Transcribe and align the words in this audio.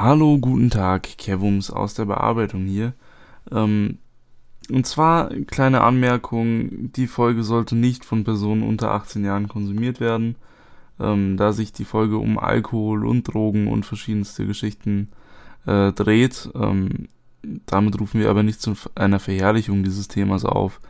Hallo, 0.00 0.38
guten 0.38 0.70
Tag, 0.70 1.18
Kevums 1.18 1.72
aus 1.72 1.94
der 1.94 2.04
Bearbeitung 2.04 2.66
hier. 2.66 2.92
Ähm, 3.50 3.98
und 4.70 4.86
zwar, 4.86 5.28
kleine 5.46 5.80
Anmerkung, 5.80 6.92
die 6.92 7.08
Folge 7.08 7.42
sollte 7.42 7.74
nicht 7.74 8.04
von 8.04 8.22
Personen 8.22 8.62
unter 8.62 8.92
18 8.92 9.24
Jahren 9.24 9.48
konsumiert 9.48 9.98
werden, 9.98 10.36
ähm, 11.00 11.36
da 11.36 11.52
sich 11.52 11.72
die 11.72 11.84
Folge 11.84 12.18
um 12.18 12.38
Alkohol 12.38 13.04
und 13.04 13.24
Drogen 13.24 13.66
und 13.66 13.86
verschiedenste 13.86 14.46
Geschichten 14.46 15.08
äh, 15.66 15.90
dreht. 15.90 16.48
Ähm, 16.54 17.08
damit 17.66 18.00
rufen 18.00 18.20
wir 18.20 18.30
aber 18.30 18.44
nicht 18.44 18.62
zu 18.62 18.74
einer 18.94 19.18
Verherrlichung 19.18 19.82
dieses 19.82 20.06
Themas 20.06 20.44
auf, 20.44 20.80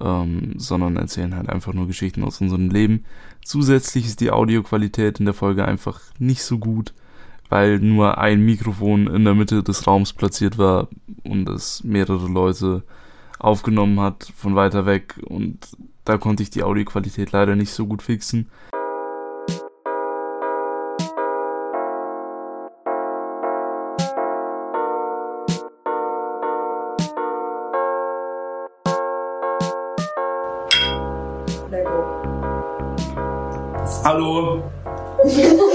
ähm, 0.00 0.54
sondern 0.56 0.96
erzählen 0.96 1.36
halt 1.36 1.50
einfach 1.50 1.74
nur 1.74 1.86
Geschichten 1.86 2.24
aus 2.24 2.40
unserem 2.40 2.70
Leben. 2.70 3.04
Zusätzlich 3.44 4.06
ist 4.06 4.22
die 4.22 4.30
Audioqualität 4.30 5.18
in 5.18 5.26
der 5.26 5.34
Folge 5.34 5.66
einfach 5.66 6.00
nicht 6.18 6.42
so 6.42 6.56
gut 6.56 6.94
weil 7.50 7.80
nur 7.80 8.18
ein 8.18 8.40
Mikrofon 8.40 9.08
in 9.08 9.24
der 9.24 9.34
Mitte 9.34 9.62
des 9.62 9.86
Raums 9.86 10.12
platziert 10.12 10.56
war 10.56 10.88
und 11.24 11.48
es 11.48 11.84
mehrere 11.84 12.28
Leute 12.28 12.84
aufgenommen 13.38 14.00
hat 14.00 14.32
von 14.36 14.54
weiter 14.54 14.86
weg 14.86 15.16
und 15.28 15.58
da 16.04 16.16
konnte 16.16 16.42
ich 16.42 16.50
die 16.50 16.62
Audioqualität 16.62 17.32
leider 17.32 17.56
nicht 17.56 17.72
so 17.72 17.86
gut 17.86 18.02
fixen. 18.02 18.50
Hallo. 34.04 34.62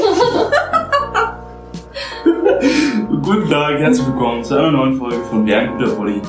Guten 3.46 3.58
Tag, 3.58 3.78
herzlich 3.78 4.08
willkommen 4.08 4.44
zu 4.44 4.56
einer 4.56 4.72
neuen 4.72 4.98
Folge 4.98 5.24
von 5.30 5.46
Wer 5.46 5.60
ein 5.60 5.78
guter 5.78 5.92
Polly. 5.92 6.20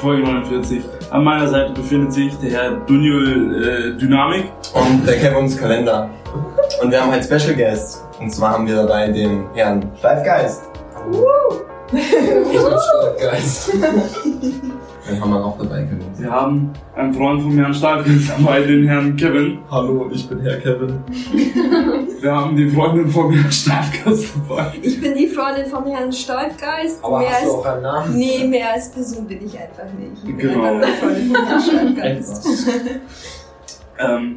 Folge 0.00 0.22
49. 0.22 0.82
An 1.10 1.22
meiner 1.22 1.46
Seite 1.46 1.74
befindet 1.74 2.14
sich 2.14 2.34
der 2.38 2.50
Herr 2.50 2.70
Dunjul 2.86 3.94
äh, 3.94 3.98
Dynamik. 3.98 4.50
Und 4.72 5.06
der 5.06 5.18
Kevins 5.18 5.58
Kalender. 5.58 6.08
Und 6.82 6.90
wir 6.90 7.02
haben 7.02 7.10
einen 7.10 7.22
Special 7.22 7.52
Guest. 7.54 8.02
Und 8.18 8.30
zwar 8.30 8.52
haben 8.54 8.66
wir 8.66 8.76
dabei 8.76 9.08
den 9.08 9.44
Herrn 9.52 9.92
Steifgeist. 9.98 10.62
Ich 11.92 11.92
bin 11.92 12.00
Steifgeist. 13.18 13.72
Den 15.08 15.20
haben 15.20 15.30
wir 15.32 15.40
noch 15.40 15.58
dabei, 15.58 15.82
Kevin. 15.82 16.00
Wir 16.16 16.30
haben 16.30 16.70
einen 16.94 17.12
Freund 17.12 17.42
vom 17.42 17.58
Herrn 17.58 17.74
Steifgeist 17.74 18.30
dabei, 18.30 18.60
den 18.62 18.86
Herrn 18.86 19.16
Kevin. 19.16 19.58
Hallo, 19.68 20.08
ich 20.12 20.28
bin 20.28 20.40
Herr 20.42 20.58
Kevin. 20.58 21.00
Wir 22.20 22.32
haben 22.32 22.54
die 22.54 22.70
Freundin 22.70 23.08
vom 23.08 23.32
Herrn 23.32 23.50
Steifgeist 23.50 24.32
dabei. 24.48 24.72
Ich 24.80 25.00
bin 25.00 25.14
die 25.16 25.26
Freundin 25.26 25.66
vom 25.66 25.86
Herrn 25.86 26.12
Steifgeist. 26.12 27.02
Aber 27.04 27.18
mehr 27.18 27.30
hast 27.32 27.44
du 27.46 27.50
auch 27.50 27.66
einen 27.66 27.82
Namen? 27.82 28.16
nee, 28.16 28.44
mehr 28.46 28.72
als 28.74 28.92
Person 28.92 29.26
bin 29.26 29.44
ich 29.44 29.58
einfach 29.58 29.92
nicht. 29.98 30.12
Ich 30.24 30.36
bin 30.36 30.38
Genau. 30.38 30.64
einfach 30.76 31.02
nur 31.02 31.14
die 31.14 31.30
Freundin 31.32 31.34
vom 31.34 31.46
Herrn 31.46 31.60
Steifgeist. 32.22 32.66
Ähm, 33.98 34.36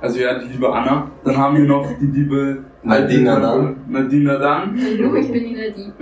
also 0.00 0.18
ja, 0.20 0.38
die 0.38 0.52
liebe 0.52 0.72
Anna. 0.72 1.10
Dann 1.24 1.36
haben 1.36 1.56
wir 1.56 1.64
noch 1.64 1.88
die 1.98 2.06
liebe 2.06 2.64
Nadine 2.82 3.30
alte- 3.32 3.42
Nadan. 3.46 3.76
Nadine 3.88 4.38
Dan. 4.38 4.78
Hallo, 4.80 5.14
ich 5.16 5.32
bin 5.32 5.44
die 5.44 5.54
Nadine. 5.56 5.92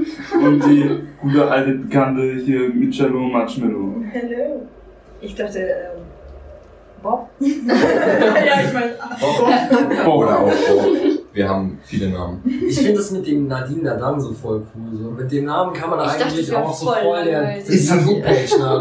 Und 0.46 0.64
die 0.64 1.00
gute 1.20 1.50
alte 1.50 1.72
Bekannte 1.74 2.22
hier 2.44 2.68
Michello 2.70 3.20
Marshmallow. 3.20 4.02
Hallo. 4.12 4.66
Ich 5.20 5.34
dachte, 5.36 5.58
ähm, 5.60 6.02
Bob? 7.02 7.28
ja, 7.40 7.48
ich 7.48 8.72
meine, 8.72 8.92
Oder 10.06 10.38
auch 10.40 10.46
Bob. 10.50 11.21
Wir 11.34 11.48
haben 11.48 11.78
viele 11.84 12.10
Namen. 12.10 12.42
Ich 12.68 12.76
finde 12.76 12.94
das 12.94 13.10
mit 13.10 13.26
dem 13.26 13.48
Nadine 13.48 13.82
Nadan 13.84 14.20
so 14.20 14.32
voll 14.34 14.62
cool. 14.74 14.98
So. 15.02 15.10
Mit 15.12 15.32
dem 15.32 15.46
Namen 15.46 15.72
kann 15.72 15.88
man 15.90 16.00
Ich 16.00 16.06
dachte, 16.12 16.24
eigentlich 16.26 16.50
wär 16.50 16.58
auch 16.66 16.74
so 16.74 16.86
voll 16.86 16.96
voll 17.02 17.24
der. 17.24 17.56
Ist 17.58 17.90
ein- 17.90 18.06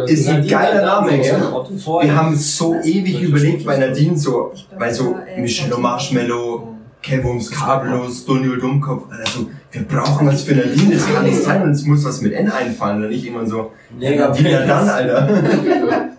ist 0.05 0.27
ein 0.27 0.35
Nadine 0.35 0.47
geiler 0.47 0.81
Nadan, 0.85 1.05
Name, 1.07 1.19
gell? 1.21 1.41
Voll. 1.83 2.03
Wir 2.03 2.15
haben 2.15 2.35
so 2.35 2.75
ewig 2.83 3.21
überlegt 3.21 3.65
bei 3.65 3.77
Nadine 3.77 4.17
so, 4.17 4.51
weil 4.77 4.93
so 4.93 5.15
Michelle. 5.37 5.77
Marshmallow, 5.77 6.67
Kevums 7.01 7.49
Kabellos, 7.49 8.25
Daniel 8.25 8.57
Dummkopf, 8.59 9.05
also 9.09 9.47
wir 9.71 9.81
brauchen 9.83 10.27
was 10.27 10.43
für 10.43 10.53
Nadine, 10.55 10.93
das 10.95 11.07
kann 11.11 11.23
nicht 11.23 11.41
sein, 11.41 11.63
uns 11.63 11.85
muss 11.85 12.03
was 12.05 12.21
mit 12.21 12.33
N 12.33 12.51
einfallen 12.51 13.01
und 13.03 13.09
nicht 13.09 13.25
immer 13.25 13.45
so, 13.47 13.71
Mega 13.97 14.27
Nadine 14.27 14.65
dann, 14.67 14.89
Alter. 14.89 15.29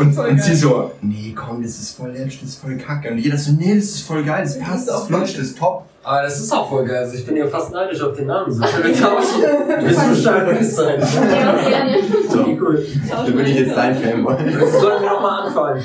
Und, 0.00 0.14
Voll 0.14 0.28
und 0.30 0.36
geil. 0.36 0.44
sie 0.46 0.54
so, 0.54 0.92
nee, 1.02 1.34
komm, 1.36 1.62
das 1.62 1.72
ist 1.78 1.96
voll 1.96 2.10
läppisch, 2.10 2.40
das 2.40 2.50
ist 2.50 2.62
voll 2.62 2.76
kacke. 2.78 3.10
Und 3.10 3.18
jeder 3.18 3.36
so, 3.36 3.52
nee, 3.52 3.74
das 3.74 3.84
ist 3.84 4.00
voll 4.06 4.24
geil, 4.24 4.42
das 4.44 4.58
passt, 4.58 4.88
das 4.88 5.06
flutscht, 5.06 5.36
das 5.36 5.44
ist 5.48 5.58
top. 5.58 5.84
Aber 6.02 6.22
das 6.22 6.40
ist 6.40 6.50
auch 6.50 6.70
voll 6.70 6.86
geil. 6.86 6.96
Also 7.04 7.14
ich 7.18 7.26
bin 7.26 7.36
ja 7.36 7.46
fast 7.46 7.70
neidisch 7.72 8.00
auf 8.00 8.16
den 8.16 8.26
Namen. 8.26 8.50
So. 8.50 8.62
Wir 8.62 8.94
tauschen? 8.98 9.42
Willst 9.80 10.00
du 10.00 10.14
Steifgeist 10.16 10.76
sein? 10.76 10.98
Ja, 10.98 11.54
gerne. 11.68 11.98
Okay, 12.26 12.58
cool. 12.62 12.86
Da 13.10 13.22
bin 13.24 13.44
ich 13.44 13.56
jetzt 13.56 13.76
dein 13.76 13.94
Fanboy. 13.94 14.36
Das 14.58 14.80
sollten 14.80 15.02
wir 15.02 15.10
nochmal 15.10 15.42
anfangen. 15.46 15.82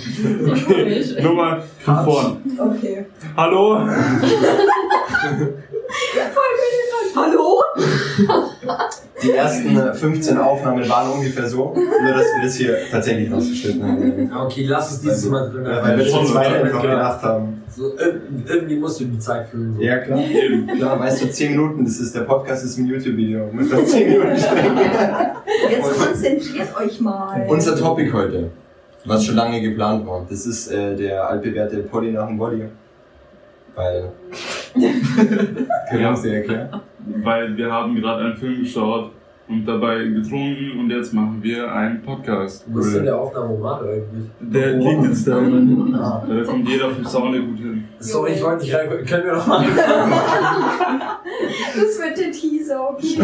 Komisch. 0.65 1.07
Nummer 1.21 1.61
von 1.79 2.05
vorn. 2.05 2.37
okay. 2.57 3.05
Hallo? 3.35 3.79
Hallo? 7.15 7.61
Die 9.25 9.31
ersten 9.31 9.77
äh, 9.77 9.93
15 9.93 10.37
Aufnahmen 10.37 10.87
waren 10.87 11.11
ungefähr 11.11 11.47
so, 11.47 11.73
nur 11.75 12.13
dass 12.13 12.25
wir 12.35 12.43
das 12.43 12.55
hier 12.55 12.77
tatsächlich 12.91 13.31
rausgeschnitten 13.31 13.83
haben. 13.83 14.31
Okay, 14.45 14.65
lass 14.67 14.91
es 14.91 15.01
dieses 15.01 15.25
Mal 15.29 15.49
drin. 15.49 15.65
Ja, 15.65 15.83
weil 15.83 15.97
wir 15.97 16.05
zu 16.07 16.23
zweit 16.25 16.53
einfach 16.63 16.79
Klar. 16.81 16.95
gedacht 16.95 17.21
haben. 17.23 17.63
So, 17.75 17.93
ir- 17.97 18.21
irgendwie 18.47 18.77
musst 18.77 18.99
du 19.01 19.05
die 19.05 19.19
Zeit 19.19 19.47
füllen. 19.49 19.75
So. 19.75 19.81
Ja, 19.81 19.97
klar. 19.97 20.19
Klar, 20.77 20.99
weißt 20.99 21.23
du, 21.23 21.29
10 21.31 21.51
Minuten, 21.51 21.83
das 21.85 21.99
ist 21.99 22.15
der 22.15 22.21
Podcast, 22.21 22.63
ist 22.63 22.77
ein 22.77 22.85
YouTube-Video. 22.85 23.49
Muss 23.51 23.69
das 23.69 23.91
10 23.91 24.09
Minuten 24.09 24.37
strecken. 24.37 24.77
Jetzt 25.69 25.99
konzentriert 25.99 26.69
euch 26.79 27.01
mal. 27.01 27.45
Unser 27.49 27.75
Topic 27.75 28.11
heute, 28.13 28.51
was 29.05 29.25
schon 29.25 29.35
lange 29.35 29.59
geplant 29.61 30.05
war, 30.07 30.25
das 30.29 30.45
ist 30.45 30.71
äh, 30.71 30.95
der 30.95 31.27
altbewährte 31.29 31.77
Polly 31.79 32.11
nach 32.11 32.27
dem 32.27 32.37
Body. 32.37 32.63
Weil. 33.75 34.11
Können 34.73 35.99
wir 35.99 36.09
uns 36.09 36.23
erklären? 36.25 36.69
Weil 37.23 37.55
wir 37.55 37.71
haben 37.71 37.95
gerade 37.95 38.25
einen 38.25 38.35
Film 38.35 38.59
geschaut 38.61 39.11
und 39.47 39.65
dabei 39.65 40.05
getrunken 40.05 40.79
und 40.79 40.89
jetzt 40.89 41.13
machen 41.13 41.39
wir 41.41 41.71
einen 41.71 42.01
Podcast. 42.01 42.65
Wo 42.67 42.79
ist 42.79 42.95
denn 42.95 43.05
der 43.05 43.19
Aufnahmeomat 43.19 43.83
eigentlich? 43.83 44.29
Der 44.39 44.73
liegt 44.73 45.03
jetzt 45.03 45.27
da. 45.27 45.37
Ah. 45.37 46.25
Da 46.27 46.43
kommt 46.43 46.67
jeder 46.67 46.89
vom 46.89 47.05
Sound 47.05 47.35
gut 47.35 47.59
hin. 47.59 47.83
Sorry, 47.99 48.31
ich 48.33 48.43
wollte 48.43 48.63
nicht 48.63 48.73
rein. 48.73 48.89
Können 49.05 49.25
wir 49.25 49.33
noch 49.33 49.47
mal 49.47 49.59
anfangen? 49.59 51.01
Das 51.75 51.99
wird 51.99 52.17
der 52.17 52.31
Teaser, 52.31 52.89
okay. 52.89 53.17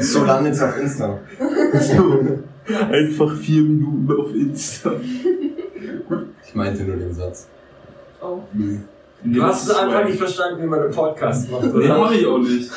So 0.00 0.24
landet 0.24 0.54
es 0.54 0.62
auf 0.62 0.78
Insta. 0.78 1.18
Einfach 2.90 3.34
vier 3.36 3.62
Minuten 3.62 4.20
auf 4.20 4.34
Insta. 4.34 4.92
Ich 6.46 6.54
meinte 6.54 6.82
nur 6.84 6.96
den 6.96 7.14
Satz. 7.14 7.48
Oh. 8.22 8.40
Du 9.24 9.42
hast 9.42 9.68
es 9.68 9.74
einfach 9.74 10.04
nicht 10.04 10.18
verstanden, 10.18 10.62
wie 10.62 10.66
man 10.66 10.80
einen 10.82 10.90
Podcast 10.92 11.50
macht, 11.50 11.64
Nee, 11.64 11.70
oder? 11.70 11.98
mach 11.98 12.12
ich 12.12 12.26
auch 12.26 12.38
nicht. 12.38 12.70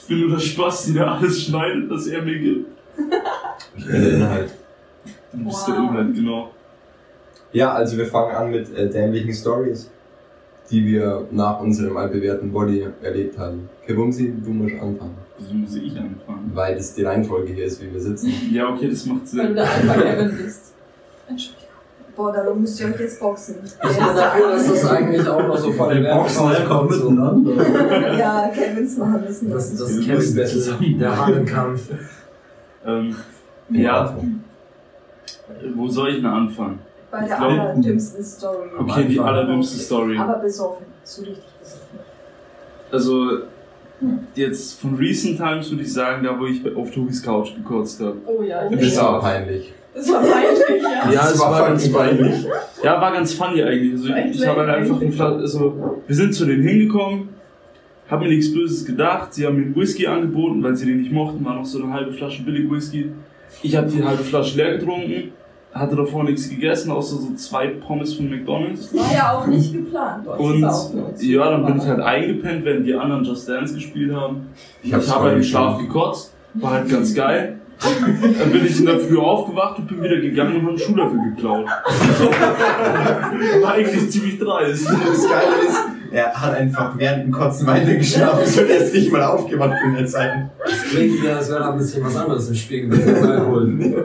Ich 0.00 0.06
bin 0.08 0.20
nur 0.20 0.30
der 0.30 0.40
Spaß, 0.40 0.92
der 0.92 1.06
alles 1.12 1.42
schneidet, 1.44 1.88
was 1.88 2.06
er 2.08 2.22
mir 2.22 2.38
gibt. 2.38 2.66
Ich 3.76 3.84
bin 3.86 3.92
der 4.02 4.12
Inhalt. 4.14 4.50
Du 5.32 5.44
bist 5.44 5.68
der 5.68 5.74
Wow. 5.76 5.90
Inhalt, 5.90 6.14
genau. 6.14 6.50
Ja, 7.52 7.72
also 7.74 7.96
wir 7.96 8.06
fangen 8.06 8.34
an 8.34 8.50
mit 8.50 8.74
äh, 8.76 8.88
dämlichen 8.90 9.32
Stories, 9.32 9.90
die 10.70 10.84
wir 10.84 11.26
nach 11.30 11.60
unserem 11.60 11.96
altbewährten 11.96 12.50
Body 12.52 12.86
erlebt 13.02 13.38
haben. 13.38 13.68
Kebumsi, 13.86 14.34
du 14.44 14.50
musst 14.50 14.74
anfangen. 14.74 15.16
Wieso 15.38 15.54
muss 15.54 15.74
ich 15.76 15.92
anfangen? 15.92 16.50
Weil 16.54 16.74
das 16.74 16.94
die 16.94 17.04
Reihenfolge 17.04 17.52
hier 17.52 17.66
ist, 17.66 17.80
wie 17.82 17.92
wir 17.92 18.00
sitzen. 18.00 18.32
Ja, 18.52 18.68
okay, 18.74 18.88
das 18.90 19.06
macht 19.06 19.20
Wenn 19.34 19.46
Sinn. 19.46 19.54
du 19.56 19.62
einfach 19.62 19.94
Kevin 20.02 20.36
bist. 20.36 20.74
Boah, 22.18 22.32
da 22.32 22.52
müsst 22.52 22.80
ihr 22.80 22.86
euch 22.88 22.98
jetzt 22.98 23.20
boxen. 23.20 23.54
Ich 23.64 23.72
bin 23.78 23.90
dafür, 24.16 24.50
dass 24.50 24.66
das 24.66 24.84
eigentlich 24.90 25.26
auch 25.28 25.40
noch 25.46 25.56
so 25.56 25.70
von 25.72 25.88
der 25.90 26.02
Werbepause 26.02 26.64
kommt. 26.68 26.92
So. 26.92 27.10
Ja, 28.18 28.50
Kevins 28.52 28.96
machen 28.98 29.22
müssen 29.24 29.50
Das 29.50 29.70
ist 29.72 29.80
das. 29.80 29.96
das 29.96 30.04
Kevin 30.04 30.34
Battle, 30.34 30.98
der 30.98 31.16
Hahnenkampf. 31.26 31.82
Ähm, 32.84 33.16
ja, 33.70 34.16
wo 35.76 35.86
soll 35.88 36.08
ich 36.10 36.16
denn 36.16 36.26
anfangen? 36.26 36.80
Bei 37.10 37.20
der 37.20 37.28
Ich 37.28 37.36
glaub- 37.36 37.50
allerdümmsten 37.52 38.24
Story. 38.24 38.68
Okay, 38.80 39.04
die 39.08 39.20
allerdümmste 39.20 39.78
Story. 39.78 40.18
Aber 40.18 40.38
besoffen. 40.40 40.86
So 41.04 41.22
richtig 41.22 41.44
besoffen. 41.60 41.98
Also, 42.90 43.28
jetzt 44.34 44.80
von 44.80 44.96
recent 44.96 45.36
times 45.38 45.70
würde 45.70 45.84
ich 45.84 45.92
sagen, 45.92 46.24
da 46.24 46.38
wo 46.38 46.46
ich 46.46 46.62
auf 46.76 46.90
Tobis 46.90 47.22
Couch 47.22 47.54
gekotzt 47.54 48.00
habe. 48.00 48.16
Oh 48.26 48.42
ja, 48.42 48.68
Das 48.68 48.82
ist 48.82 48.98
aber 48.98 49.20
peinlich. 49.20 49.72
Das 49.98 50.12
war 50.12 50.20
peinlich, 50.22 50.82
ja. 50.82 51.12
Ja, 51.12 51.30
es 51.30 51.40
war 51.40 51.50
war 51.52 51.68
ganz 51.68 51.92
peinlich. 51.92 52.46
Ja, 52.82 53.00
war 53.00 53.12
ganz 53.12 53.32
funny 53.32 53.62
eigentlich. 53.62 53.92
Also 53.92 54.12
Echt 54.12 54.34
ich 54.36 54.46
habe 54.46 54.60
halt 54.60 54.70
einfach 54.70 55.00
einen 55.00 55.20
also 55.20 56.00
wir 56.06 56.16
sind 56.16 56.34
zu 56.34 56.46
denen 56.46 56.62
hingekommen, 56.62 57.30
haben 58.08 58.22
mir 58.22 58.28
nichts 58.28 58.52
Böses 58.52 58.84
gedacht. 58.84 59.34
Sie 59.34 59.46
haben 59.46 59.56
mir 59.56 59.66
einen 59.66 59.76
Whisky 59.76 60.06
angeboten, 60.06 60.62
weil 60.62 60.76
sie 60.76 60.86
den 60.86 61.00
nicht 61.00 61.12
mochten, 61.12 61.44
war 61.44 61.54
noch 61.54 61.64
so 61.64 61.82
eine 61.82 61.92
halbe 61.92 62.12
Flasche 62.12 62.42
billig 62.42 62.70
Whisky. 62.70 63.10
Ich 63.62 63.74
habe 63.76 63.88
die 63.88 64.02
halbe 64.02 64.22
Flasche 64.22 64.56
leer 64.56 64.78
getrunken 64.78 65.32
hatte 65.78 65.96
davor 65.96 66.24
nichts 66.24 66.48
gegessen, 66.48 66.90
außer 66.90 67.16
so 67.16 67.34
zwei 67.34 67.68
Pommes 67.68 68.14
von 68.14 68.28
McDonalds. 68.28 68.94
War 68.94 69.12
ja 69.12 69.32
auch 69.32 69.46
nicht 69.46 69.72
geplant, 69.72 70.26
Und 70.26 70.62
ja, 71.20 71.50
dann 71.50 71.66
bin 71.66 71.78
ich 71.78 71.84
halt 71.84 72.00
eingepennt, 72.00 72.64
während 72.64 72.86
die 72.86 72.94
anderen 72.94 73.24
Just 73.24 73.48
Dance 73.48 73.74
gespielt 73.74 74.12
haben. 74.12 74.48
Ich, 74.82 74.92
hab's 74.92 75.12
habe 75.12 75.24
halt 75.26 75.36
im 75.36 75.42
Schlaf 75.42 75.78
gekotzt, 75.78 76.34
war 76.54 76.72
halt 76.72 76.88
ganz 76.88 77.14
geil. 77.14 77.60
Dann 77.80 78.52
bin 78.52 78.66
ich 78.66 78.80
in 78.80 78.86
der 78.86 78.98
Früh 78.98 79.18
aufgewacht 79.18 79.78
und 79.78 79.88
bin 79.88 80.02
wieder 80.02 80.20
gegangen 80.20 80.56
und 80.56 80.62
habe 80.62 80.68
einen 80.70 80.78
Schuhlöffel 80.78 81.18
geklaut. 81.34 81.66
War 83.62 83.72
eigentlich 83.72 84.10
ziemlich 84.10 84.38
dreist. 84.38 84.88
Das 84.88 85.28
Geile 85.28 85.68
ist, 85.68 85.78
er 86.10 86.32
hat 86.32 86.54
einfach 86.54 86.98
während 86.98 87.24
dem 87.24 87.32
Kotzen 87.32 87.66
weitergeschlafen, 87.66 88.46
so 88.46 88.62
er 88.62 88.78
ist 88.78 88.94
nicht 88.94 89.12
mal 89.12 89.22
aufgewacht 89.22 89.76
in 89.84 89.94
der 89.94 90.06
Zeit. 90.06 90.50
Das 90.64 90.82
klingt 90.84 91.22
wie, 91.22 91.28
als 91.28 91.50
wäre 91.50 91.60
da 91.60 91.72
ein 91.72 91.78
bisschen 91.78 92.04
was 92.04 92.16
anderes 92.16 92.48
im 92.48 92.54
Spiel 92.54 92.88
gewesen. 92.88 93.24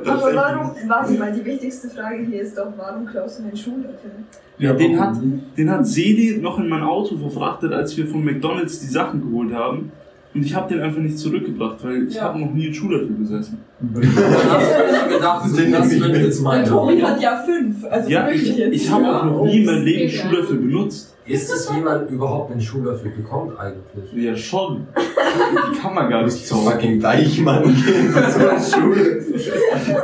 Aber 0.05 0.35
warum, 0.35 0.71
warte 0.87 1.13
mal, 1.13 1.31
die 1.31 1.45
wichtigste 1.45 1.89
Frage 1.89 2.25
hier 2.29 2.41
ist 2.41 2.57
doch, 2.57 2.73
warum 2.77 3.05
klaust 3.05 3.39
du 3.39 3.43
den 3.43 3.57
Schuhlöffel? 3.57 4.11
Ja, 4.59 4.73
den 4.73 4.99
hat, 4.99 5.15
den 5.57 5.71
hat 5.71 5.87
Sedi 5.87 6.39
noch 6.41 6.59
in 6.59 6.67
mein 6.67 6.83
Auto 6.83 7.17
verfrachtet, 7.17 7.73
als 7.73 7.97
wir 7.97 8.05
von 8.05 8.23
McDonalds 8.23 8.79
die 8.81 8.87
Sachen 8.87 9.21
geholt 9.21 9.53
haben. 9.53 9.91
Und 10.35 10.43
ich 10.43 10.55
habe 10.55 10.73
den 10.73 10.81
einfach 10.81 10.99
nicht 10.99 11.17
zurückgebracht, 11.19 11.77
weil 11.83 12.07
ich 12.07 12.15
Ja. 12.15 12.23
habe 12.23 12.39
noch 12.39 12.51
nie 12.51 12.65
einen 12.65 12.73
Schuhlöffel 12.73 13.09
besessen. 13.11 13.59
Dann 13.79 14.03
hast 14.03 14.71
du 14.71 15.09
dir 15.09 15.15
gedacht, 15.17 15.47
so, 15.49 15.55
Den 15.57 15.71
das 15.71 15.91
ich 15.91 16.01
wird 16.01 16.15
jetzt 16.17 16.37
Der 16.39 16.43
meine. 16.43 16.63
Tobi 16.67 17.01
hat 17.03 17.21
ja 17.21 17.43
fünf, 17.45 17.85
also 17.89 18.09
Ja, 18.09 18.25
wirklich 18.25 18.49
ich, 18.49 18.57
jetzt. 18.57 18.75
ich 18.75 18.89
habe 18.91 19.05
auch 19.15 19.25
noch 19.25 19.45
nie 19.45 19.59
in 19.59 19.65
meinem 19.65 19.83
Leben 19.85 20.09
Ja. 20.11 20.23
Schuhlöffel 20.23 20.57
benutzt. 20.57 21.09
Ist 21.25 21.49
es, 21.53 21.71
wie 21.73 21.79
man 21.81 22.07
überhaupt 22.07 22.51
einen 22.51 22.59
Schuhlöffel 22.61 23.11
bekommt 23.11 23.57
eigentlich? 23.59 24.11
Ja, 24.13 24.35
schon. 24.35 24.87
Die 24.97 25.77
kann 25.79 25.93
man 25.93 26.09
gar 26.09 26.23
nicht 26.23 26.45
Zum 26.45 26.57
zaubern. 26.57 26.73
fucking 26.73 26.99
Deichmann 26.99 27.63
gehen 27.63 28.09
für 28.11 28.31
so 28.31 28.47
eine 28.49 28.59
Schule. 28.59 29.23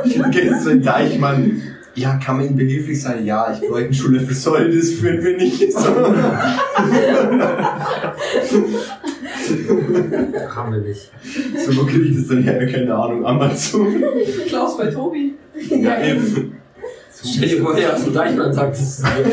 Du 0.04 0.30
gehst 0.30 0.62
zu 0.62 0.78
Deichmann. 0.80 1.60
Ja, 1.96 2.14
kann 2.24 2.36
man 2.38 2.46
ihm 2.46 2.56
behilflich 2.56 3.02
sein? 3.02 3.26
Ja, 3.26 3.52
ich 3.52 3.60
bräuchte 3.68 3.84
einen 3.86 3.94
Schullöffel. 3.94 4.32
Soll 4.34 4.70
das 4.74 4.90
führen 4.92 5.22
wir 5.24 5.36
nicht? 5.36 5.60
Haben 10.54 10.72
wir 10.72 10.80
nicht. 10.80 11.10
so, 11.64 11.76
wo 11.76 11.84
krieg 11.86 12.10
ich 12.10 12.16
das 12.16 12.28
denn 12.28 12.42
her? 12.42 12.66
Keine 12.66 12.94
Ahnung, 12.94 13.24
Amazon. 13.24 14.02
Klaus 14.46 14.76
bei 14.76 14.86
Tobi. 14.86 15.34
Ja, 15.68 16.02
eben. 16.02 16.56
Stell 17.22 17.48
dir 17.48 17.62
vor, 17.62 17.74
der 17.74 17.96
zu 17.96 18.10
Deichmann 18.10 18.52
sagt, 18.52 18.72
das 18.72 18.80
ist 18.80 19.04
Also, 19.04 19.30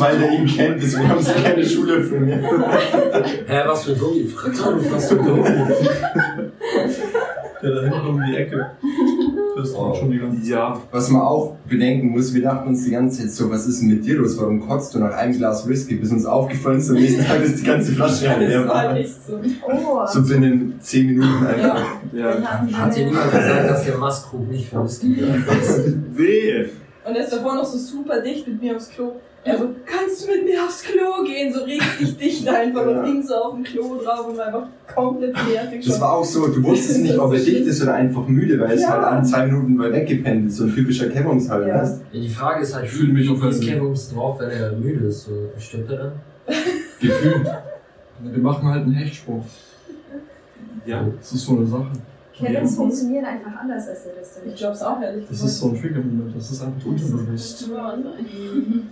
weil 0.00 0.18
der 0.18 0.32
ihn 0.32 0.46
kennt, 0.46 0.82
deswegen 0.82 1.08
haben 1.08 1.20
sie 1.20 1.32
keine 1.32 1.64
Schullöffel 1.66 2.20
mehr. 2.20 2.38
Hä, 3.46 3.62
was 3.66 3.84
für 3.84 3.92
ein 3.92 3.98
Tobi? 3.98 4.24
Frag 4.24 4.54
doch 4.56 4.76
nicht, 4.76 4.92
was 4.92 5.08
für 5.08 5.18
ein 5.18 5.26
Tobi. 5.26 5.42
Der 7.62 7.70
da 7.70 7.80
hinten 7.82 8.06
um 8.06 8.22
die 8.22 8.36
Ecke. 8.36 8.70
Das 9.56 9.70
ist 9.70 9.74
auch 9.74 9.94
schon 9.98 10.10
die 10.10 10.18
ganze 10.18 10.38
Zeit. 10.42 10.50
Ja, 10.50 10.78
Was 10.90 11.08
man 11.08 11.22
auch 11.22 11.56
bedenken 11.66 12.08
muss, 12.10 12.34
wir 12.34 12.42
dachten 12.42 12.68
uns 12.68 12.84
die 12.84 12.90
ganze 12.90 13.22
Zeit 13.22 13.30
so, 13.30 13.50
was 13.50 13.66
ist 13.66 13.80
denn 13.80 13.88
mit 13.88 14.04
dir 14.04 14.16
los? 14.16 14.38
Warum 14.38 14.60
kotzt 14.60 14.94
du 14.94 14.98
nach 14.98 15.14
einem 15.14 15.32
Glas 15.32 15.66
Whisky? 15.66 15.94
Bis 15.94 16.12
uns 16.12 16.26
aufgefallen 16.26 16.78
ist, 16.78 16.90
am 16.90 16.96
nächsten 16.96 17.24
Tag 17.24 17.42
ist 17.42 17.60
die 17.60 17.64
ganze 17.66 17.92
Flasche 17.92 18.26
Das 18.26 18.38
leer. 18.38 18.68
war 18.68 18.84
war. 18.84 18.92
nicht 18.92 19.14
so. 19.26 19.40
Oh. 19.66 20.06
So 20.06 20.22
binnen 20.22 20.74
10 20.78 21.06
Minuten 21.06 21.46
einfach. 21.46 21.86
Ja. 22.12 22.38
Ja. 22.38 22.42
Hat 22.78 22.94
dir 22.96 23.06
niemand 23.06 23.30
gesagt, 23.30 23.70
dass 23.70 23.84
der 23.86 23.96
Maskrug 23.96 24.46
nicht 24.50 24.68
für 24.68 24.84
Whisky 24.84 25.14
ist? 25.14 25.94
Wehe. 26.14 26.68
Und 27.08 27.14
er 27.16 27.22
ist 27.24 27.32
davor 27.32 27.54
noch 27.54 27.64
so 27.64 27.78
super 27.78 28.20
dicht 28.20 28.46
mit 28.46 28.60
mir 28.60 28.76
aufs 28.76 28.90
Klo. 28.90 29.12
Er 29.46 29.58
so, 29.58 29.68
kannst 29.86 30.24
du 30.26 30.32
mit 30.32 30.44
mir 30.44 30.64
aufs 30.64 30.82
Klo 30.82 31.22
gehen? 31.24 31.52
So 31.54 31.62
richtig 31.64 32.16
dicht 32.18 32.48
einfach 32.48 32.82
Ja. 32.84 32.98
und 32.98 33.04
ging 33.04 33.22
so 33.22 33.34
auf 33.34 33.54
dem 33.54 33.62
Klo 33.62 33.96
drauf 34.02 34.26
und 34.28 34.36
war 34.36 34.46
einfach 34.46 34.66
komplett 34.92 35.38
fertig. 35.38 35.86
Das 35.86 36.00
war 36.00 36.14
auch 36.14 36.24
so, 36.24 36.48
du 36.48 36.62
wusstest 36.64 37.00
nicht, 37.02 37.16
ob 37.18 37.32
er 37.32 37.38
dicht 37.38 37.66
ist 37.66 37.82
oder 37.82 37.94
einfach 37.94 38.26
müde, 38.26 38.58
weil 38.58 38.72
es 38.72 38.82
Ja. 38.82 38.90
halt 38.90 39.04
alle 39.04 39.22
zwei 39.22 39.46
Minuten 39.46 39.76
mal 39.76 39.92
weggepennt 39.92 40.48
ist. 40.48 40.56
So 40.56 40.64
ein 40.64 40.74
typischer 40.74 41.08
Kevums-Halt, 41.08 41.68
Ja. 41.68 41.80
weißt 41.82 42.00
Ja, 42.12 42.20
die 42.20 42.28
Frage 42.28 42.62
ist 42.62 42.74
halt, 42.74 42.86
Ich 42.86 42.90
fühle 42.90 43.12
mich 43.12 43.30
auf 43.30 43.44
ist 43.44 43.62
Kevums 43.62 44.12
drauf, 44.12 44.40
wenn 44.40 44.50
er 44.50 44.72
müde 44.72 45.06
ist? 45.06 45.26
So, 45.26 45.32
stimmt 45.58 45.90
er 45.90 45.96
dann? 45.98 46.12
Gefühlt. 47.00 47.46
Wir 48.22 48.42
machen 48.42 48.68
halt 48.68 48.82
einen 48.84 48.94
Hechtsprung. 48.94 49.44
Ja. 50.86 51.06
Das 51.20 51.32
ist 51.32 51.44
so 51.44 51.56
eine 51.56 51.66
Sache. 51.66 51.86
Kevins 52.38 52.76
funktionieren 52.76 53.24
einfach 53.24 53.60
anders 53.60 53.88
als 53.88 54.04
der 54.04 54.16
Rest 54.16 54.36
der 54.36 54.52
Ich 54.52 54.58
glaub's 54.58 54.82
auch 54.82 55.00
ehrlich 55.00 55.24
Das 55.28 55.42
ist 55.42 55.58
so 55.58 55.68
ein 55.68 55.80
Trigger-Moment. 55.80 56.36
Das 56.36 56.50
ist 56.50 56.62
einfach 56.62 56.86
unterbewusst. 56.86 57.70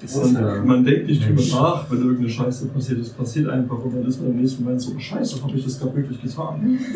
Das 0.00 0.16
ist 0.16 0.32
man 0.64 0.84
denkt 0.84 1.08
nicht 1.08 1.28
drüber 1.28 1.42
nach, 1.52 1.90
wenn 1.90 1.98
irgendeine 1.98 2.30
Scheiße 2.30 2.66
passiert. 2.68 3.00
Es 3.00 3.10
passiert 3.10 3.48
einfach 3.48 3.78
und 3.84 3.94
dann 3.94 4.06
ist 4.06 4.20
man 4.20 4.30
im 4.30 4.40
nächsten 4.40 4.64
Moment 4.64 4.80
so, 4.80 4.98
Scheiße, 4.98 5.42
habe 5.42 5.56
ich 5.56 5.64
das 5.64 5.78
gerade 5.78 5.94
wirklich 5.96 6.22
getan? 6.22 6.78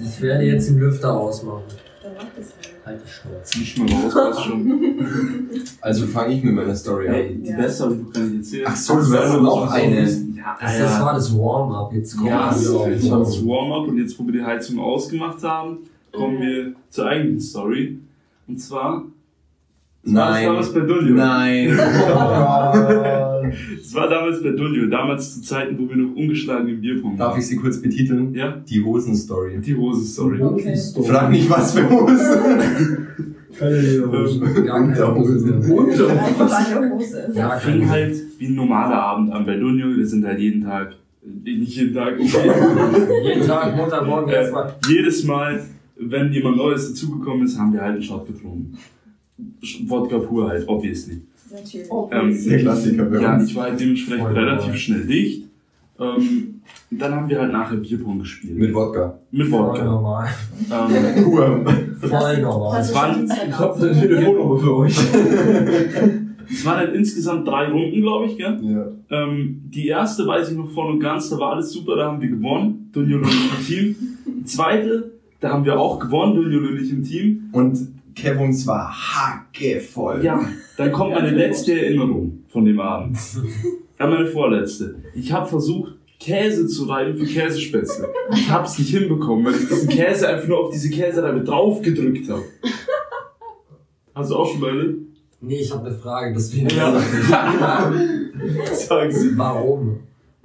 Ich 0.00 0.20
werde 0.22 0.44
jetzt 0.44 0.68
den 0.68 0.78
Lüfter 0.78 1.12
ausmachen. 1.12 1.64
Halt. 2.86 3.00
Die 3.04 3.10
Schnauze. 3.10 3.42
Zieh 3.44 3.62
ich 3.62 3.76
mal 3.78 3.86
raus, 3.92 4.14
passt 4.14 4.44
schon. 4.44 4.82
Also 5.80 6.06
fange 6.06 6.34
ich 6.34 6.42
mit 6.42 6.54
meiner 6.54 6.74
Story 6.74 7.06
Ey, 7.06 7.28
an. 7.34 7.42
die 7.42 7.48
Ja. 7.50 7.56
beste 7.56 7.84
habe 7.84 7.94
ich 7.94 8.00
noch 8.02 8.12
gar 8.12 8.22
nicht 8.22 8.36
erzählt. 8.38 8.64
Ach 8.68 8.76
so, 8.76 8.94
du 8.94 9.00
hast 9.00 9.40
noch 9.40 9.70
eine. 9.70 10.02
Ja, 10.02 10.56
Das, 10.60 10.78
das 10.78 11.00
war 11.00 11.14
das 11.14 11.36
Warm-up. 11.38 11.92
Jetzt 11.92 12.16
kommt 12.16 12.28
Ja, 12.30 12.48
das 12.50 12.72
war 13.10 13.18
das. 13.20 13.46
Warm-up 13.46 13.88
und 13.88 13.98
jetzt, 13.98 14.18
wo 14.18 14.24
wir 14.26 14.32
die 14.32 14.42
Heizung 14.44 14.78
ausgemacht 14.78 15.42
haben, 15.42 15.78
kommen 16.12 16.40
wir 16.40 16.72
zur 16.90 17.06
eigentlichen 17.06 17.40
Story. 17.40 17.98
Und 18.46 18.58
zwar, 18.58 19.02
das 20.02 20.14
war 20.14 20.30
Nein. 20.30 20.46
damals 20.46 20.72
bei 20.72 20.80
Dulio. 20.80 21.14
Nein. 21.14 21.78
Das 23.78 23.94
war 23.94 24.08
damals 24.08 24.42
bei 24.42 24.50
Dulio, 24.50 24.86
damals 24.88 25.34
zu 25.34 25.42
Zeiten, 25.42 25.78
wo 25.78 25.88
wir 25.88 25.96
noch 25.96 26.14
ungeschlagen 26.16 26.68
im 26.68 26.80
Bierpong 26.80 27.16
Darf 27.16 27.32
waren. 27.32 27.40
ich 27.40 27.46
sie 27.46 27.56
kurz 27.56 27.80
betiteln? 27.80 28.34
Ja, 28.34 28.56
Die 28.68 28.82
Hosen-Story. 28.82 29.58
die 29.64 29.76
Hose-Story. 29.76 30.42
Okay. 30.42 30.76
Frag 31.06 31.30
nicht, 31.30 31.48
was 31.50 31.72
für 31.78 31.88
Hosen. 31.88 33.06
Keine 33.58 33.80
Lederhosen. 33.80 34.64
Gar 34.64 34.92
keine 34.92 35.14
Hose. 35.14 36.08
Einfach 36.10 36.72
eine 36.76 36.90
Hose. 36.92 37.32
Ja, 37.34 37.50
Fing 37.58 37.88
halt 37.88 38.14
wie 38.38 38.46
ein 38.46 38.54
normaler 38.54 39.02
Abend 39.02 39.32
an 39.32 39.44
bei 39.46 39.56
Dunio. 39.56 39.96
Wir 39.96 40.06
sind 40.06 40.24
halt 40.24 40.38
jeden 40.38 40.62
Tag, 40.62 40.92
äh, 41.24 41.56
nicht 41.58 41.76
jeden 41.76 41.94
Tag, 41.94 42.14
okay. 42.20 42.50
Jeden 43.24 43.46
Tag, 43.46 43.76
Montagmorgen 43.76 44.30
äh, 44.30 44.36
erstmal. 44.36 44.74
jedes 44.88 45.24
Mal, 45.24 45.64
wenn 45.98 46.32
jemand 46.32 46.56
Neues 46.58 46.88
dazugekommen 46.88 47.44
ist, 47.46 47.58
haben 47.58 47.72
wir 47.72 47.80
halt 47.80 47.94
einen 47.94 48.02
Shot 48.02 48.26
getrunken. 48.26 48.76
Wodka 49.86 50.18
pur 50.18 50.48
halt, 50.48 50.68
obviously. 50.68 51.22
Natürlich. 51.50 51.88
Ähm, 52.10 52.44
Der 52.48 52.58
Klassiker 52.58 53.04
bei 53.04 53.20
Ja, 53.20 53.34
uns. 53.36 53.48
ich 53.50 53.56
war 53.56 53.64
halt 53.64 53.80
dementsprechend 53.80 54.22
Voll 54.24 54.32
relativ 54.34 54.60
normal. 54.64 54.78
schnell 54.78 55.06
dicht. 55.06 55.44
Ähm, 56.00 56.60
dann 56.90 57.12
haben 57.14 57.28
wir 57.28 57.40
halt 57.40 57.52
nachher 57.52 57.76
Bierpong 57.76 58.18
gespielt. 58.20 58.56
Mit 58.58 58.74
Wodka. 58.74 59.18
Mit 59.30 59.48
Voll 59.48 59.66
Wodka. 59.68 59.84
normal. 59.84 60.28
Ähm, 60.70 61.24
Pur. 61.24 61.64
Voll 62.00 62.40
normal. 62.42 62.80
es 62.80 62.94
waren, 62.94 63.24
Ich 63.24 63.52
hab 63.58 63.76
eine 63.80 63.92
Telefonnummer 63.92 64.58
für 64.58 64.76
euch. 64.76 64.96
es 66.50 66.64
waren 66.66 66.76
halt 66.76 66.94
insgesamt 66.94 67.46
drei 67.48 67.68
Runden, 67.70 68.00
glaube 68.00 68.26
ich, 68.26 68.36
gell? 68.36 68.58
Ja. 68.62 68.86
Ähm, 69.24 69.62
die 69.68 69.88
erste 69.88 70.26
weiß 70.26 70.50
ich 70.50 70.56
noch 70.56 70.70
voll 70.70 70.92
und 70.92 71.00
ganz, 71.00 71.30
da 71.30 71.38
war 71.38 71.52
alles 71.54 71.70
super, 71.72 71.96
da 71.96 72.06
haben 72.12 72.20
wir 72.20 72.28
gewonnen, 72.28 72.90
Dunjol 72.92 73.22
und 73.22 73.28
ich 73.28 73.58
im 73.58 73.66
Team. 73.66 73.96
Die 74.40 74.44
zweite, 74.44 75.12
da 75.40 75.50
haben 75.50 75.64
wir 75.64 75.78
auch 75.78 75.98
gewonnen, 75.98 76.34
Dunjol 76.36 76.68
und 76.72 76.80
ich 76.80 76.90
im 76.90 77.02
Team. 77.02 77.48
Und 77.52 77.78
Kevums 78.20 78.66
war 78.66 78.90
hackevoll. 78.92 80.24
Ja, 80.24 80.48
dann 80.76 80.92
kommt 80.92 81.12
meine 81.14 81.30
letzte 81.30 81.72
Erinnerung 81.80 82.44
von 82.48 82.64
dem 82.64 82.80
Abend. 82.80 83.16
Ja, 83.98 84.06
meine 84.06 84.26
vorletzte. 84.26 84.96
Ich 85.14 85.32
habe 85.32 85.46
versucht, 85.46 85.94
Käse 86.18 86.66
zu 86.66 86.84
reiben 86.84 87.16
für 87.16 87.26
Käsespätzle. 87.26 88.08
Ich 88.32 88.50
habe 88.50 88.66
es 88.66 88.78
nicht 88.78 88.90
hinbekommen, 88.90 89.44
weil 89.44 89.54
ich 89.54 89.68
diesen 89.68 89.88
Käse 89.88 90.28
einfach 90.28 90.48
nur 90.48 90.58
auf 90.66 90.72
diese 90.72 90.90
Käsereibe 90.90 91.42
drauf 91.42 91.80
gedrückt 91.80 92.28
habe. 92.28 92.42
Hast 94.14 94.30
du 94.30 94.36
auch 94.36 94.50
schon 94.50 94.60
mal 94.60 94.70
erlebt? 94.70 94.98
Nee, 95.40 95.60
ich 95.60 95.72
habe 95.72 95.86
eine 95.86 95.96
Frage, 95.96 96.34
deswegen. 96.34 96.68
Ja. 96.70 97.00
Sag 98.72 99.12
sie. 99.12 99.38
Warum? 99.38 100.00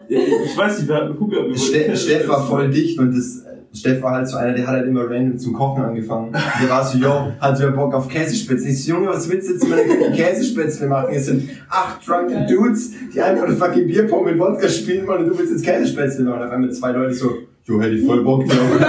Ich 0.08 0.56
weiß 0.56 0.80
nicht, 0.80 0.88
wir 0.90 0.96
hatten 0.96 1.20
Hunger. 1.20 1.58
Ste 1.58 1.98
Steff 1.98 2.28
war 2.28 2.46
voll 2.46 2.70
dicht 2.70 3.00
und 3.00 3.16
das, 3.16 3.44
Steff 3.74 4.02
war 4.04 4.12
halt 4.12 4.28
so 4.28 4.38
einer, 4.38 4.54
der 4.54 4.68
hat 4.68 4.76
halt 4.76 4.88
immer 4.88 5.10
random 5.10 5.38
zum 5.40 5.54
Kochen 5.54 5.84
angefangen. 5.84 6.32
Der 6.32 6.70
war 6.70 6.86
so, 6.86 6.98
yo, 6.98 7.32
hat 7.40 7.60
wer 7.60 7.72
Bock 7.72 7.94
auf 7.96 8.08
Käsespätzle? 8.08 8.70
Ich 8.70 8.84
so, 8.86 8.94
Junge, 8.94 9.08
was 9.08 9.28
willst 9.30 9.50
du 9.50 9.54
jetzt 9.54 9.68
mit 9.68 9.80
den 9.80 10.14
Käsespätzle 10.14 10.88
machen? 10.88 11.10
Es 11.12 11.26
sind 11.26 11.50
acht 11.70 12.08
drunken 12.08 12.46
Dudes, 12.48 12.92
die 13.14 13.20
einfach 13.22 13.46
eine 13.46 13.56
fucking 13.56 13.88
Bierpong 13.88 14.26
mit 14.26 14.38
Wodka 14.38 14.68
spielen 14.70 15.08
wollen 15.08 15.24
und 15.24 15.30
du 15.30 15.38
willst 15.40 15.52
jetzt 15.54 15.66
Käsespätzle 15.66 16.24
machen. 16.24 16.42
Und 16.42 16.48
auf 16.48 16.52
einmal 16.52 16.72
zwei 16.72 16.92
Leute 16.92 17.14
so, 17.16 17.32
jo, 17.64 17.82
hätte 17.82 17.96
ich 17.96 18.06
voll 18.06 18.24
Bock 18.24 18.46
drauf. 18.48 18.80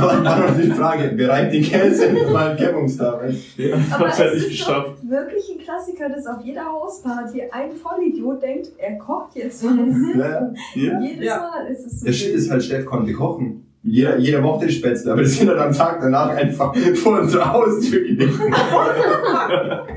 war, 0.00 0.24
war 0.24 0.50
noch 0.50 0.56
die 0.60 0.70
Frage, 0.72 1.08
bereit 1.14 1.52
den 1.52 1.62
Käse? 1.62 2.06
Ein 2.08 2.56
Kevungstar, 2.56 3.20
weißt 3.22 3.38
Ja, 3.56 3.76
ich 3.76 3.90
halt 3.98 4.18
es 4.18 4.34
nicht 4.34 4.42
ist 4.44 4.48
geschafft. 4.50 4.98
doch 5.00 5.10
wirklich 5.10 5.44
ein 5.56 5.62
Klassiker, 5.64 6.08
dass 6.08 6.26
auf 6.26 6.44
jeder 6.44 6.64
Hausparty 6.64 7.42
ein 7.52 7.70
Vollidiot 7.72 8.42
denkt, 8.42 8.70
er 8.78 8.98
kocht 8.98 9.36
jetzt 9.36 9.62
was. 9.62 10.16
Ja. 10.16 10.50
Ja? 10.74 11.00
Jedes 11.00 11.24
Ja. 11.24 11.38
Mal 11.52 11.70
ist 11.70 11.86
es 11.86 12.00
so. 12.00 12.06
Der 12.06 12.12
Shit 12.12 12.34
ist 12.34 12.50
halt, 12.50 12.64
Steff 12.64 12.84
konnte 12.84 13.12
kochen. 13.12 13.64
Jeder, 13.82 14.18
jeder 14.18 14.40
mochte 14.40 14.66
die 14.66 14.72
Spätzle, 14.72 15.12
aber 15.12 15.22
die 15.22 15.28
sind 15.28 15.48
dann 15.48 15.58
am 15.58 15.72
Tag 15.72 16.00
danach 16.00 16.30
einfach 16.30 16.74
vor 16.94 17.20
unserer 17.20 17.52
Haustür 17.52 18.00
gelegt. 18.00 18.34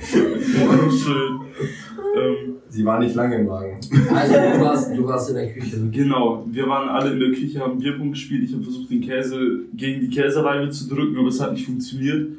Schön. 0.01 1.41
Ähm, 2.15 2.51
Sie 2.71 2.83
war 2.85 2.99
nicht 2.99 3.15
lange 3.15 3.35
im 3.35 3.49
Wagen. 3.49 3.77
Also 4.15 4.33
du 4.33 4.61
warst, 4.61 4.95
du 4.95 5.05
warst 5.05 5.29
in 5.29 5.35
der 5.35 5.51
Küche. 5.51 5.75
genau, 5.91 6.45
wir 6.49 6.65
waren 6.67 6.87
alle 6.87 7.11
in 7.11 7.19
der 7.19 7.31
Küche, 7.31 7.59
haben 7.59 7.77
Bierpunkt 7.77 8.13
gespielt. 8.13 8.45
Ich 8.45 8.53
habe 8.53 8.63
versucht, 8.63 8.89
den 8.89 9.01
Käse 9.01 9.63
gegen 9.73 9.99
die 9.99 10.09
Käsereibe 10.09 10.69
zu 10.69 10.87
drücken, 10.87 11.17
aber 11.17 11.27
es 11.27 11.41
hat 11.41 11.51
nicht 11.51 11.65
funktioniert. 11.65 12.29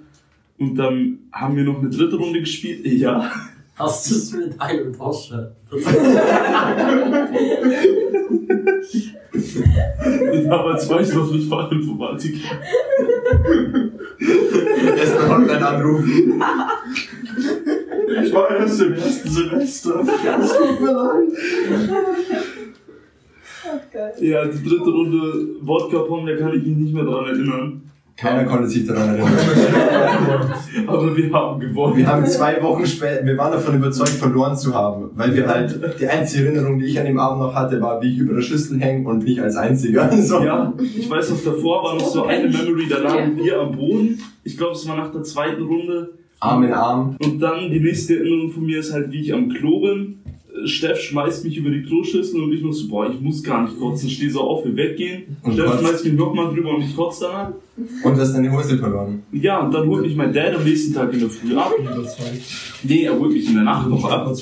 Und 0.59 0.77
dann 0.77 1.19
haben 1.33 1.55
wir 1.55 1.65
noch 1.65 1.81
eine 1.81 1.91
dritte 1.91 2.17
Runde 2.17 2.41
gespielt. 2.41 2.87
Ja. 2.87 3.31
Hast 3.75 4.11
du 4.11 4.15
es 4.15 4.33
mit 4.33 4.59
einem? 4.59 4.89
Und 4.89 4.97
damals 9.33 10.89
war 10.89 11.01
ich 11.01 11.12
noch 11.15 11.31
nicht 11.31 11.49
Fachinformatiker. 11.49 12.49
Erst 14.97 15.15
mal 15.15 15.31
online 15.31 15.67
anrufen. 15.67 16.43
Ich 18.25 18.33
war 18.33 18.51
erst 18.51 18.83
im 18.83 18.93
ersten 18.93 19.31
Semester. 19.31 20.01
Es 20.01 20.53
tut 20.57 20.81
mir 20.81 20.93
leid. 20.93 21.29
Ja, 24.21 24.45
die 24.45 24.62
dritte 24.69 24.91
Runde 24.91 25.57
Wodka 25.62 26.01
Pong, 26.01 26.27
da 26.27 26.37
kann 26.37 26.53
ich 26.59 26.67
mich 26.67 26.77
nicht 26.77 26.95
mehr 26.95 27.05
dran 27.05 27.27
erinnern. 27.27 27.92
Keiner 28.23 28.45
konnte 28.45 28.69
sich 28.69 28.87
daran 28.87 29.09
erinnern. 29.09 29.33
Aber 30.87 31.17
wir 31.17 31.33
haben 31.33 31.59
gewonnen. 31.59 31.97
Wir 31.97 32.07
haben 32.07 32.25
zwei 32.25 32.62
Wochen 32.62 32.87
später, 32.87 33.26
wir 33.26 33.37
waren 33.37 33.50
davon 33.50 33.75
überzeugt, 33.75 34.11
verloren 34.11 34.57
zu 34.57 34.73
haben. 34.73 35.11
Weil 35.17 35.35
wir 35.35 35.49
halt, 35.49 35.81
die 35.99 36.07
einzige 36.07 36.47
Erinnerung, 36.47 36.79
die 36.79 36.87
ich 36.87 37.00
an 37.00 37.07
dem 37.07 37.19
Abend 37.19 37.41
noch 37.41 37.52
hatte, 37.52 37.81
war, 37.81 38.00
wie 38.00 38.12
ich 38.12 38.19
über 38.19 38.35
der 38.35 38.43
Schüssel 38.43 38.79
hänge 38.81 39.09
und 39.09 39.26
ich 39.26 39.43
als 39.43 39.57
Einziger. 39.57 40.09
So. 40.23 40.41
Ja, 40.41 40.73
ich 40.79 41.11
weiß 41.11 41.31
noch, 41.31 41.43
davor 41.43 41.83
war 41.83 41.95
noch 41.95 42.07
so 42.07 42.25
eine 42.25 42.49
Memory, 42.49 42.87
da 42.88 42.99
lagen 42.99 43.37
wir 43.37 43.61
am 43.61 43.73
Boden. 43.73 44.21
Ich 44.45 44.57
glaube, 44.57 44.75
es 44.75 44.87
war 44.87 44.97
nach 44.97 45.11
der 45.11 45.25
zweiten 45.25 45.62
Runde. 45.64 46.11
Arm 46.38 46.62
in 46.62 46.73
Arm. 46.73 47.17
Und 47.21 47.41
dann 47.41 47.71
die 47.71 47.81
nächste 47.81 48.19
Erinnerung 48.19 48.52
von 48.52 48.64
mir 48.64 48.79
ist 48.79 48.93
halt, 48.93 49.11
wie 49.11 49.21
ich 49.21 49.35
am 49.35 49.49
Klo 49.49 49.81
bin. 49.81 50.22
Steff 50.66 50.99
schmeißt 51.00 51.45
mich 51.45 51.57
über 51.57 51.71
die 51.71 51.83
Kloschüssel 51.83 52.42
und 52.42 52.52
ich 52.52 52.62
nur 52.62 52.73
so, 52.73 52.88
boah, 52.88 53.11
ich 53.11 53.21
muss 53.21 53.42
gar 53.42 53.62
nicht 53.62 53.78
kotzen. 53.78 54.09
Stehe 54.09 54.31
so 54.31 54.40
auf, 54.40 54.64
wir 54.64 54.76
weggehen. 54.76 55.37
Und 55.42 55.54
Steff 55.54 55.78
schmeißt 55.81 56.04
mich 56.04 56.14
nochmal 56.14 56.52
drüber 56.54 56.75
und 56.76 56.83
ich 56.83 56.95
kotze 56.97 57.26
danach. 57.26 57.52
Und 58.04 58.16
du 58.16 58.21
hast 58.21 58.35
deine 58.35 58.52
Hose 58.52 58.78
verloren. 58.78 59.23
Ja, 59.33 59.61
und 59.61 59.73
dann 59.73 59.88
holt 59.88 60.02
mich 60.02 60.14
mein 60.14 60.33
Dad 60.33 60.54
am 60.54 60.64
nächsten 60.64 60.92
Tag 60.95 61.12
in 61.12 61.21
der 61.21 61.31
Früh 61.31 61.57
ab. 61.57 61.73
Nee, 62.83 63.04
er 63.04 63.19
holt 63.19 63.33
mich 63.33 63.49
in 63.49 63.54
der 63.54 63.64
Nacht 63.64 63.88
noch 63.88 64.04
ab. 64.04 64.35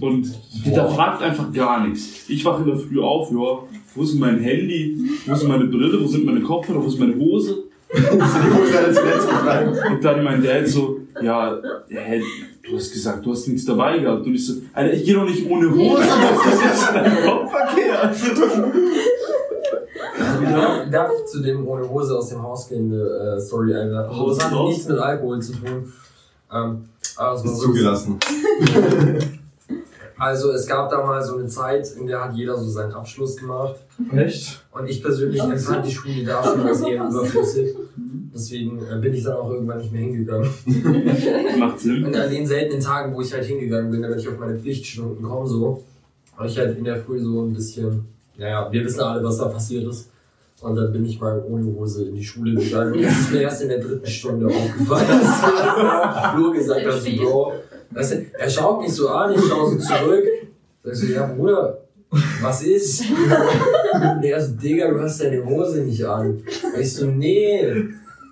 Und 0.00 0.26
hinterfragt 0.64 1.22
einfach 1.22 1.52
gar 1.52 1.86
nichts. 1.86 2.24
Ich 2.28 2.44
wache 2.44 2.62
in 2.62 2.68
der 2.68 2.78
Früh 2.78 3.00
auf, 3.00 3.30
ja, 3.30 3.58
wo 3.94 4.02
ist 4.02 4.14
mein 4.14 4.40
Handy? 4.40 4.98
Wo 5.26 5.32
ist 5.32 5.46
meine 5.46 5.64
Brille? 5.64 6.02
Wo 6.02 6.06
sind 6.06 6.24
meine 6.24 6.40
Kopfhörer? 6.40 6.82
Wo 6.82 6.88
ist 6.88 6.98
meine 6.98 7.16
Hose? 7.16 7.64
Die. 7.94 9.90
Und 9.90 10.04
dann 10.04 10.24
mein 10.24 10.42
Dad 10.42 10.66
so, 10.66 11.00
ja, 11.22 11.56
hä, 11.88 12.22
du 12.68 12.76
hast 12.76 12.92
gesagt, 12.92 13.24
du 13.24 13.32
hast 13.32 13.46
nichts 13.48 13.64
dabei 13.64 13.98
gehabt. 13.98 14.26
Und 14.26 14.34
ich 14.34 14.46
so, 14.46 14.54
Alter, 14.72 14.92
ich 14.94 15.04
gehe 15.04 15.14
doch 15.14 15.24
nicht 15.24 15.48
ohne 15.50 15.70
Hose, 15.70 16.02
das 16.02 16.54
ist 16.54 16.64
jetzt 16.64 16.88
ein 16.94 17.16
Kopfverkehr. 17.24 18.12
Darf, 20.52 20.90
darf 20.90 21.10
ich 21.18 21.26
zu 21.26 21.42
dem 21.42 21.66
ohne 21.66 21.88
Hose 21.88 22.16
aus 22.16 22.28
dem 22.30 22.42
Haus 22.42 22.68
gehende 22.68 23.36
äh, 23.36 23.40
Story 23.40 23.74
einwerfen? 23.74 24.16
Hau 24.16 24.28
Das 24.28 24.44
hat 24.44 24.52
raus. 24.52 24.68
nichts 24.70 24.88
mit 24.88 24.98
Alkohol 24.98 25.40
zu 25.42 25.52
tun. 25.52 25.92
Ähm, 26.52 26.84
war 27.16 27.34
Ist 27.34 27.42
so- 27.42 27.66
zugelassen. 27.66 28.18
Also 30.18 30.50
es 30.52 30.66
gab 30.66 30.88
da 30.90 31.04
mal 31.04 31.22
so 31.22 31.36
eine 31.36 31.46
Zeit, 31.46 31.86
in 32.00 32.06
der 32.06 32.24
hat 32.24 32.34
jeder 32.34 32.56
so 32.56 32.66
seinen 32.70 32.92
Abschluss 32.94 33.36
gemacht. 33.36 33.74
Echt? 34.14 34.62
Und 34.72 34.88
ich 34.88 35.02
persönlich 35.02 35.42
empfand 35.42 35.84
die 35.84 35.92
Schule 35.92 36.24
da 36.24 36.42
schon 36.42 36.62
als 36.66 36.80
eher 36.86 37.04
überflüssig. 37.06 37.76
Deswegen 38.36 38.78
äh, 38.78 38.98
bin 39.00 39.14
ich 39.14 39.24
dann 39.24 39.36
auch 39.36 39.50
irgendwann 39.50 39.78
nicht 39.78 39.92
mehr 39.92 40.02
hingegangen. 40.02 40.48
Macht 41.58 41.80
Sinn. 41.80 42.04
Und 42.04 42.14
an 42.14 42.30
den 42.30 42.46
seltenen 42.46 42.82
Tagen, 42.82 43.14
wo 43.14 43.22
ich 43.22 43.32
halt 43.32 43.44
hingegangen 43.44 43.90
bin, 43.90 44.02
damit 44.02 44.20
ich 44.20 44.28
auf 44.28 44.38
meine 44.38 44.58
Pflichtstunden 44.58 45.24
komme, 45.24 45.46
so, 45.46 45.82
war 46.36 46.46
ich 46.46 46.58
halt 46.58 46.76
in 46.76 46.84
der 46.84 46.98
Früh 46.98 47.18
so 47.18 47.42
ein 47.42 47.54
bisschen, 47.54 48.06
naja, 48.36 48.68
wir 48.70 48.84
wissen 48.84 49.00
alle, 49.00 49.24
was 49.24 49.38
da 49.38 49.46
passiert 49.46 49.88
ist. 49.88 50.10
Und 50.60 50.74
dann 50.74 50.92
bin 50.92 51.04
ich 51.04 51.20
mal 51.20 51.42
ohne 51.48 51.66
Hose 51.66 52.04
in 52.04 52.14
die 52.14 52.24
Schule 52.24 52.54
gegangen. 52.54 52.94
Und 52.94 53.02
das 53.02 53.18
ist 53.20 53.32
mir 53.32 53.42
erst 53.42 53.62
in 53.62 53.68
der 53.68 53.78
dritten 53.78 54.06
Stunde 54.06 54.46
aufgefallen, 54.46 55.20
dass 55.20 56.32
Flur 56.34 56.52
gesagt 56.54 56.86
hat, 56.86 57.00
so, 57.00 57.10
Bro, 57.16 57.52
weißt 57.90 58.12
du, 58.12 58.26
er 58.38 58.50
schaut 58.50 58.80
mich 58.80 58.92
so 58.92 59.08
an, 59.08 59.34
ich 59.34 59.40
schaue 59.40 59.70
so 59.72 59.78
zurück. 59.78 60.24
Sag 60.82 60.94
so, 60.94 61.06
ja 61.06 61.26
Bruder, 61.26 61.78
was 62.40 62.62
ist? 62.62 63.02
Und 63.02 64.24
er 64.24 64.40
so, 64.40 64.54
Digga, 64.54 64.90
du 64.90 65.00
hast 65.00 65.20
deine 65.20 65.44
Hose 65.44 65.82
nicht 65.82 66.04
an. 66.04 66.30
Und 66.30 66.80
ich 66.80 66.92
so, 66.92 67.06
nee. 67.06 67.88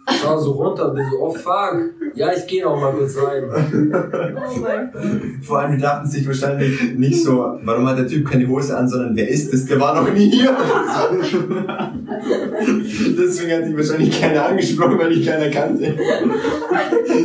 Schau 0.06 0.38
so 0.38 0.52
runter 0.52 0.90
und 0.90 0.96
bin 0.96 1.04
so, 1.10 1.18
oh 1.18 1.32
fuck. 1.32 1.76
Ja, 2.14 2.30
ich 2.32 2.46
gehe 2.46 2.62
noch 2.62 2.78
mal 2.78 2.92
kurz 2.92 3.16
rein. 3.16 3.44
Oh 3.50 4.60
mein 4.60 4.92
Gott. 4.92 5.02
Vor 5.42 5.58
allem, 5.58 5.76
die 5.76 5.82
dachten 5.82 6.06
sich 6.06 6.26
wahrscheinlich 6.26 6.94
nicht 6.94 7.24
so, 7.24 7.58
warum 7.62 7.88
hat 7.88 7.98
der 7.98 8.06
Typ 8.06 8.30
keine 8.30 8.46
Hose 8.46 8.76
an, 8.76 8.86
sondern 8.86 9.16
wer 9.16 9.26
ist 9.28 9.52
das? 9.52 9.64
Der 9.64 9.80
war 9.80 9.94
noch 10.00 10.12
nie 10.12 10.30
hier. 10.30 10.54
Deswegen 13.18 13.52
hat 13.52 13.66
die 13.66 13.76
wahrscheinlich 13.76 14.20
keiner 14.20 14.46
angesprochen, 14.46 14.98
weil 14.98 15.12
ich 15.12 15.26
keiner 15.26 15.48
kannte. 15.50 15.94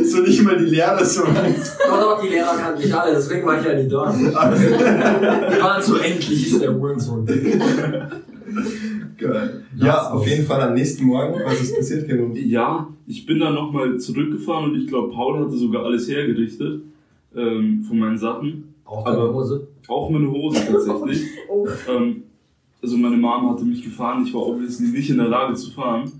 So 0.04 0.22
nicht 0.22 0.42
mal 0.42 0.56
die 0.56 0.64
Lehrer 0.64 1.04
so 1.04 1.22
weit. 1.22 1.56
Doch, 1.86 2.00
doch, 2.00 2.22
die 2.22 2.28
Lehrer 2.28 2.56
kannten 2.56 2.80
mich 2.82 2.94
alle, 2.94 3.12
deswegen 3.14 3.46
war 3.46 3.58
ich 3.60 3.66
ja 3.66 3.74
nicht 3.74 3.92
da. 3.92 4.10
Die 5.50 5.60
waren 5.62 5.82
so, 5.82 5.96
endlich 5.96 6.52
ist 6.52 6.62
der 6.62 6.74
Hurensohn. 6.74 7.26
Geil. 9.20 9.64
Ja, 9.76 10.10
auf 10.12 10.26
jeden 10.26 10.44
Fall 10.46 10.60
am 10.62 10.74
nächsten 10.74 11.04
Morgen, 11.04 11.34
was 11.44 11.60
ist 11.60 11.76
passiert, 11.76 12.08
Kevin? 12.08 12.34
Ja, 12.48 12.88
ich 13.06 13.26
bin 13.26 13.38
dann 13.38 13.54
nochmal 13.54 13.98
zurückgefahren 13.98 14.70
und 14.70 14.80
ich 14.80 14.86
glaube, 14.86 15.12
Paul 15.12 15.40
hatte 15.44 15.56
sogar 15.56 15.84
alles 15.84 16.08
hergerichtet 16.08 16.82
ähm, 17.36 17.82
von 17.84 17.98
meinen 17.98 18.18
Sachen. 18.18 18.74
Auch 18.84 19.04
Aber- 19.06 19.16
deine 19.16 19.34
Hose. 19.34 19.68
Auch 19.88 20.08
meine 20.10 20.30
Hose 20.30 20.64
tatsächlich. 20.66 21.22
Oh. 21.52 21.66
ähm, 21.88 22.22
also 22.80 22.96
meine 22.96 23.16
Mom 23.16 23.50
hatte 23.50 23.64
mich 23.64 23.82
gefahren, 23.82 24.24
ich 24.24 24.32
war 24.32 24.46
obviously 24.46 24.86
nicht 24.88 25.10
in 25.10 25.18
der 25.18 25.28
Lage 25.28 25.54
zu 25.54 25.70
fahren. 25.72 26.10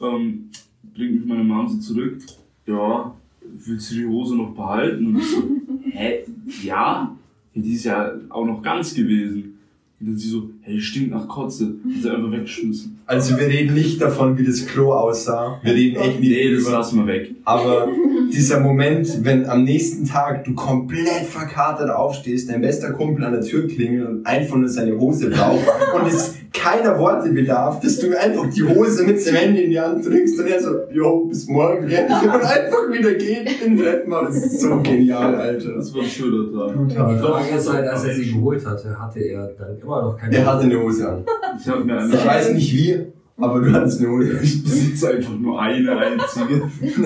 Ähm, 0.00 0.48
bringt 0.94 1.14
mich 1.16 1.24
meine 1.26 1.42
Mom 1.44 1.68
so 1.68 1.78
zurück. 1.78 2.18
Ja, 2.66 3.12
willst 3.42 3.90
du 3.90 3.96
die 3.96 4.06
Hose 4.06 4.36
noch 4.36 4.54
behalten? 4.54 5.06
Und 5.08 5.18
ich 5.18 5.26
so, 5.30 5.42
hä? 5.90 6.20
Ja? 6.62 6.64
ja? 6.64 7.16
Die 7.54 7.74
ist 7.74 7.84
ja 7.84 8.12
auch 8.28 8.46
noch 8.46 8.62
ganz 8.62 8.94
gewesen. 8.94 9.58
Und 10.00 10.06
dann 10.06 10.16
sie 10.16 10.28
so, 10.28 10.48
hey, 10.68 10.80
stinkt 10.80 11.10
nach 11.10 11.26
Kotze. 11.26 11.64
Hat 11.64 12.02
sie 12.02 12.10
einfach 12.10 12.30
weggeschmissen. 12.30 12.98
Also 13.06 13.38
wir 13.38 13.46
reden 13.46 13.74
nicht 13.74 14.00
davon, 14.00 14.36
wie 14.36 14.44
das 14.44 14.66
Klo 14.66 14.92
aussah. 14.92 15.58
Wir 15.62 15.74
reden 15.74 15.96
echt 15.96 16.20
nicht 16.20 16.30
Nee, 16.30 16.54
das 16.54 16.64
drüber. 16.64 16.78
lassen 16.78 16.98
wir 16.98 17.06
weg. 17.06 17.34
Aber 17.44 17.88
dieser 18.32 18.60
Moment, 18.60 19.24
wenn 19.24 19.46
am 19.46 19.64
nächsten 19.64 20.06
Tag 20.06 20.44
du 20.44 20.54
komplett 20.54 21.24
verkatert 21.26 21.90
aufstehst, 21.90 22.50
dein 22.50 22.60
bester 22.60 22.92
Kumpel 22.92 23.24
an 23.24 23.32
der 23.32 23.40
Tür 23.40 23.66
klingelt 23.66 24.08
und 24.08 24.26
einfach 24.26 24.56
nur 24.56 24.68
seine 24.68 24.98
Hose 24.98 25.30
braucht 25.30 25.64
und 25.94 26.06
es 26.06 26.34
keiner 26.52 26.98
Worte 26.98 27.30
bedarf, 27.30 27.80
dass 27.80 27.98
du 27.98 28.18
einfach 28.18 28.48
die 28.50 28.64
Hose 28.64 29.04
mit 29.04 29.24
dem 29.24 29.34
Handy 29.34 29.64
in 29.64 29.70
die 29.70 29.80
Hand 29.80 30.04
drückst 30.04 30.40
und 30.40 30.46
er 30.46 30.60
so, 30.60 30.70
jo, 30.92 31.24
bis 31.26 31.46
morgen, 31.46 31.86
gell? 31.86 32.06
Und 32.08 32.42
einfach 32.42 32.90
wieder 32.90 33.14
geht 33.14 33.62
in 33.64 33.78
Treppenhaus. 33.78 34.34
Das 34.34 34.44
ist 34.44 34.60
so 34.62 34.80
genial, 34.82 35.34
Alter. 35.34 35.76
Das 35.76 35.94
war 35.94 36.02
ein 36.02 36.08
schöner 36.08 36.52
Tag. 36.52 36.88
Die. 36.88 37.18
Frage 37.18 37.56
ist 37.56 37.72
halt, 37.72 37.88
als 37.88 38.04
er 38.04 38.14
sie 38.14 38.32
geholt 38.32 38.64
hatte, 38.66 38.98
hatte 38.98 39.20
er 39.20 39.50
dann 39.58 39.78
immer 39.80 40.02
noch 40.02 40.16
keine 40.16 40.36
Er 40.36 40.46
hatte 40.58 40.72
eine 40.72 40.82
Hose 40.82 41.08
an. 41.08 41.24
Ich 41.60 41.68
habe 41.68 41.84
mir 41.84 41.96
Ich 41.96 42.02
eine, 42.02 42.26
weiß 42.26 42.52
nicht 42.54 42.72
wie, 42.74 42.98
aber 43.36 43.60
du 43.60 43.72
hattest 43.72 44.00
eine 44.00 44.10
Hose. 44.10 44.38
ich 44.42 44.62
besitze 44.62 45.10
einfach 45.10 45.38
nur 45.38 45.60
eine 45.60 45.96
einzige. 45.96 46.70
Ich 46.82 46.98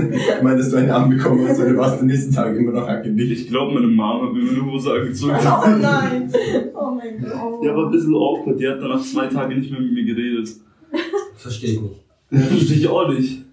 meine, 0.42 0.56
dass 0.58 0.70
du 0.70 0.76
einen 0.76 0.90
anbekommen 0.90 1.46
hast 1.46 1.60
und 1.60 1.68
du 1.68 1.76
warst 1.76 2.00
am 2.00 2.06
nächsten 2.06 2.32
Tag 2.34 2.56
immer 2.56 2.72
noch 2.72 2.88
hackelig. 2.88 3.30
Ich 3.32 3.48
glaube, 3.48 3.74
meine 3.74 3.86
Mama 3.86 4.26
hat 4.26 4.34
mir 4.34 4.50
eine 4.50 4.64
Hose 4.72 4.92
angezogen. 4.92 5.34
Oh 5.40 5.68
nein. 5.80 6.32
Oh 6.74 6.90
mein 6.94 7.20
Gott. 7.20 7.64
Ja, 7.64 7.76
war 7.76 7.86
ein 7.86 7.90
bisschen 7.92 8.14
awkward. 8.14 8.58
Die 8.60 8.68
hat 8.68 8.78
danach 8.80 9.02
zwei 9.02 9.26
Tage 9.26 9.54
nicht 9.56 9.70
mehr 9.70 9.80
mit 9.80 9.92
mir 9.92 10.04
geredet. 10.04 10.48
Verstehe 11.36 11.70
ich 11.74 11.80
nicht. 11.80 12.00
Verstehe 12.48 12.76
ich 12.78 12.88
auch 12.88 13.08
nicht. 13.08 13.44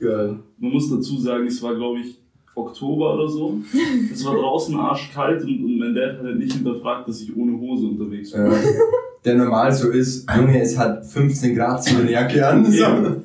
Geil. 0.00 0.36
Man 0.58 0.70
muss 0.72 0.90
dazu 0.90 1.18
sagen, 1.18 1.46
es 1.46 1.62
war, 1.62 1.74
glaube 1.74 2.00
ich, 2.00 2.17
Oktober 2.58 3.14
oder 3.14 3.28
so. 3.28 3.58
Es 4.12 4.24
war 4.24 4.34
draußen 4.34 4.74
arschkalt 4.76 5.42
und, 5.42 5.64
und 5.64 5.78
mein 5.78 5.94
Dad 5.94 6.18
hat 6.18 6.24
halt 6.24 6.38
nicht 6.38 6.52
hinterfragt, 6.52 7.08
dass 7.08 7.20
ich 7.20 7.36
ohne 7.36 7.58
Hose 7.58 7.86
unterwegs 7.86 8.32
bin. 8.32 8.46
Ja. 8.46 8.52
Der 9.24 9.34
normal 9.34 9.72
so 9.72 9.90
ist, 9.90 10.28
Junge, 10.34 10.60
es 10.60 10.78
hat 10.78 11.04
15 11.04 11.54
Grad, 11.54 11.82
zieh 11.82 11.96
eine 11.96 12.10
Jacke 12.10 12.46
an. 12.46 12.64
So. 12.64 12.82
Ja. 12.82 13.16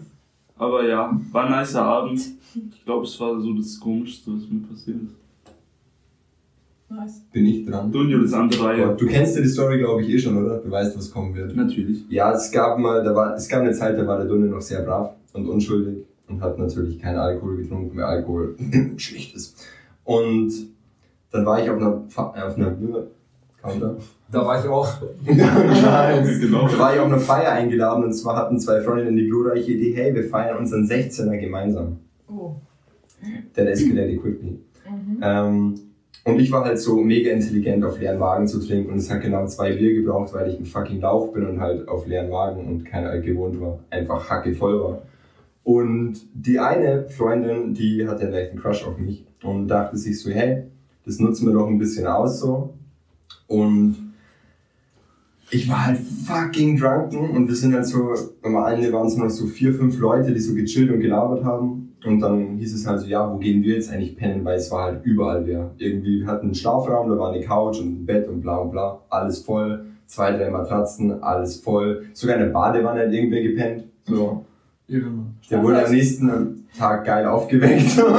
Aber 0.57 0.87
ja, 0.87 1.19
war 1.31 1.45
ein 1.45 1.59
nicer 1.59 1.83
Abend. 1.83 2.19
Ich 2.71 2.85
glaube, 2.85 3.05
es 3.05 3.19
war 3.19 3.39
so 3.39 3.53
das 3.53 3.79
Komischste, 3.79 4.31
was 4.31 4.49
mir 4.49 4.61
passiert 4.67 4.97
ist. 4.97 5.15
Nice. 6.89 7.21
Bin 7.31 7.45
ich 7.45 7.65
dran. 7.65 7.91
Dunjo, 7.91 8.19
das 8.19 8.33
andere 8.33 8.63
Reihe. 8.65 8.95
Du 8.95 9.07
kennst 9.07 9.35
ja 9.35 9.41
die 9.41 9.47
Story, 9.47 9.79
glaube 9.79 10.03
ich, 10.03 10.09
eh 10.09 10.19
schon, 10.19 10.37
oder? 10.37 10.59
Du 10.59 10.69
weißt, 10.69 10.95
was 10.95 11.11
kommen 11.11 11.33
wird. 11.33 11.55
Natürlich. 11.55 12.03
Ja, 12.09 12.33
es 12.33 12.51
gab 12.51 12.77
mal, 12.77 13.03
da 13.03 13.15
war, 13.15 13.35
es 13.35 13.47
gab 13.47 13.61
eine 13.61 13.71
Zeit, 13.71 13.97
da 13.97 14.05
war 14.05 14.17
der 14.17 14.27
Dunne 14.27 14.45
noch 14.45 14.61
sehr 14.61 14.81
brav 14.81 15.13
und 15.33 15.47
unschuldig 15.47 16.05
und 16.27 16.41
hat 16.41 16.57
natürlich 16.57 16.99
keinen 16.99 17.17
Alkohol 17.17 17.57
getrunken, 17.57 17.97
weil 17.97 18.05
Alkohol 18.05 18.55
schlecht 18.97 19.35
ist. 19.35 19.65
Und 20.03 20.51
dann 21.31 21.45
war 21.45 21.61
ich 21.61 21.69
auf 21.69 21.77
einer, 21.77 22.03
Fa- 22.09 22.33
äh, 22.35 22.41
auf 22.41 22.57
einer, 22.57 22.75
Counter. 23.61 23.95
Da 24.29 24.45
war 24.45 24.59
ich 24.59 24.69
auch. 24.69 24.87
nice. 25.25 26.39
Genau. 26.41 26.67
Da 26.67 26.79
war 26.79 26.93
ich 26.93 26.99
auf 26.99 27.07
eine 27.07 27.19
Feier 27.19 27.51
eingeladen 27.53 28.03
und 28.03 28.13
zwar 28.13 28.35
hatten 28.35 28.59
zwei 28.59 28.81
Freundinnen 28.81 29.15
die 29.15 29.27
glorreiche 29.27 29.71
Idee, 29.71 29.93
hey, 29.95 30.13
wir 30.13 30.25
feiern 30.25 30.57
unseren 30.57 30.85
16er 30.85 31.37
gemeinsam. 31.37 31.99
Oh. 32.29 32.55
That 33.53 33.67
escalated 33.67 34.21
quickly. 34.21 34.59
Ähm, 35.21 35.79
und 36.25 36.39
ich 36.39 36.51
war 36.51 36.65
halt 36.65 36.79
so 36.79 36.97
mega 36.97 37.31
intelligent, 37.31 37.83
auf 37.85 37.99
leeren 37.99 38.19
Magen 38.19 38.47
zu 38.47 38.59
trinken 38.59 38.91
und 38.91 38.97
es 38.97 39.09
hat 39.09 39.21
genau 39.21 39.45
zwei 39.47 39.73
Bier 39.73 39.93
gebraucht, 39.93 40.33
weil 40.33 40.49
ich 40.49 40.59
ein 40.59 40.65
fucking 40.65 40.99
Lauch 41.01 41.31
bin 41.33 41.45
und 41.45 41.59
halt 41.61 41.87
auf 41.87 42.05
leeren 42.05 42.29
Magen 42.29 42.65
und 42.67 42.85
kein 42.85 43.05
Alk 43.05 43.23
gewohnt 43.25 43.59
war. 43.61 43.79
Einfach 43.89 44.29
hacke 44.29 44.53
voll 44.53 44.79
war. 44.81 45.01
Und 45.63 46.15
die 46.33 46.59
eine 46.59 47.09
Freundin, 47.09 47.73
die 47.73 48.07
hatte 48.07 48.23
einen 48.23 48.33
leichten 48.33 48.59
Crush 48.59 48.85
auf 48.85 48.97
mich 48.97 49.25
und 49.43 49.67
dachte 49.67 49.97
sich 49.97 50.19
so, 50.19 50.29
hey, 50.29 50.63
das 51.05 51.19
nutzen 51.19 51.47
wir 51.47 51.53
doch 51.53 51.67
ein 51.67 51.77
bisschen 51.77 52.05
aus 52.07 52.39
so. 52.39 52.73
Und 53.47 53.95
ich 55.51 55.69
war 55.69 55.85
halt 55.87 55.99
fucking 55.99 56.79
drunken 56.79 57.29
und 57.29 57.47
wir 57.47 57.55
sind 57.55 57.73
halt 57.73 57.85
so, 57.85 58.13
am 58.41 58.55
Ende 58.55 58.91
waren 58.91 59.07
es 59.07 59.15
noch 59.15 59.29
so 59.29 59.45
vier, 59.45 59.73
fünf 59.73 59.99
Leute, 59.99 60.33
die 60.33 60.39
so 60.39 60.55
gechillt 60.55 60.91
und 60.91 60.99
gelabert 60.99 61.43
haben. 61.43 61.93
Und 62.05 62.19
dann 62.19 62.57
hieß 62.57 62.73
es 62.73 62.85
halt 62.85 63.01
so, 63.01 63.07
ja, 63.07 63.31
wo 63.31 63.37
gehen 63.37 63.63
wir 63.63 63.75
jetzt 63.75 63.89
eigentlich 63.89 64.17
pennen, 64.17 64.43
weil 64.43 64.57
es 64.57 64.69
war 64.71 64.85
halt 64.85 65.05
überall 65.05 65.45
wer. 65.45 65.71
Irgendwie, 65.77 66.21
wir 66.21 66.27
hatten 66.27 66.47
einen 66.47 66.55
Schlafraum, 66.55 67.09
da 67.09 67.17
war 67.17 67.31
eine 67.31 67.43
Couch 67.43 67.79
und 67.79 68.01
ein 68.01 68.05
Bett 68.05 68.27
und 68.27 68.41
bla 68.41 68.57
und 68.57 68.71
bla, 68.71 68.99
alles 69.09 69.39
voll. 69.39 69.85
Zwei, 70.05 70.35
drei 70.35 70.49
Matratzen, 70.49 71.23
alles 71.23 71.57
voll. 71.57 72.05
Sogar 72.13 72.35
eine 72.35 72.49
Badewanne 72.49 73.01
hat 73.01 73.13
irgendwer 73.13 73.41
gepennt. 73.41 73.85
So. 74.05 74.45
Ehrenmann. 74.87 75.35
Der 75.49 75.63
wurde 75.63 75.85
am 75.85 75.91
nächsten 75.91 76.65
Tag 76.77 77.05
geil 77.05 77.25
aufgeweckt. 77.25 78.03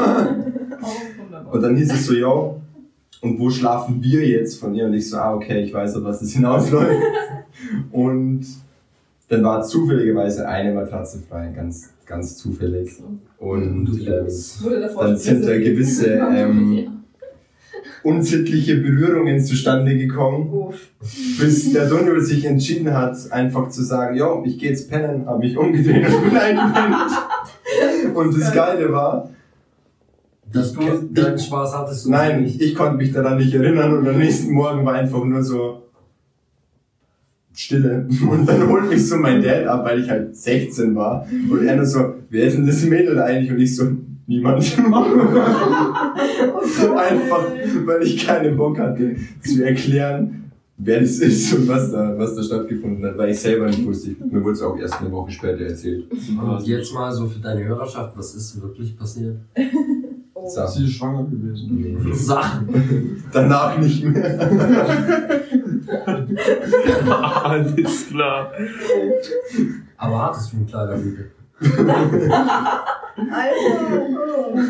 Oh. 0.87 1.53
Und 1.53 1.63
dann 1.63 1.77
hieß 1.77 1.93
es 1.95 2.05
so, 2.05 2.13
yo, 2.13 2.61
und 3.25 3.39
wo 3.39 3.49
schlafen 3.49 4.03
wir 4.03 4.27
jetzt 4.27 4.61
von 4.61 4.75
ihr? 4.75 4.85
Und 4.85 4.93
ich 4.93 5.09
so, 5.09 5.17
ah, 5.17 5.35
okay, 5.35 5.63
ich 5.63 5.73
weiß, 5.73 5.97
auf 5.97 6.05
was 6.05 6.21
das 6.21 6.33
hinausläuft. 6.33 7.01
Und 7.91 8.45
dann 9.29 9.43
war 9.43 9.63
zufälligerweise 9.63 10.47
eine 10.47 10.75
Matratze 10.75 11.21
frei, 11.21 11.51
ganz, 11.57 11.89
ganz 12.05 12.37
zufällig. 12.37 12.91
Und 13.39 13.99
ähm, 14.07 14.37
dann 14.99 15.17
sind 15.17 15.47
da 15.47 15.59
gewisse 15.59 16.07
ähm, 16.37 17.04
unsittliche 18.03 18.77
Berührungen 18.77 19.41
zustande 19.45 19.97
gekommen, 19.97 20.51
Uff. 20.53 20.89
bis 21.39 21.73
der 21.73 21.89
Donald 21.89 22.25
sich 22.25 22.45
entschieden 22.45 22.93
hat, 22.93 23.17
einfach 23.31 23.69
zu 23.69 23.83
sagen, 23.83 24.17
yo, 24.17 24.43
ich 24.47 24.59
geh 24.59 24.69
jetzt 24.69 24.91
pennen, 24.91 25.27
hab 25.27 25.39
mich 25.39 25.57
umgedreht 25.57 26.07
und 26.07 26.25
bin 26.25 26.37
eingepennt. 26.37 26.97
Und 28.15 28.41
das 28.41 28.53
Geile 28.53 28.93
war, 28.93 29.31
Dass 30.53 30.73
du 30.73 30.81
Ich- 30.83 31.13
deinen 31.15 31.39
Spaß 31.39 31.75
hattest 31.75 32.05
du 32.07 32.11
Nein, 32.11 32.43
nicht. 32.43 32.61
ich, 32.61 32.69
ich 32.71 32.75
konnte 32.77 32.97
mich 32.97 33.13
daran 33.13 33.39
nicht 33.39 33.53
erinnern 33.55 33.93
und 33.99 34.07
am 34.07 34.19
nächsten 34.19 34.53
Morgen 34.53 34.85
war 34.87 34.95
einfach 34.95 35.25
nur 35.25 35.43
so 35.43 35.83
Stille. 37.53 38.07
Und 38.31 38.49
dann 38.49 38.69
holt 38.69 38.89
mich 38.89 39.09
so 39.09 39.17
mein 39.17 39.43
Dad 39.43 39.67
ab, 39.67 39.85
weil 39.85 40.01
ich 40.03 40.11
halt 40.11 40.37
16 40.37 40.95
war. 40.95 41.27
Und 41.51 41.65
er 41.67 41.77
nur 41.77 41.87
so, 41.87 42.15
wer 42.31 42.47
ist 42.47 42.57
denn 42.57 42.67
das 42.67 42.85
Mädel 42.85 43.21
eigentlich? 43.21 43.51
Und 43.53 43.61
ich 43.61 43.75
so, 43.77 43.85
niemand. 44.27 44.65
einfach, 46.97 47.45
weil 47.85 48.03
ich 48.03 48.27
keinen 48.27 48.57
Bock 48.57 48.79
hatte 48.79 49.17
zu 49.43 49.65
erklären, 49.65 50.51
wer 50.77 51.01
das 51.01 51.19
ist 51.19 51.53
und 51.55 51.69
was 51.69 51.93
da, 51.93 52.19
was 52.19 52.35
da 52.35 52.43
stattgefunden 52.43 53.05
hat, 53.05 53.17
weil 53.19 53.31
ich 53.31 53.41
selber 53.41 53.67
nicht 53.67 53.85
wusste. 53.85 54.17
Mir 54.31 54.43
wurde 54.43 54.53
es 54.53 54.63
auch 54.63 54.77
erst 54.79 55.01
eine 55.01 55.11
Woche 55.13 55.31
später 55.31 55.65
erzählt. 55.65 56.11
Und 56.11 56.67
jetzt 56.67 56.93
mal 56.93 57.13
so 57.13 57.27
für 57.27 57.41
deine 57.41 57.65
Hörerschaft, 57.65 58.17
was 58.17 58.35
ist 58.35 58.61
wirklich 58.61 58.97
passiert? 58.97 59.37
Oh. 60.45 60.49
So. 60.49 60.67
Sie 60.67 60.85
ist 60.85 60.93
schwanger 60.93 61.25
gewesen. 61.25 61.69
Nee. 61.71 61.97
Sachen. 62.13 63.23
Danach 63.33 63.79
nicht 63.79 64.05
mehr. 64.05 64.39
Alles 67.45 68.09
klar. 68.09 68.53
Aber 69.97 70.23
hattest 70.23 70.53
du 70.53 70.57
einen 70.59 70.67
Kleiderhügel? 70.67 71.31
Alter. 73.17 74.65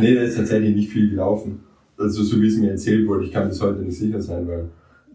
Nee, 0.00 0.14
da 0.14 0.22
ist 0.22 0.36
tatsächlich 0.36 0.74
nicht 0.76 0.90
viel 0.90 1.10
gelaufen. 1.10 1.60
Also 1.98 2.22
so 2.22 2.40
wie 2.40 2.48
es 2.48 2.56
mir 2.56 2.70
erzählt 2.70 3.06
wurde, 3.06 3.24
ich 3.24 3.32
kann 3.32 3.48
bis 3.48 3.60
heute 3.60 3.80
nicht 3.82 3.98
sicher 3.98 4.20
sein, 4.20 4.46
weil 4.48 4.68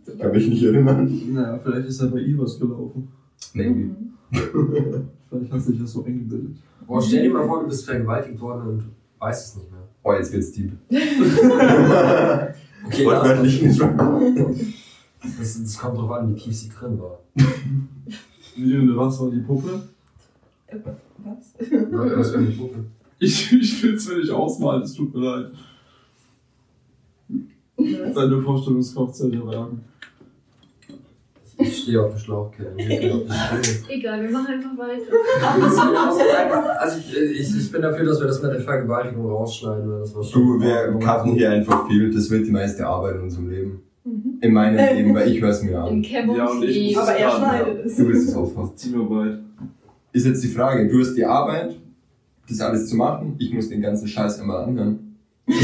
ich 0.05 0.19
kann 0.19 0.31
mich 0.31 0.47
nicht 0.47 0.63
erinnern. 0.63 1.21
Naja, 1.33 1.59
vielleicht 1.63 1.87
ist 1.87 2.01
ja 2.01 2.07
bei 2.07 2.19
ihr 2.19 2.37
was 2.37 2.59
gelaufen. 2.59 3.09
Maybe. 3.53 3.89
Vielleicht 5.29 5.51
hat 5.51 5.61
sich 5.61 5.79
das 5.79 5.91
so 5.91 6.05
eingebildet. 6.05 6.57
Boah, 6.85 7.01
stell 7.01 7.23
dir 7.23 7.33
mal 7.33 7.45
vor, 7.45 7.61
du 7.61 7.67
bist 7.67 7.85
vergewaltigt 7.85 8.39
worden 8.39 8.67
und 8.67 8.83
weißt 9.19 9.49
es 9.49 9.55
nicht 9.57 9.71
mehr. 9.71 9.81
Oh, 10.03 10.13
jetzt 10.13 10.31
wird's 10.31 10.51
deep. 10.53 10.71
Okay, 12.85 13.05
Wortwörtlich 13.05 13.61
nicht 13.63 13.79
wahr. 13.81 14.21
das, 15.39 15.61
das 15.61 15.77
kommt 15.77 15.97
drauf 15.97 16.11
an, 16.11 16.33
wie 16.33 16.39
tief 16.39 16.55
sie 16.55 16.69
drin 16.69 16.97
war. 16.99 17.19
Wie 18.55 18.77
und 18.77 18.95
was 18.95 19.19
war 19.19 19.29
die 19.29 19.39
Puppe? 19.41 19.81
Was? 21.23 21.55
Was 22.17 22.33
eine 22.35 22.47
Puppe? 22.47 22.85
Ich, 23.19 23.51
ich 23.51 23.83
will 23.83 23.95
es 23.95 24.07
mir 24.07 24.17
nicht 24.17 24.29
ausmalen, 24.31 24.83
es 24.83 24.93
tut 24.93 25.13
mir 25.15 25.21
leid. 25.21 25.51
Deine 28.15 28.41
Vorstellungskraft 28.41 29.15
soll 29.15 29.31
dir 29.31 29.43
sagen. 29.45 29.83
Ich 31.59 31.83
stehe 31.83 31.99
auf 32.03 32.11
dem 32.11 32.19
Schlauch. 32.19 32.51
Mir 32.75 32.83
Sprünge. 32.85 33.25
Egal, 33.89 34.21
wir 34.21 34.29
machen 34.29 34.47
einfach 34.53 34.77
weiter. 34.77 35.01
Also 36.79 36.99
ich, 36.99 37.39
ich, 37.39 37.57
ich 37.57 37.71
bin 37.71 37.81
dafür, 37.81 38.05
dass 38.05 38.19
wir 38.19 38.27
das 38.27 38.41
mit 38.43 38.51
der 38.51 38.61
Vergewaltigung 38.61 39.25
rausschneiden, 39.29 39.89
weil 39.91 39.99
das 40.01 40.13
war 40.13 40.21
Du, 40.21 40.29
schon. 40.29 40.61
wir 40.61 40.99
cutten 40.99 41.33
hier 41.33 41.49
einfach 41.51 41.87
viel. 41.87 42.13
Das 42.13 42.29
wird 42.29 42.45
die 42.45 42.51
meiste 42.51 42.85
Arbeit 42.85 43.15
in 43.15 43.21
unserem 43.21 43.49
Leben. 43.49 43.81
Mhm. 44.03 44.37
In 44.41 44.53
meinem 44.53 44.77
Leben, 44.95 45.15
weil 45.15 45.31
ich 45.31 45.41
hör's 45.41 45.63
mir 45.63 45.71
In 45.71 45.75
an. 45.77 46.01
Kevons 46.03 46.37
Ja, 46.37 46.45
und 46.47 46.63
ich 46.63 46.75
Leben. 46.75 46.99
Aber 46.99 47.11
er 47.13 47.19
Ja, 47.19 47.31
schneidet 47.37 47.85
es. 47.85 47.95
Du 47.97 48.05
bist 48.07 48.27
das 48.29 48.35
Opfer. 48.35 48.71
Teamarbeit. 48.75 49.39
Ist 50.17 50.25
jetzt 50.25 50.43
die 50.43 50.47
Frage, 50.47 50.87
du 50.87 50.99
hast 50.99 51.13
die 51.13 51.23
Arbeit, 51.23 51.75
das 52.49 52.59
alles 52.59 52.89
zu 52.89 52.95
machen. 52.95 53.35
Ich 53.37 53.53
muss 53.53 53.69
den 53.69 53.83
ganzen 53.83 54.07
Scheiß 54.07 54.39
immer 54.39 54.65
anhören. 54.65 55.15
Ey, 55.47 55.55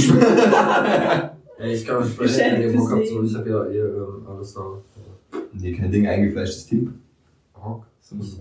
ich 1.74 1.84
kann 1.84 2.04
mich 2.04 2.16
Bock 2.16 2.28
fürs 2.28 2.40
habt, 2.40 3.08
so, 3.08 3.24
ich 3.24 3.36
hab 3.36 3.48
ja 3.48 3.66
eh 3.66 3.80
ähm, 3.80 4.28
alles 4.30 4.54
da. 4.54 4.62
Nee, 5.54 5.74
kein 5.74 5.92
Ding, 5.92 6.06
eingefleischtes 6.06 6.68
Team. 6.68 6.94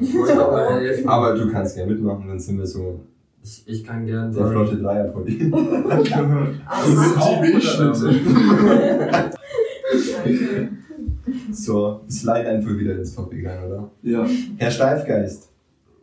Ich 0.01 0.33
aber 0.33 0.81
helfen. 0.81 1.09
Aber 1.15 1.35
du 1.35 1.51
kannst 1.51 1.77
gerne 1.77 1.95
mitmachen, 1.95 2.29
dann 2.29 2.39
sind 2.39 2.59
wir 2.59 2.67
so 2.67 3.01
Ich, 3.43 3.63
ich 3.65 3.83
kann 3.83 4.05
gern 4.05 4.31
der 4.35 4.49
flotte 4.49 4.77
Dreier-Poddy. 4.77 5.51
So, 11.51 12.03
slide 12.11 12.49
einfach 12.49 12.77
wieder 12.77 12.97
ins 12.97 13.15
Topic 13.15 13.47
rein, 13.47 13.65
oder? 13.65 13.91
Ja. 14.03 14.27
Herr 14.59 14.71
Steifgeist, 14.71 15.52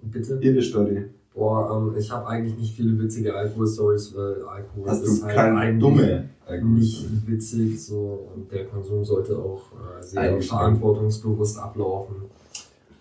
Bitte? 0.01 0.39
Ihre 0.41 0.61
Story. 0.61 1.05
Boah, 1.33 1.77
ähm, 1.77 1.95
ich 1.97 2.11
habe 2.11 2.27
eigentlich 2.27 2.57
nicht 2.57 2.75
viele 2.75 2.97
witzige 2.99 3.33
Alkohol-Stories, 3.33 4.15
weil 4.15 4.43
Alkohol 4.43 4.89
Hast 4.89 5.03
ist 5.03 5.21
du 5.21 5.25
halt 5.27 5.37
eigentlich 5.37 5.79
dumme 5.79 6.29
nicht 6.57 7.27
witzig 7.27 7.83
so 7.83 8.29
und 8.35 8.51
der 8.51 8.65
Konsum 8.65 9.03
sollte 9.03 9.37
auch 9.37 9.61
äh, 9.73 10.01
sehr 10.01 10.21
Eingeschränkt. 10.21 10.45
verantwortungsbewusst 10.47 11.59
ablaufen. 11.59 12.15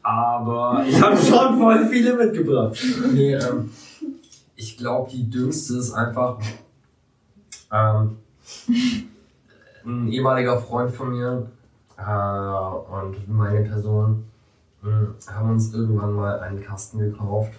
Aber 0.03 0.85
ich 0.89 1.01
habe 1.01 1.17
schon 1.17 1.59
voll 1.59 1.87
viele 1.87 2.17
mitgebracht. 2.17 2.79
Nee, 3.13 3.35
ähm, 3.35 3.71
ich 4.57 4.77
glaube, 4.77 5.11
die 5.11 5.29
dümmste 5.29 5.77
ist 5.79 5.93
einfach 5.93 6.39
ähm, 7.73 8.17
ein 9.85 10.09
ehemaliger 10.09 10.59
Freund 10.59 10.91
von 10.91 11.11
mir 11.11 11.51
äh, 11.97 12.03
und 12.03 13.29
meine 13.29 13.63
Person 13.63 14.25
haben 15.27 15.51
uns 15.51 15.73
irgendwann 15.75 16.15
mal 16.15 16.41
einen 16.41 16.61
Kasten 16.61 16.99
gekauft. 16.99 17.53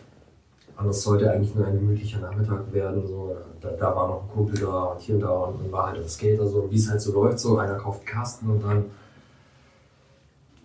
Und 0.77 0.87
es 0.87 1.03
sollte 1.03 1.29
eigentlich 1.29 1.53
nur 1.55 1.67
ein 1.67 1.77
gemütlicher 1.77 2.19
Nachmittag 2.19 2.71
werden. 2.71 3.05
So. 3.05 3.35
Da, 3.59 3.71
da 3.71 3.95
war 3.95 4.07
noch 4.07 4.23
ein 4.23 4.29
Kumpel 4.29 4.59
da 4.59 4.83
und 4.85 5.01
hier 5.01 5.15
und 5.15 5.21
da 5.21 5.29
und 5.29 5.71
war 5.71 5.87
halt 5.87 5.97
ein 5.97 6.07
Skater, 6.07 6.47
so 6.47 6.71
wie 6.71 6.75
es 6.75 6.89
halt 6.89 7.01
so 7.01 7.11
läuft. 7.13 7.39
So 7.39 7.57
einer 7.57 7.75
kauft 7.75 7.99
einen 7.99 8.07
Kasten 8.07 8.49
und 8.49 8.63
dann 8.63 8.85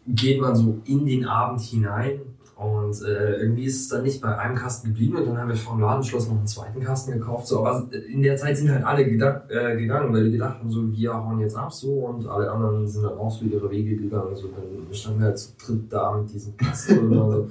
geht 0.06 0.40
man 0.40 0.54
so 0.54 0.78
in 0.84 1.06
den 1.06 1.26
Abend 1.26 1.60
hinein. 1.60 2.20
Und 2.56 3.02
äh, 3.02 3.36
irgendwie 3.38 3.64
ist 3.64 3.80
es 3.80 3.88
dann 3.88 4.04
nicht 4.04 4.20
bei 4.20 4.38
einem 4.38 4.54
Kasten 4.54 4.88
geblieben 4.88 5.16
und 5.16 5.26
dann 5.26 5.38
haben 5.38 5.48
wir 5.48 5.56
vor 5.56 5.74
dem 5.74 5.80
Ladenschluss 5.80 6.28
noch 6.28 6.36
einen 6.36 6.46
zweiten 6.46 6.80
Kasten 6.80 7.12
gekauft. 7.12 7.48
So, 7.48 7.66
aber 7.66 7.92
in 7.92 8.22
der 8.22 8.36
Zeit 8.36 8.56
sind 8.56 8.70
halt 8.70 8.84
alle 8.84 9.02
äh, 9.02 9.76
gegangen, 9.76 10.14
weil 10.14 10.26
die 10.26 10.32
gedacht 10.32 10.60
haben, 10.60 10.70
so 10.70 10.88
wir 10.92 11.14
hauen 11.14 11.40
jetzt 11.40 11.56
ab 11.56 11.72
so 11.72 11.92
und 11.92 12.28
alle 12.28 12.48
anderen 12.50 12.86
sind 12.86 13.02
dann 13.02 13.18
auch 13.18 13.30
so 13.30 13.44
ihre 13.44 13.68
Wege 13.70 13.96
gegangen. 13.96 14.36
So, 14.36 14.48
dann 14.48 14.94
standen 14.94 15.18
wir 15.18 15.26
halt 15.26 15.38
zu 15.38 15.50
dritt 15.66 15.92
da 15.92 16.16
mit 16.16 16.32
diesem 16.32 16.56
Kasten 16.56 16.98
und 17.00 17.10
dann 17.10 17.30
so, 17.30 17.48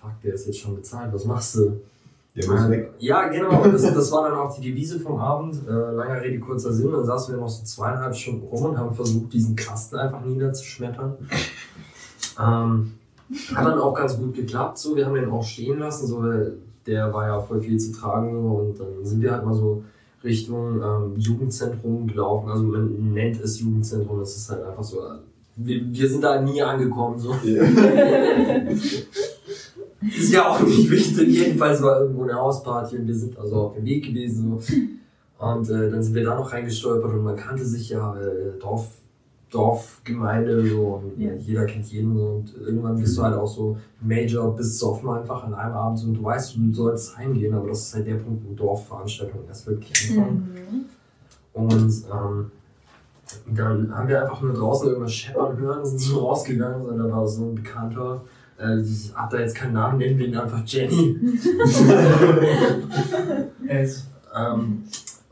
fuck, 0.00 0.12
der 0.22 0.34
ist 0.34 0.46
jetzt 0.46 0.58
schon 0.58 0.76
bezahlt, 0.76 1.14
was 1.14 1.24
machst 1.24 1.54
du? 1.54 1.80
Der 2.36 2.48
muss 2.48 2.68
weg. 2.68 2.92
Ja, 2.98 3.26
genau. 3.28 3.64
Das, 3.64 3.82
das 3.82 4.12
war 4.12 4.28
dann 4.28 4.38
auch 4.38 4.54
die 4.54 4.60
Devise 4.60 5.00
vom 5.00 5.18
Abend. 5.18 5.66
Äh, 5.66 5.72
langer 5.72 6.20
Rede, 6.20 6.38
kurzer 6.38 6.72
Sinn. 6.72 6.92
Dann 6.92 7.04
saßen 7.04 7.34
wir 7.34 7.40
noch 7.40 7.48
so 7.48 7.64
zweieinhalb 7.64 8.14
Stunden 8.14 8.46
rum 8.46 8.66
und 8.66 8.78
haben 8.78 8.94
versucht, 8.94 9.32
diesen 9.32 9.56
Kasten 9.56 9.96
einfach 9.96 10.24
niederzuschmettern. 10.24 11.16
Ähm, 12.38 12.92
hat 13.54 13.66
dann 13.66 13.78
auch 13.78 13.94
ganz 13.94 14.18
gut 14.18 14.34
geklappt. 14.34 14.78
So, 14.78 14.96
wir 14.96 15.06
haben 15.06 15.14
den 15.14 15.30
auch 15.30 15.44
stehen 15.44 15.78
lassen. 15.78 16.06
So, 16.06 16.22
weil 16.22 16.58
der 16.86 17.12
war 17.12 17.26
ja 17.26 17.40
voll 17.40 17.60
viel 17.60 17.78
zu 17.78 17.92
tragen. 17.92 18.36
Und 18.36 18.78
dann 18.78 19.04
sind 19.04 19.20
wir 19.22 19.32
halt 19.32 19.44
mal 19.44 19.54
so 19.54 19.84
Richtung 20.22 20.82
ähm, 20.82 21.16
Jugendzentrum 21.16 22.06
gelaufen. 22.06 22.48
Also 22.50 22.64
man 22.64 23.12
nennt 23.12 23.40
es 23.40 23.60
Jugendzentrum. 23.60 24.18
Das 24.18 24.36
ist 24.36 24.50
halt 24.50 24.64
einfach 24.64 24.84
so 24.84 25.00
wir, 25.64 25.80
wir 25.92 26.08
sind 26.08 26.24
da 26.24 26.40
nie 26.40 26.62
angekommen. 26.62 27.18
So. 27.18 27.34
Ist 30.02 30.32
ja 30.32 30.48
auch 30.48 30.60
nicht 30.62 30.90
wichtig. 30.90 31.28
Jedenfalls 31.28 31.82
war 31.82 32.00
irgendwo 32.00 32.22
eine 32.22 32.34
Hausparty 32.34 32.96
und 32.98 33.06
wir 33.06 33.14
sind 33.14 33.38
also 33.38 33.56
auf 33.56 33.74
dem 33.74 33.84
Weg 33.84 34.06
gewesen. 34.06 34.58
So. 34.58 34.62
Und 35.44 35.68
äh, 35.70 35.90
dann 35.90 36.02
sind 36.02 36.14
wir 36.14 36.24
da 36.24 36.36
noch 36.36 36.52
reingestolpert 36.52 37.12
und 37.12 37.22
man 37.24 37.36
kannte 37.36 37.64
sich 37.64 37.90
ja, 37.90 38.16
äh, 38.18 38.58
Dorf, 38.58 38.88
Dorfgemeinde, 39.50 40.64
so 40.68 41.02
und 41.02 41.20
Ja. 41.20 41.32
jeder 41.34 41.64
kennt 41.66 41.86
jeden. 41.86 42.16
So, 42.16 42.24
und 42.26 42.54
irgendwann 42.56 43.00
bist 43.00 43.18
du 43.18 43.22
halt 43.22 43.34
auch 43.36 43.48
so 43.48 43.76
Major, 44.00 44.54
bist 44.56 44.72
besoffen 44.72 45.08
einfach 45.10 45.44
an 45.44 45.54
einem 45.54 45.74
Abend 45.74 45.98
so, 45.98 46.08
und 46.08 46.14
du 46.14 46.22
weißt, 46.22 46.56
du 46.56 46.72
solltest 46.72 47.16
heimgehen, 47.18 47.54
aber 47.54 47.68
das 47.68 47.88
ist 47.88 47.94
halt 47.94 48.06
der 48.06 48.14
Punkt, 48.14 48.44
wo 48.48 48.54
Dorfveranstaltungen 48.54 49.46
erst 49.48 49.66
wirklich 49.66 50.10
anfangen. 50.10 50.86
Und 51.52 51.92
ähm, 52.12 52.50
dann 53.54 53.94
haben 53.96 54.08
wir 54.08 54.22
einfach 54.22 54.40
nur 54.40 54.54
draußen 54.54 54.88
irgendwas 54.88 55.12
scheppern 55.12 55.56
hören, 55.56 55.84
sind 55.84 55.98
so 55.98 56.20
rausgegangen, 56.20 56.86
und 56.86 56.98
da 56.98 57.10
war 57.10 57.26
so 57.26 57.44
ein 57.46 57.54
Bekannter, 57.56 58.22
äh, 58.58 58.80
ich 58.80 59.12
hab 59.14 59.30
da 59.30 59.38
jetzt 59.38 59.54
keinen 59.56 59.74
Namen, 59.74 59.98
nennen 59.98 60.18
wir 60.18 60.28
ihn 60.28 60.36
einfach 60.36 60.62
Jenny. 60.64 61.16
ähm, 64.36 64.84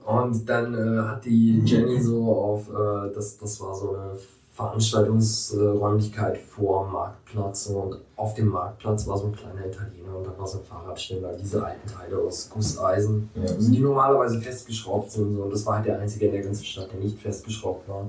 und 0.09 0.49
dann 0.49 0.73
äh, 0.73 1.03
hat 1.03 1.23
die 1.27 1.61
Jenny 1.67 2.01
so 2.01 2.33
auf, 2.35 2.71
äh, 2.71 3.13
das, 3.15 3.37
das 3.37 3.61
war 3.61 3.75
so 3.75 3.95
eine 3.95 4.19
Veranstaltungsräumlichkeit 4.55 6.39
vor 6.39 6.85
dem 6.85 6.93
Marktplatz 6.95 7.67
und 7.67 7.99
auf 8.17 8.33
dem 8.33 8.49
Marktplatz 8.49 9.07
war 9.07 9.19
so 9.19 9.27
ein 9.27 9.33
kleiner 9.33 9.67
Italiener 9.67 10.17
und 10.17 10.27
da 10.27 10.31
war 10.39 10.47
so 10.47 10.61
ein 10.61 10.65
Fahrradständer, 10.65 11.35
diese 11.35 11.63
alten 11.63 11.87
Teile 11.87 12.17
aus 12.23 12.49
Gusseisen, 12.49 13.29
also 13.39 13.71
die 13.71 13.81
normalerweise 13.81 14.41
festgeschraubt 14.41 15.13
sind 15.13 15.37
so, 15.37 15.43
und 15.43 15.53
das 15.53 15.67
war 15.67 15.77
halt 15.77 15.85
der 15.85 15.99
einzige 15.99 16.25
in 16.25 16.33
der 16.33 16.43
ganzen 16.43 16.65
Stadt, 16.65 16.91
der 16.91 17.01
nicht 17.01 17.19
festgeschraubt 17.21 17.87
war. 17.87 18.07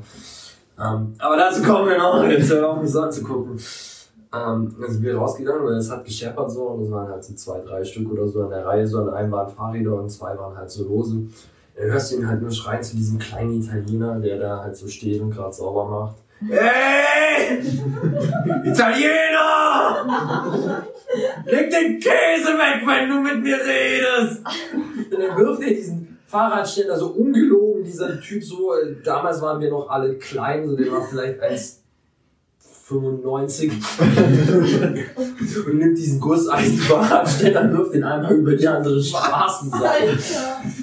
Ähm, 0.80 1.16
aber 1.20 1.36
dazu 1.36 1.62
kommen 1.64 1.90
wir 1.90 1.98
noch, 1.98 2.24
jetzt 2.24 2.50
hör 2.50 2.70
auf 2.70 2.82
mich 2.82 2.92
so 2.92 3.02
anzugucken. 3.02 3.60
Ähm, 4.32 4.74
dann 4.80 4.90
sind 4.90 5.04
wir 5.04 5.18
rausgegangen, 5.18 5.66
weil 5.66 5.74
es 5.74 5.92
hat 5.92 6.06
gescheppert 6.06 6.50
so 6.50 6.62
und 6.62 6.84
es 6.84 6.92
waren 6.92 7.10
halt 7.10 7.26
so 7.26 7.34
zwei, 7.34 7.60
drei 7.60 7.84
Stück 7.84 8.10
oder 8.10 8.26
so 8.26 8.44
an 8.44 8.52
der 8.52 8.66
Reihe, 8.66 8.88
so 8.88 9.00
an 9.00 9.10
einem 9.10 9.32
waren 9.34 9.50
Fahrräder 9.50 9.96
und 9.96 10.10
zwei 10.10 10.38
waren 10.38 10.56
halt 10.56 10.72
so 10.72 10.86
lose. 10.86 11.24
Dann 11.80 11.92
hörst 11.92 12.12
du 12.12 12.18
ihn 12.18 12.28
halt 12.28 12.42
nur 12.42 12.52
schreien 12.52 12.84
zu 12.84 12.98
diesem 12.98 13.18
kleinen 13.20 13.62
Italiener, 13.62 14.20
der 14.20 14.38
da 14.38 14.64
halt 14.64 14.76
so 14.76 14.90
steht 14.90 15.22
und 15.22 15.32
gerade 15.32 15.54
sauber 15.54 15.86
macht. 15.86 16.16
Hey! 16.50 17.62
Italiener! 18.64 20.06
Leg 21.46 21.70
den 21.70 22.00
Käse 22.00 22.58
weg, 22.58 22.82
wenn 22.86 23.10
du 23.10 23.20
mit 23.22 23.44
mir 23.44 23.58
redest! 23.58 24.42
Und 25.12 25.20
dann 25.20 25.38
wirft 25.38 25.62
er 25.62 25.70
diesen 25.70 26.18
Fahrradständer 26.28 26.98
so 26.98 27.08
ungelogen, 27.08 27.84
dieser 27.84 28.22
Typ 28.22 28.44
so, 28.44 28.74
äh, 28.74 28.96
damals 29.04 29.42
waren 29.42 29.60
wir 29.62 29.70
noch 29.70 29.90
alle 29.90 30.16
klein, 30.16 30.66
so 30.68 30.78
der 30.78 30.92
war 30.92 31.04
vielleicht 31.04 31.42
1,95 31.42 33.72
und 35.66 35.78
nimmt 35.78 35.98
diesen 35.98 36.20
Gusseisenfahrradständer, 36.20 37.72
wirft 37.74 37.94
den 37.94 38.04
einmal 38.04 38.34
über 38.34 38.54
die 38.56 38.68
andere 38.68 39.02
Straßenseite. 39.02 40.18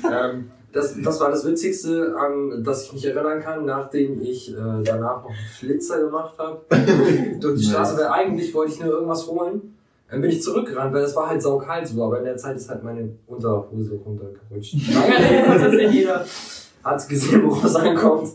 Ähm, 0.05 0.51
das, 0.77 0.95
das 1.03 1.21
war 1.21 1.31
das 1.31 1.45
Witzigste, 1.47 2.15
an 2.19 2.63
das 2.63 2.85
ich 2.85 2.93
mich 2.93 3.05
erinnern 3.07 3.41
kann, 3.41 3.65
nachdem 3.65 4.21
ich 4.21 4.53
äh, 4.53 4.83
danach 4.85 5.23
noch 5.23 5.31
einen 5.31 5.49
Flitzer 5.59 6.01
gemacht 6.03 6.35
habe. 6.39 6.61
durch 7.41 7.61
die 7.61 7.67
Straße, 7.67 7.97
weil 7.97 8.09
eigentlich 8.09 8.55
wollte 8.55 8.73
ich 8.73 8.81
nur 8.81 8.93
irgendwas 8.93 9.27
holen. 9.27 9.75
Dann 10.11 10.21
bin 10.21 10.31
ich 10.31 10.43
zurückgerannt, 10.43 10.93
weil 10.95 11.03
es 11.03 11.17
war 11.17 11.29
halt 11.29 11.43
saukalt 11.43 11.89
so, 11.89 12.05
aber 12.05 12.19
in 12.19 12.27
der 12.27 12.37
Zeit 12.37 12.57
ist 12.57 12.69
halt 12.69 12.85
meine 12.85 13.09
Unterhose 13.27 13.95
runtergerutscht. 13.95 14.75
Jeder 15.91 16.25
hat 16.85 17.09
gesehen, 17.09 17.43
woraus 17.45 17.65
es 17.65 17.75
ankommt. 17.75 18.29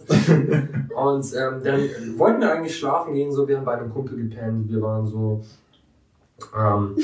Und 0.93 1.25
ähm, 1.33 1.63
dann 1.63 2.17
wollten 2.17 2.41
wir 2.41 2.51
eigentlich 2.51 2.75
schlafen 2.75 3.13
gehen, 3.13 3.31
so, 3.31 3.47
wir 3.47 3.57
haben 3.57 3.65
bei 3.65 3.77
einem 3.77 3.93
Kumpel 3.93 4.17
gepennt, 4.17 4.69
wir 4.69 4.81
waren 4.81 5.07
so 5.07 5.41
ähm, 6.57 6.97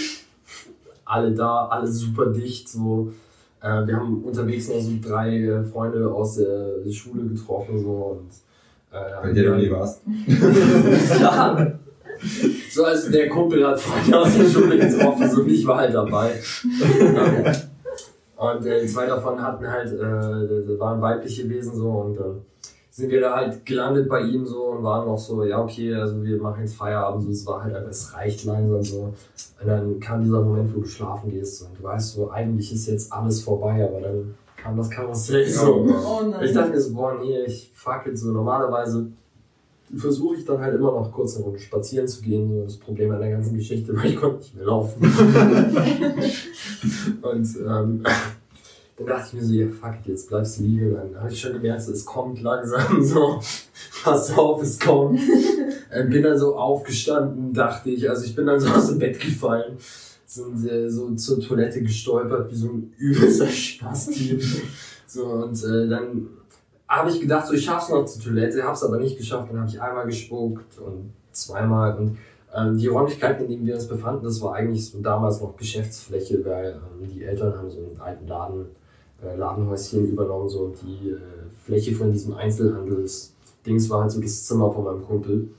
alle 1.05 1.31
da, 1.31 1.67
alle 1.67 1.87
super 1.87 2.25
dicht, 2.25 2.67
so. 2.67 3.13
Äh, 3.61 3.87
wir 3.87 3.95
haben 3.95 4.23
unterwegs 4.23 4.69
noch 4.69 4.79
so 4.79 4.91
drei 5.01 5.37
äh, 5.43 5.63
Freunde 5.63 6.07
aus 6.11 6.35
der 6.35 6.91
Schule 6.91 7.23
getroffen, 7.27 7.79
so, 7.79 8.19
und 8.19 8.29
äh, 8.91 9.21
Bei 9.21 9.29
du 9.29 9.35
wir- 9.35 9.55
nie 9.55 9.71
warst. 9.71 10.01
ja. 11.19 11.73
So, 12.71 12.83
also 12.83 13.11
der 13.11 13.29
Kumpel 13.29 13.65
hat 13.67 13.79
Freunde 13.79 14.19
aus 14.19 14.35
der 14.35 14.45
Schule 14.45 14.75
getroffen, 14.79 15.29
so 15.29 15.41
und 15.41 15.49
ich 15.51 15.65
war 15.67 15.77
halt 15.77 15.93
dabei. 15.93 16.31
Und 18.37 18.65
äh, 18.67 18.85
zwei 18.85 19.07
davon 19.07 19.41
hatten 19.41 19.67
halt, 19.67 19.91
äh, 19.93 20.79
waren 20.79 21.01
weibliche 21.01 21.49
Wesen 21.49 21.75
so 21.75 21.89
und 21.89 22.15
dann 22.19 22.41
sind 22.97 23.11
wir 23.11 23.21
da 23.21 23.35
halt 23.35 23.63
gelandet 23.63 24.09
bei 24.09 24.21
ihm 24.21 24.43
so 24.43 24.69
und 24.69 24.83
waren 24.83 25.07
auch 25.07 25.19
so, 25.19 25.43
ja 25.43 25.61
okay, 25.61 25.93
also 25.93 26.23
wir 26.23 26.41
machen 26.41 26.63
jetzt 26.63 26.73
Feierabend, 26.73 27.25
so, 27.25 27.29
es 27.29 27.45
war 27.45 27.63
halt 27.63 27.75
einfach, 27.75 27.91
es 27.91 28.11
reicht 28.15 28.43
langsam 28.45 28.83
so. 28.83 29.13
Und 29.61 29.67
dann 29.67 29.99
kam 29.99 30.23
dieser 30.23 30.41
Moment, 30.41 30.75
wo 30.75 30.79
du 30.79 30.87
schlafen 30.87 31.29
gehst 31.29 31.61
und 31.61 31.77
du 31.77 31.83
weißt 31.83 32.13
so, 32.13 32.31
eigentlich 32.31 32.73
ist 32.73 32.87
jetzt 32.87 33.13
alles 33.13 33.41
vorbei, 33.41 33.87
aber 33.87 34.01
dann 34.01 34.33
kam 34.55 34.77
das 34.77 34.89
Karussell 34.89 35.47
so. 35.47 35.87
Oh 35.87 36.23
Ich 36.41 36.53
dachte 36.53 36.71
mir 36.71 36.81
so, 36.81 36.95
boah, 36.95 37.19
nee, 37.21 37.43
ich 37.45 37.69
fuck 37.71 38.07
jetzt 38.07 38.21
so. 38.21 38.31
Normalerweise 38.31 39.05
versuche 39.95 40.37
ich 40.37 40.45
dann 40.45 40.59
halt 40.59 40.73
immer 40.73 40.91
noch 40.91 41.11
kurz 41.11 41.35
eine 41.35 41.45
Runde 41.45 41.59
spazieren 41.59 42.07
zu 42.07 42.23
gehen. 42.23 42.51
So 42.51 42.63
das 42.63 42.77
Problem 42.77 43.11
an 43.11 43.19
der 43.19 43.29
ganzen 43.29 43.55
Geschichte, 43.55 43.95
weil 43.95 44.07
ich 44.07 44.15
konnte 44.15 44.39
nicht 44.39 44.55
mehr 44.55 44.65
laufen. 44.65 45.03
Und 47.21 47.47
ähm, 47.63 48.03
dann 48.97 49.05
dachte 49.05 49.27
ich 49.27 49.33
mir 49.33 49.43
so, 49.43 49.53
ja 49.53 49.67
fuck 49.69 49.99
it, 50.01 50.07
jetzt 50.07 50.27
bleibst 50.27 50.57
du 50.57 50.63
liegen. 50.63 50.95
Dann 50.95 51.21
habe 51.21 51.31
ich 51.31 51.39
schon 51.39 51.53
gemerkt, 51.53 51.83
so, 51.83 51.91
es 51.91 52.03
kommt 52.03 52.41
langsam 52.41 53.03
so. 53.03 53.39
Pass 54.03 54.35
auf, 54.37 54.61
es 54.61 54.79
kommt. 54.79 55.19
Ähm, 55.89 56.09
bin 56.09 56.21
dann 56.21 56.37
so 56.37 56.57
aufgestanden, 56.57 57.53
dachte 57.53 57.89
ich. 57.89 58.09
Also 58.09 58.25
ich 58.25 58.35
bin 58.35 58.45
dann 58.45 58.59
so 58.59 58.67
aus 58.67 58.89
dem 58.89 58.99
Bett 58.99 59.17
gefallen. 59.21 59.77
Sind 60.25 60.69
äh, 60.69 60.89
so 60.89 61.15
zur 61.15 61.39
Toilette 61.39 61.81
gestolpert, 61.81 62.51
wie 62.51 62.55
so 62.55 62.67
ein 62.67 62.93
übelster 62.97 63.47
Spasti. 63.47 64.37
So, 65.05 65.27
und 65.27 65.63
äh, 65.63 65.87
dann 65.87 66.27
habe 66.89 67.09
ich 67.09 67.21
gedacht, 67.21 67.47
so, 67.47 67.53
ich 67.53 67.63
schaff's 67.63 67.89
noch 67.89 68.05
zur 68.05 68.21
Toilette, 68.21 68.61
hab's 68.63 68.83
aber 68.83 68.97
nicht 68.97 69.17
geschafft. 69.17 69.49
Dann 69.49 69.61
habe 69.61 69.69
ich 69.69 69.81
einmal 69.81 70.05
gespuckt 70.05 70.77
und 70.79 71.13
zweimal. 71.31 71.97
Und 71.97 72.17
ähm, 72.53 72.77
die 72.77 72.87
Räumlichkeiten, 72.87 73.45
in 73.45 73.49
denen 73.49 73.65
wir 73.65 73.75
uns 73.75 73.87
befanden, 73.87 74.25
das 74.25 74.41
war 74.41 74.55
eigentlich 74.55 74.89
so 74.89 74.99
damals 74.99 75.41
noch 75.41 75.55
Geschäftsfläche, 75.55 76.43
weil 76.45 76.81
ähm, 77.01 77.07
die 77.09 77.23
Eltern 77.23 77.57
haben 77.57 77.71
so 77.71 77.77
einen 77.77 78.01
alten 78.01 78.27
Laden, 78.27 78.65
Ladenhäuschen 79.21 80.09
übernommen, 80.11 80.49
so 80.49 80.73
die 80.81 81.09
äh, 81.09 81.17
Fläche 81.63 81.93
von 81.95 82.11
diesem 82.11 82.35
Einzelhandelsdings 82.35 83.89
war 83.89 84.01
halt 84.01 84.11
so 84.11 84.21
das 84.21 84.45
Zimmer 84.45 84.71
von 84.71 84.83
meinem 84.83 85.05
Kumpel. 85.05 85.49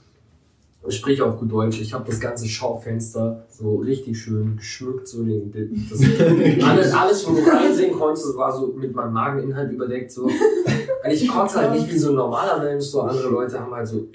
Sprich 0.88 1.20
auf 1.20 1.38
gut 1.38 1.52
Deutsch, 1.52 1.80
ich 1.80 1.92
habe 1.92 2.04
das 2.06 2.18
ganze 2.18 2.46
Schaufenster 2.46 3.44
so 3.50 3.76
richtig 3.76 4.18
schön 4.18 4.56
geschmückt, 4.56 5.06
so 5.06 5.22
den, 5.22 5.52
das, 5.90 6.00
alles, 6.64 6.92
alles, 6.94 7.28
wo 7.28 7.34
du 7.34 7.42
reinsehen 7.42 7.92
konntest, 7.92 8.34
war 8.36 8.56
so 8.56 8.68
mit 8.68 8.94
meinem 8.94 9.12
Mageninhalt 9.12 9.70
überdeckt. 9.70 10.10
So. 10.12 10.24
Und 10.24 11.10
ich 11.10 11.28
konnte 11.28 11.56
halt 11.56 11.72
nicht 11.72 11.92
wie 11.92 11.98
so 11.98 12.10
ein 12.10 12.14
normaler 12.14 12.62
Mensch, 12.62 12.86
so 12.86 13.02
andere 13.02 13.28
Leute 13.28 13.60
haben 13.60 13.74
halt 13.74 13.86
so. 13.86 14.06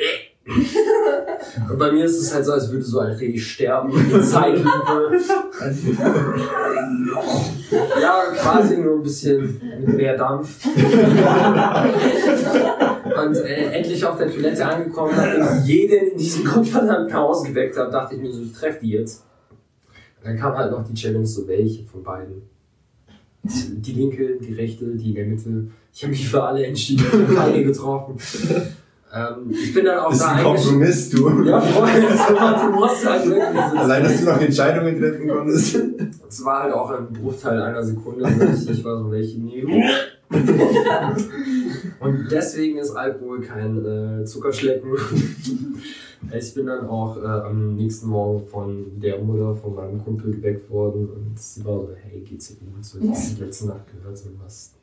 Und 1.69 1.77
bei 1.79 1.91
mir 1.91 2.05
ist 2.05 2.19
es 2.19 2.33
halt 2.33 2.45
so, 2.45 2.51
als 2.51 2.69
würde 2.69 2.83
so 2.83 2.99
ein 2.99 3.13
Reh 3.13 3.37
sterben 3.37 3.93
in 3.93 4.21
Zeitlupe. 4.21 5.19
Ja, 8.01 8.23
quasi 8.35 8.77
nur 8.77 8.95
ein 8.97 9.03
bisschen 9.03 9.61
mehr 9.85 10.17
Dampf. 10.17 10.65
Und 13.05 13.35
äh, 13.37 13.71
endlich 13.71 14.05
auf 14.05 14.17
der 14.17 14.29
Toilette 14.29 14.65
angekommen, 14.65 15.13
nachdem 15.15 15.43
ich 15.43 15.65
jeden 15.65 16.11
in 16.11 16.17
diesem 16.17 16.43
gottverdammten 16.43 17.13
Haus 17.13 17.43
geweckt 17.43 17.77
habe, 17.77 17.91
dachte 17.91 18.15
ich 18.15 18.21
mir 18.21 18.31
so, 18.31 18.41
ich 18.41 18.51
treffe 18.53 18.79
die 18.81 18.91
jetzt. 18.91 19.23
Und 20.19 20.27
dann 20.27 20.37
kam 20.37 20.57
halt 20.57 20.71
noch 20.71 20.83
die 20.83 20.93
Challenge, 20.93 21.25
so 21.25 21.47
welche 21.47 21.85
von 21.85 22.03
beiden. 22.03 22.41
Die 23.43 23.93
linke, 23.93 24.37
die 24.41 24.53
rechte, 24.53 24.85
die 24.85 25.09
in 25.09 25.15
der 25.15 25.25
Mitte. 25.25 25.67
Ich 25.93 26.03
habe 26.03 26.11
mich 26.11 26.27
für 26.27 26.43
alle 26.43 26.65
entschieden, 26.65 27.05
ich 27.29 27.35
keine 27.35 27.63
getroffen. 27.63 28.17
Ähm, 29.15 29.51
ich 29.51 29.73
bin 29.73 29.85
dann 29.85 29.99
auch 29.99 30.09
Das 30.09 30.17
ist 30.17 30.23
da 30.25 30.31
ein. 30.31 30.43
Kompromiss, 30.43 31.09
du. 31.11 31.43
Ja, 31.43 31.61
Freunde, 31.61 32.07
du 32.65 32.71
musst 32.79 33.05
halt 33.07 33.25
wirklich. 33.27 33.43
so- 33.71 33.77
Allein, 33.77 34.03
dass 34.03 34.19
du 34.19 34.25
noch 34.25 34.41
Entscheidungen 34.41 34.99
treffen 34.99 35.27
konntest. 35.29 35.75
es 36.27 36.43
war 36.45 36.63
halt 36.63 36.73
auch 36.73 36.89
ein 36.89 37.13
Bruchteil 37.13 37.61
einer 37.61 37.83
Sekunde, 37.83 38.27
so 38.55 38.71
ich, 38.71 38.83
war 38.83 38.97
so, 39.03 39.11
welche 39.11 39.39
nehmen. 39.39 39.83
Und 41.99 42.27
deswegen 42.31 42.79
ist 42.79 42.91
Alkohol 42.91 43.41
kein 43.41 43.85
äh, 43.85 44.25
Zuckerschlecken. 44.25 44.89
Ich 46.35 46.53
bin 46.55 46.65
dann 46.65 46.87
auch 46.87 47.17
äh, 47.21 47.25
am 47.25 47.75
nächsten 47.75 48.07
Morgen 48.07 48.47
von 48.47 48.99
der 48.99 49.19
Mutter 49.19 49.53
von 49.55 49.75
meinem 49.75 50.03
Kumpel 50.03 50.31
geweckt 50.31 50.69
worden 50.71 51.07
und 51.09 51.37
sie 51.39 51.63
war 51.65 51.81
so, 51.81 51.89
hey, 52.01 52.21
geht's 52.21 52.47
dir 52.47 52.55
gut? 52.55 52.83
So, 52.83 52.97
ich 52.99 53.09
hab 53.09 53.35
die 53.37 53.43
letzte 53.43 53.67
Nacht 53.67 53.81
gehört, 53.91 54.17
so 54.17 54.29
was. 54.43 54.73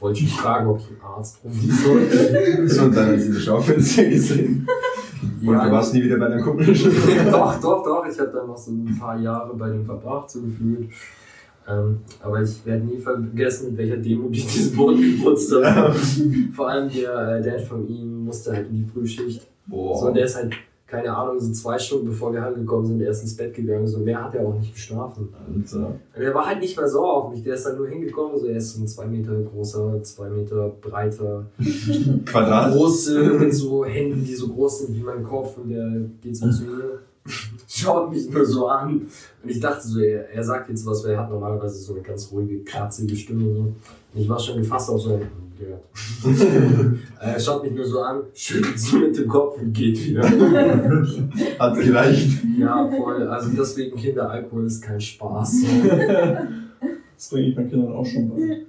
Ich 0.00 0.02
wollte 0.02 0.22
mich 0.22 0.32
fragen, 0.34 0.66
ob 0.66 0.78
ich 0.78 0.88
einen 0.88 1.02
Arzt 1.02 1.44
rufen 1.44 1.70
soll. 1.70 2.66
So, 2.68 2.84
und 2.84 2.96
dann 2.96 3.08
haben 3.08 3.20
sie 3.20 3.34
das 3.34 3.42
Schaufenster 3.42 4.04
gesehen. 4.06 4.66
Und 5.42 5.46
du 5.46 5.70
warst 5.70 5.92
nie 5.92 6.02
wieder 6.02 6.16
bei 6.16 6.28
deinem 6.28 6.42
Kumpel. 6.42 6.66
doch, 7.30 7.60
doch, 7.60 7.84
doch. 7.84 8.06
Ich 8.10 8.18
habe 8.18 8.30
dann 8.32 8.46
noch 8.46 8.56
so 8.56 8.70
ein 8.70 8.98
paar 8.98 9.20
Jahre 9.20 9.54
bei 9.54 9.68
dem 9.68 9.84
verbracht, 9.84 10.30
so 10.30 10.40
gefühlt. 10.40 10.88
Ähm, 11.68 11.98
aber 12.22 12.40
ich 12.40 12.64
werde 12.64 12.86
nie 12.86 12.96
vergessen, 12.96 13.68
mit 13.68 13.76
welcher 13.76 13.98
Demut 13.98 14.34
ich 14.34 14.46
diesen 14.46 14.74
Boden 14.74 15.02
geputzt 15.02 15.52
habe. 15.52 15.94
Vor 16.54 16.70
allem 16.70 16.90
der 16.90 17.36
äh, 17.36 17.42
Dad 17.42 17.60
von 17.60 17.86
ihm 17.86 18.24
musste 18.24 18.52
halt 18.52 18.70
in 18.70 18.76
die 18.76 18.90
Frühschicht. 18.90 19.42
So, 19.68 19.76
Boah. 19.76 20.06
und 20.06 20.14
der 20.14 20.24
ist 20.24 20.36
halt, 20.36 20.54
keine 20.90 21.16
Ahnung, 21.16 21.38
so 21.38 21.52
zwei 21.52 21.78
Stunden 21.78 22.06
bevor 22.06 22.32
wir 22.32 22.42
heimgekommen 22.42 22.84
sind, 22.86 23.00
erst 23.00 23.22
ins 23.22 23.36
Bett 23.36 23.54
gegangen. 23.54 23.86
So 23.86 23.98
mehr 24.00 24.24
hat 24.24 24.34
er 24.34 24.46
auch 24.46 24.58
nicht 24.58 24.74
geschlafen. 24.74 25.28
Und 25.46 26.22
er 26.22 26.34
war 26.34 26.46
halt 26.46 26.60
nicht 26.60 26.76
mehr 26.76 26.88
sauer 26.88 27.12
auf 27.12 27.30
mich. 27.30 27.44
Der 27.44 27.54
ist 27.54 27.64
dann 27.64 27.76
nur 27.76 27.88
hingekommen. 27.88 28.38
So, 28.38 28.46
er 28.46 28.56
ist 28.56 28.74
so 28.74 28.82
ein 28.82 28.88
zwei 28.88 29.06
Meter 29.06 29.40
großer, 29.40 30.02
zwei 30.02 30.28
Meter 30.28 30.72
breiter, 30.80 31.46
Quadrat. 32.24 32.72
große, 32.72 33.22
mit 33.38 33.54
so 33.54 33.84
Händen, 33.84 34.24
die 34.24 34.34
so 34.34 34.48
groß 34.48 34.86
sind 34.86 34.96
wie 34.96 35.02
mein 35.02 35.22
Kopf. 35.22 35.58
Und 35.58 35.70
der 35.70 35.88
geht 36.20 36.36
so 36.36 36.50
zu 36.50 36.64
mir, 36.64 36.98
schaut 37.68 38.10
mich 38.10 38.28
nur 38.28 38.44
so 38.44 38.66
an. 38.66 39.02
Und 39.42 39.48
ich 39.48 39.60
dachte 39.60 39.86
so, 39.86 40.00
er, 40.00 40.28
er 40.30 40.42
sagt 40.42 40.70
jetzt 40.70 40.84
was, 40.84 41.04
weil 41.04 41.12
er 41.12 41.20
hat 41.20 41.30
normalerweise 41.30 41.78
so 41.78 41.94
eine 41.94 42.02
ganz 42.02 42.32
ruhige, 42.32 42.64
kratzige 42.64 43.14
Stimme. 43.14 43.54
So. 43.54 43.60
Und 43.60 43.76
ich 44.14 44.28
war 44.28 44.40
schon 44.40 44.56
gefasst 44.56 44.90
auf 44.90 45.00
so 45.00 45.14
ein, 45.14 45.22
ja. 45.60 45.78
er 47.20 47.40
schaut 47.40 47.62
mich 47.62 47.72
nur 47.72 47.84
so 47.84 48.00
an, 48.00 48.22
schüttelt 48.34 48.78
so 48.78 48.98
mit 48.98 49.16
dem 49.16 49.28
Kopf 49.28 49.60
und 49.60 49.72
geht 49.72 50.06
wieder. 50.06 50.22
Hat 51.58 51.78
gereicht. 51.78 52.38
Ja, 52.58 52.88
voll. 52.88 53.26
Also 53.28 53.50
deswegen 53.56 53.96
Kinderalkohol 53.96 54.66
ist 54.66 54.80
kein 54.82 55.00
Spaß. 55.00 55.64
Das 57.20 57.28
bringe 57.28 57.48
ich 57.48 57.54
meinen 57.54 57.68
Kindern 57.68 57.92
auch 57.92 58.06
schon 58.06 58.30
bei. 58.30 58.62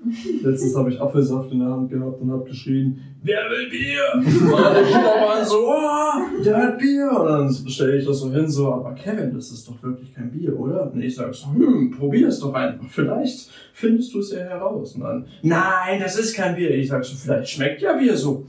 Letztens 0.44 0.76
habe 0.76 0.92
ich 0.92 1.00
Apfelsaft 1.00 1.54
in 1.54 1.60
der 1.60 1.70
Hand 1.70 1.90
gehabt 1.90 2.20
und 2.20 2.32
habe 2.32 2.44
geschrien, 2.44 3.00
wer 3.24 3.50
will 3.50 3.70
Bier? 3.70 4.04
Und 4.52 4.54
alle 4.54 4.84
Kinder 4.84 5.16
waren 5.26 5.46
so, 5.46 5.70
oh, 5.70 6.44
der 6.44 6.58
hat 6.58 6.78
Bier. 6.78 7.10
Und 7.18 7.28
dann 7.28 7.70
stelle 7.70 7.96
ich 7.96 8.06
das 8.06 8.20
so 8.20 8.30
hin, 8.30 8.50
so, 8.50 8.74
aber 8.74 8.94
Kevin, 8.94 9.34
das 9.34 9.54
ist 9.54 9.70
doch 9.70 9.82
wirklich 9.82 10.14
kein 10.14 10.30
Bier, 10.30 10.60
oder? 10.60 10.92
Und 10.92 11.02
ich 11.02 11.16
sage 11.16 11.34
so, 11.34 11.48
hm, 11.54 11.92
probier 11.98 12.28
es 12.28 12.42
doch 12.42 12.54
einfach. 12.54 12.86
Vielleicht 12.90 13.50
findest 13.72 14.14
du 14.14 14.20
es 14.20 14.34
ja 14.34 14.40
heraus. 14.40 14.96
Und 14.96 15.02
dann, 15.04 15.26
nein, 15.44 16.02
das 16.02 16.20
ist 16.20 16.36
kein 16.36 16.54
Bier. 16.54 16.72
Ich 16.72 16.90
sage 16.90 17.06
so, 17.06 17.16
vielleicht 17.16 17.52
schmeckt 17.52 17.82
ja 17.82 17.94
Bier 17.94 18.18
so. 18.18 18.48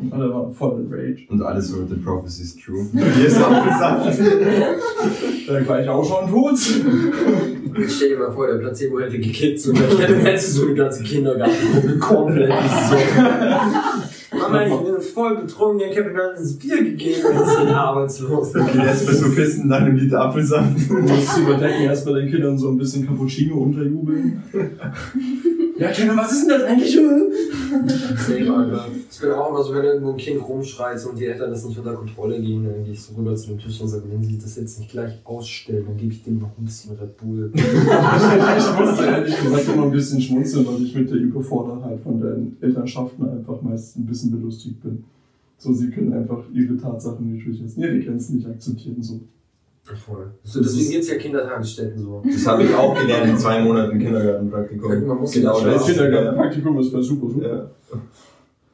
Und 0.00 0.12
alle 0.12 0.32
waren 0.32 0.54
voll 0.54 0.80
in 0.80 0.92
Rage. 0.92 1.26
Und 1.28 1.42
alles 1.42 1.68
so, 1.68 1.84
the 1.86 1.96
prophecy 1.96 2.42
is 2.42 2.56
true. 2.56 2.86
Hier 2.92 3.26
ist 3.26 3.36
Apfelsaft. 3.36 4.20
Dann 5.48 5.64
gleich 5.64 5.88
auch 5.88 6.04
schon 6.04 6.30
tot. 6.30 6.54
Ich 7.80 7.96
stell 7.96 8.10
dir 8.10 8.18
mal 8.18 8.30
vor, 8.30 8.46
der 8.46 8.58
Placebo 8.58 9.00
hätte 9.00 9.18
gekickt 9.18 9.66
und 9.66 9.78
dann 9.78 10.20
hättest 10.20 10.48
du 10.48 10.60
so 10.60 10.66
eine 10.66 10.74
ganze 10.74 11.02
Kindergartengruppe 11.02 11.98
komplett 11.98 12.52
so. 12.88 12.96
Mama, 14.36 14.66
ich 14.66 14.74
bin 14.74 15.00
voll 15.00 15.36
betrunken, 15.36 15.78
der 15.78 15.90
Kevin 15.90 16.16
hat 16.16 16.38
uns 16.38 16.58
Bier 16.58 16.82
gegeben 16.84 17.24
und 17.26 17.42
ist 17.42 17.56
dann 17.56 17.68
arbeitslos. 17.68 18.54
Okay, 18.54 18.78
erstmal 18.78 19.14
so 19.14 19.30
pissen, 19.34 19.68
dann 19.68 19.84
ein 19.84 19.96
Liter 19.96 20.20
Apfelsaft. 20.20 20.88
Du 20.88 20.98
musst 20.98 21.38
überdecken, 21.38 21.82
erst 21.84 22.04
bei 22.04 22.12
den 22.20 22.30
Kindern 22.30 22.58
so 22.58 22.68
ein 22.68 22.78
bisschen 22.78 23.06
Cappuccino 23.06 23.56
unterjubeln. 23.56 24.42
Ja, 25.78 25.92
Kevin, 25.92 26.16
was 26.16 26.32
ist 26.32 26.42
denn 26.42 26.58
das 26.58 26.62
eigentlich? 26.64 26.92
Safe, 26.92 28.52
Alter. 28.52 28.86
Ich 29.10 29.20
bin 29.20 29.30
auch 29.30 29.50
immer 29.50 29.62
so, 29.62 29.74
wenn 29.74 29.84
irgendwo 29.84 30.10
ein 30.10 30.16
Kind 30.16 30.48
rumschreit 30.48 31.04
und 31.06 31.18
die 31.18 31.26
Eltern 31.26 31.50
das 31.50 31.64
nicht 31.64 31.78
unter 31.78 31.94
Kontrolle 31.94 32.40
gehen, 32.40 32.64
dann 32.64 32.82
gehe 32.82 32.94
ich 32.94 33.02
so 33.02 33.14
rüber 33.14 33.36
zu 33.36 33.48
dem 33.48 33.58
Tisch 33.58 33.80
und 33.80 33.88
sage, 33.88 34.04
wenn 34.10 34.22
sie 34.22 34.38
das 34.38 34.56
jetzt 34.56 34.80
nicht 34.80 34.90
gleich 34.90 35.12
ausstellen, 35.24 35.84
dann 35.86 35.96
gebe 35.96 36.12
ich 36.12 36.24
dem 36.24 36.40
noch 36.40 36.50
ein 36.58 36.64
bisschen 36.64 36.96
Red 36.96 37.16
Bull. 37.16 37.52
Ich 38.58 38.80
musste 38.80 39.04
ehrlich 39.04 39.40
gesagt 39.40 39.68
immer 39.68 39.84
ein 39.84 39.90
bisschen 39.92 40.20
schmunzeln, 40.20 40.66
weil 40.66 40.82
ich 40.82 40.94
mit 40.94 41.10
der 41.10 41.18
Überfordertheit 41.18 42.00
von 42.00 42.20
den 42.20 42.56
Elternschaften 42.60 43.28
einfach 43.28 43.62
meist 43.62 43.96
ein 43.96 44.06
bisschen 44.06 44.32
belustigt 44.32 44.82
bin. 44.82 45.04
So, 45.58 45.72
sie 45.72 45.90
können 45.90 46.12
einfach 46.12 46.42
ihre 46.52 46.76
Tatsachen 46.76 47.32
nicht 47.32 47.46
durchsetzen, 47.46 47.82
ihre 47.82 48.00
Grenzen 48.00 48.36
nicht 48.36 48.48
akzeptieren. 48.48 49.02
So. 49.02 49.20
Voll. 49.96 50.32
So, 50.42 50.60
deswegen 50.60 50.90
gibt's 50.90 51.08
ja 51.08 51.16
Kindertagesstätten 51.16 51.98
so. 51.98 52.22
Das 52.24 52.46
habe 52.46 52.64
ich 52.64 52.74
auch 52.74 52.94
gelernt 52.94 53.30
in 53.30 53.38
zwei 53.38 53.62
Monaten 53.62 53.98
Kindergartenpraktikum. 53.98 55.06
Man 55.06 55.18
muss 55.18 55.32
genau 55.32 55.60
das. 55.60 55.86
Kindergartenpraktikum 55.86 56.78
ist 56.78 56.90
voll 56.90 57.02
super, 57.02 57.30
super. 57.30 57.70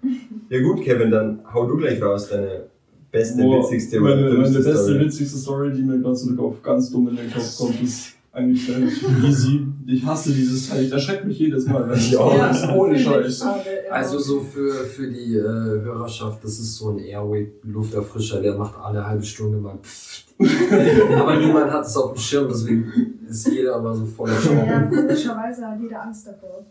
Ja. 0.02 0.08
ja 0.50 0.62
gut, 0.62 0.82
Kevin, 0.82 1.10
dann 1.10 1.40
hau 1.52 1.66
du 1.66 1.76
gleich 1.76 2.02
raus 2.02 2.28
deine 2.28 2.64
beste, 3.12 3.42
Boah, 3.42 3.62
witzigste 3.62 4.00
meine, 4.00 4.22
meine 4.22 4.42
beste, 4.42 4.76
Story. 4.76 5.00
witzigste 5.00 5.38
Story, 5.38 5.72
die 5.72 5.82
mir 5.82 5.98
gerade 6.00 6.16
so 6.16 6.42
auf 6.42 6.62
ganz 6.62 6.90
dumm 6.90 7.08
in 7.08 7.16
den 7.16 7.32
Kopf 7.32 7.56
kommt, 7.58 7.80
ist 7.82 8.14
eigentlich 8.32 8.68
relativ 8.68 9.24
easy. 9.24 9.66
Ich 9.86 10.04
hasse 10.06 10.32
dieses 10.32 10.70
Teil, 10.70 10.84
ich 10.84 10.92
erschreckt 10.92 11.26
mich 11.26 11.38
jedes 11.38 11.66
Mal, 11.66 11.86
wenn 11.88 11.98
ich 11.98 12.12
Ja. 12.12 12.48
das 12.48 12.66
ohne 12.70 12.98
Scheiß. 12.98 13.44
Also 13.90 14.18
so 14.18 14.40
für, 14.40 14.72
für 14.84 15.08
die 15.10 15.36
äh, 15.36 15.42
Hörerschaft, 15.42 16.42
das 16.42 16.52
ist 16.58 16.76
so 16.76 16.90
ein 16.90 16.98
Airwick-Lufterfrischer, 17.00 18.40
der 18.40 18.54
macht 18.56 18.76
alle 18.78 19.06
halbe 19.06 19.24
Stunde 19.24 19.58
mal 19.58 19.78
Pfft. 19.82 20.24
Aber 21.18 21.36
niemand 21.36 21.70
hat 21.70 21.84
es 21.86 21.96
auf 21.96 22.14
dem 22.14 22.18
Schirm, 22.20 22.48
deswegen 22.48 23.20
ist 23.28 23.46
jeder 23.46 23.76
aber 23.76 23.94
so 23.94 24.04
voller 24.06 24.34
Ja, 24.34 24.40
Schauer. 24.40 24.88
komischerweise 24.90 25.66
hat 25.66 25.80
jeder 25.80 26.02
Angst 26.02 26.26
davor. 26.26 26.64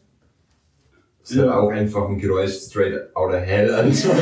Das 1.21 1.31
ist 1.31 1.37
halt 1.39 1.49
auch 1.51 1.69
einfach 1.69 2.09
ein 2.09 2.17
Geräusch 2.17 2.51
straight 2.53 3.15
out 3.15 3.29
of 3.33 3.39
hell. 3.39 3.73
Also. 3.73 4.09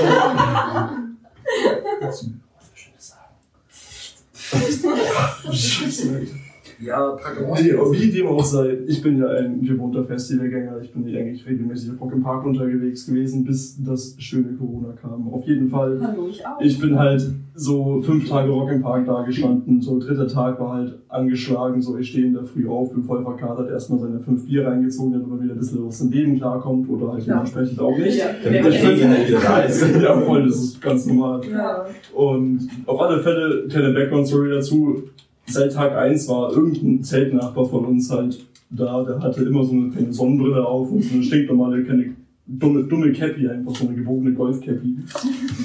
Ja, 6.84 7.15
Wie, 7.60 8.02
wie 8.02 8.12
dem 8.12 8.28
auch 8.28 8.44
sei, 8.44 8.78
ich 8.88 9.02
bin 9.04 9.20
ja 9.20 9.28
ein 9.28 9.62
gewohnter 9.62 10.04
Festivalgänger. 10.04 10.80
Ich 10.82 10.91
bin 10.91 11.04
eigentlich 11.15 11.46
regelmäßig 11.46 11.91
auf 11.91 12.02
Rock 12.02 12.13
im 12.13 12.24
Park 12.24 12.46
unterwegs 12.46 13.06
gewesen, 13.06 13.44
bis 13.46 13.78
das 13.84 14.15
schöne 14.17 14.54
Corona 14.58 14.94
kam. 15.00 15.32
Auf 15.32 15.46
jeden 15.46 15.70
Fall. 15.70 16.00
Hallo, 16.02 16.28
ich 16.30 16.46
auch. 16.46 16.60
Ich 16.60 16.80
bin 16.80 16.98
halt 16.98 17.24
so 17.54 18.02
fünf 18.02 18.28
Tage 18.28 18.50
Rock 18.52 18.72
im 18.72 18.82
Park 18.82 19.06
da 19.06 19.22
gestanden. 19.24 19.82
So 19.82 20.00
dritter 20.00 20.28
Tag 20.28 20.60
war 20.60 20.74
halt 20.74 20.98
angeschlagen. 21.10 21.82
So 21.82 21.98
ich 21.98 22.10
stehe 22.10 22.26
in 22.28 22.34
der 22.34 22.46
Früh 22.46 22.67
auf, 22.67 22.94
bin 22.94 23.04
voll 23.04 23.22
verkatert, 23.24 23.70
erstmal 23.70 24.00
seine 24.00 24.20
fünf 24.20 24.46
Bier 24.46 24.65
reingezogen, 24.65 25.13
damit 25.13 25.28
er 25.30 25.44
wieder 25.44 25.54
ein 25.54 25.60
bisschen 25.60 25.86
aus 25.86 26.00
dem 26.00 26.12
Leben 26.12 26.38
klarkommt 26.38 26.89
oder 26.89 27.13
halt 27.13 27.26
Ja. 27.26 27.34
dementsprechend 27.36 27.80
auch 27.80 27.98
nicht. 27.98 28.17
Ja, 28.17 28.26
der 28.44 28.62
kennt 28.62 28.76
Finger 28.76 29.10
halt 29.10 29.28
wieder 29.28 29.39
da 29.39 29.60
ist. 29.62 29.86
ja, 30.02 30.20
voll, 30.22 30.46
das 30.46 30.56
ist 30.56 30.82
ganz 30.82 31.06
normal. 31.06 31.41
Ja. 31.52 31.86
Und 32.15 32.67
auf 32.86 33.00
alle 33.02 33.22
Fälle, 33.22 33.67
kleine 33.70 33.94
Background-Story 33.94 34.50
dazu. 34.50 35.04
Seit 35.52 35.74
Tag 35.74 35.96
1 35.96 36.28
war 36.30 36.52
irgendein 36.52 37.04
Zeltnachbar 37.04 37.66
von 37.66 37.86
uns 37.86 38.10
halt 38.10 38.40
da, 38.70 39.04
der 39.04 39.20
hatte 39.20 39.44
immer 39.44 39.64
so 39.64 39.74
eine 39.74 39.90
kleine 39.90 40.14
Sonnenbrille 40.14 40.66
auf 40.66 40.90
und 40.92 41.04
so 41.04 41.16
eine 41.16 41.24
stinknormale, 41.24 41.84
keine 41.84 42.16
dumme, 42.48 42.84
dumme 42.84 43.12
Cappy, 43.12 43.48
einfach 43.50 43.76
so 43.76 43.88
eine 43.88 43.96
gebogene 43.96 44.34
Golf-Cappy. 44.34 44.98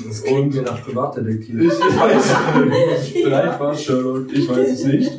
Das 0.06 0.24
klingt 0.24 0.54
mir 0.54 0.62
nach 0.62 0.82
Privatdetektiv. 0.84 1.60
Ich, 1.60 1.66
ich 1.66 2.00
weiß, 2.00 2.34
vielleicht 3.12 3.60
war 3.60 3.72
es 3.72 3.82
Sherlock, 3.82 4.26
ich 4.32 4.48
weiß 4.48 4.72
es 4.72 4.84
nicht. 4.84 5.12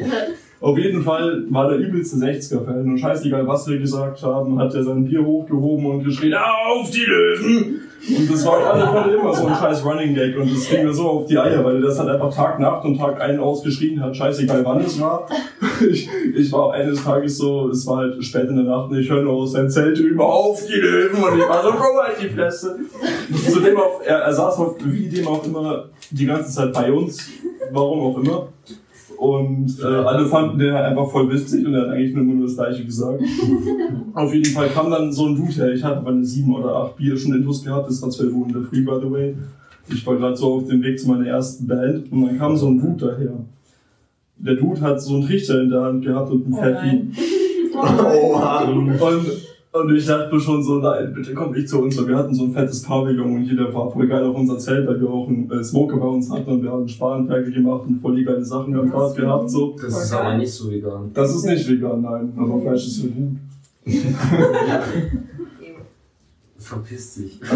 Auf 0.60 0.78
jeden 0.78 1.02
Fall 1.04 1.46
war 1.50 1.70
der 1.70 1.78
übelste 1.78 2.18
60er-Fan 2.18 2.90
und 2.90 2.98
scheißegal, 2.98 3.48
was 3.48 3.68
wir 3.68 3.78
gesagt 3.78 4.22
haben, 4.24 4.60
hat 4.60 4.74
er 4.74 4.84
sein 4.84 5.06
Bier 5.06 5.24
hochgehoben 5.24 5.86
und 5.86 6.04
geschrien, 6.04 6.34
auf 6.34 6.90
die 6.90 7.06
Löwen! 7.06 7.82
Und 8.10 8.32
das 8.32 8.46
war 8.46 8.58
auf 8.58 8.66
alle 8.66 8.88
Fälle 8.88 9.18
immer 9.18 9.34
so 9.34 9.48
ein 9.48 9.56
scheiß 9.56 9.84
Running 9.84 10.14
Gag 10.14 10.38
und 10.38 10.54
das 10.54 10.70
ging 10.70 10.86
mir 10.86 10.94
so 10.94 11.10
auf 11.10 11.26
die 11.26 11.38
Eier, 11.38 11.64
weil 11.64 11.76
er 11.76 11.82
das 11.82 12.00
halt 12.00 12.10
einfach 12.10 12.34
Tag, 12.34 12.60
Nacht 12.60 12.86
und 12.86 12.98
Tag 12.98 13.20
ein 13.22 13.40
ausgeschrien 13.40 14.02
hat, 14.02 14.16
scheißegal 14.16 14.64
wann 14.64 14.82
es 14.82 15.00
war. 15.00 15.28
Ich, 15.80 16.10
ich 16.36 16.52
war 16.52 16.74
eines 16.74 17.04
Tages 17.04 17.38
so, 17.38 17.70
es 17.70 17.86
war 17.86 17.98
halt 17.98 18.24
spät 18.24 18.50
in 18.50 18.56
der 18.56 18.66
Nacht 18.66 18.90
und 18.90 18.98
ich 18.98 19.10
höre 19.10 19.22
nur 19.22 19.34
aus 19.34 19.52
seinem 19.52 19.70
Zelt 19.70 20.00
über 20.00 20.26
auf 20.26 20.66
die 20.66 20.74
Löwen 20.74 21.24
und 21.24 21.40
ich 21.40 21.48
war 21.48 21.62
so, 21.62 21.72
Bro, 21.72 22.02
halt 22.02 22.18
die 22.22 22.30
Fresse. 22.30 22.80
Zudem 23.48 23.78
auch, 23.78 24.02
er, 24.04 24.18
er 24.18 24.34
saß 24.34 24.58
auf, 24.58 24.76
wie 24.84 25.08
dem 25.08 25.28
auch 25.28 25.44
immer, 25.46 25.86
die 26.10 26.26
ganze 26.26 26.52
Zeit 26.52 26.74
bei 26.74 26.92
uns, 26.92 27.30
warum 27.72 28.00
auch 28.00 28.18
immer. 28.18 28.48
Und 29.18 29.80
äh, 29.82 29.86
alle 29.86 30.26
fanden 30.28 30.60
den 30.60 30.74
halt 30.74 30.86
einfach 30.86 31.10
voll 31.10 31.32
witzig 31.32 31.66
und 31.66 31.74
er 31.74 31.82
hat 31.82 31.90
eigentlich 31.90 32.14
nur, 32.14 32.24
nur 32.24 32.46
das 32.46 32.56
Gleiche 32.56 32.86
gesagt. 32.86 33.22
Auf 34.14 34.34
jeden 34.34 34.46
Fall 34.54 34.68
kam 34.70 34.92
dann 34.92 35.12
so 35.12 35.26
ein 35.26 35.36
Dude 35.36 35.52
her. 35.54 35.74
Ich 35.74 35.84
hatte 35.84 35.98
aber 35.98 36.12
eine 36.12 36.24
sieben 36.24 36.54
oder 36.56 36.76
acht 36.76 36.96
Bier 36.98 37.18
schon 37.18 37.34
intus 37.34 37.64
gehabt. 37.64 37.90
Das 37.90 38.02
war 38.02 38.10
12 38.12 38.34
Uhr 38.34 38.46
in 38.48 38.54
der 38.54 38.62
Früh, 38.62 38.86
by 38.86 39.00
the 39.02 39.12
way. 39.12 39.36
Ich 39.90 40.06
war 40.06 40.18
gerade 40.18 40.36
so 40.36 40.54
auf 40.56 40.68
dem 40.68 40.84
Weg 40.84 41.00
zu 41.00 41.08
meiner 41.10 41.26
ersten 41.28 41.66
Band 41.66 42.12
und 42.12 42.26
dann 42.28 42.38
kam 42.38 42.56
so 42.58 42.68
ein 42.68 42.80
Dude 42.80 43.06
daher. 43.08 43.34
Der 44.38 44.54
Dude 44.56 44.82
hat 44.82 45.02
so 45.02 45.16
einen 45.16 45.26
Trichter 45.26 45.62
in 45.64 45.70
der 45.72 45.82
Hand 45.82 46.06
gehabt 46.06 46.30
und 46.32 46.48
ein 46.48 46.54
Oh 46.54 46.58
Pfeffi. 46.58 46.86
nein. 46.88 47.12
Oha. 47.76 48.64
Und, 48.66 49.00
und 49.74 49.96
ich 49.96 50.06
dachte 50.06 50.34
mir 50.34 50.42
schon 50.42 50.64
so, 50.64 50.80
nein, 50.80 51.14
bitte 51.14 51.34
komm 51.34 51.52
nicht 51.52 51.70
zu 51.70 51.82
uns. 51.82 51.98
weil 51.98 52.08
Wir 52.08 52.18
hatten 52.18 52.34
so 52.34 52.46
ein 52.46 52.54
fettes 52.54 52.82
Pavillon 52.82 53.36
und 53.36 53.44
jeder 53.44 53.74
war 53.74 53.92
voll 53.92 54.08
geil 54.08 54.24
auf 54.24 54.36
unser 54.36 54.58
Zelt, 54.58 54.88
weil 54.88 55.00
wir 55.00 55.10
auch 55.10 55.28
einen 55.28 55.52
äh, 55.52 55.64
Smoker 55.64 55.98
bei 55.98 56.08
uns 56.08 56.32
hatten 56.32 56.50
und 56.50 56.64
wir 56.64 56.72
haben 56.72 56.88
Spanferkel 56.88 57.54
gemacht 57.54 57.84
und 57.88 58.00
voll 58.02 58.16
die 58.16 58.24
geile 58.24 58.44
Sachen 58.44 58.76
am 58.76 58.88
Start 58.88 59.16
gehabt. 59.16 59.50
So. 59.50 59.76
Das 59.80 60.04
ist 60.04 60.14
aber 60.14 60.38
nicht 60.38 60.52
so 60.52 60.72
vegan. 60.72 61.12
Das 61.14 61.36
ist 61.36 61.46
nicht 61.46 61.70
vegan, 61.70 62.02
nein, 62.02 62.34
aber 62.38 62.62
Fleisch 62.62 62.88
ist 62.88 63.04
gut. 63.04 63.14
Verpiss 66.58 67.16
dich. 67.16 67.40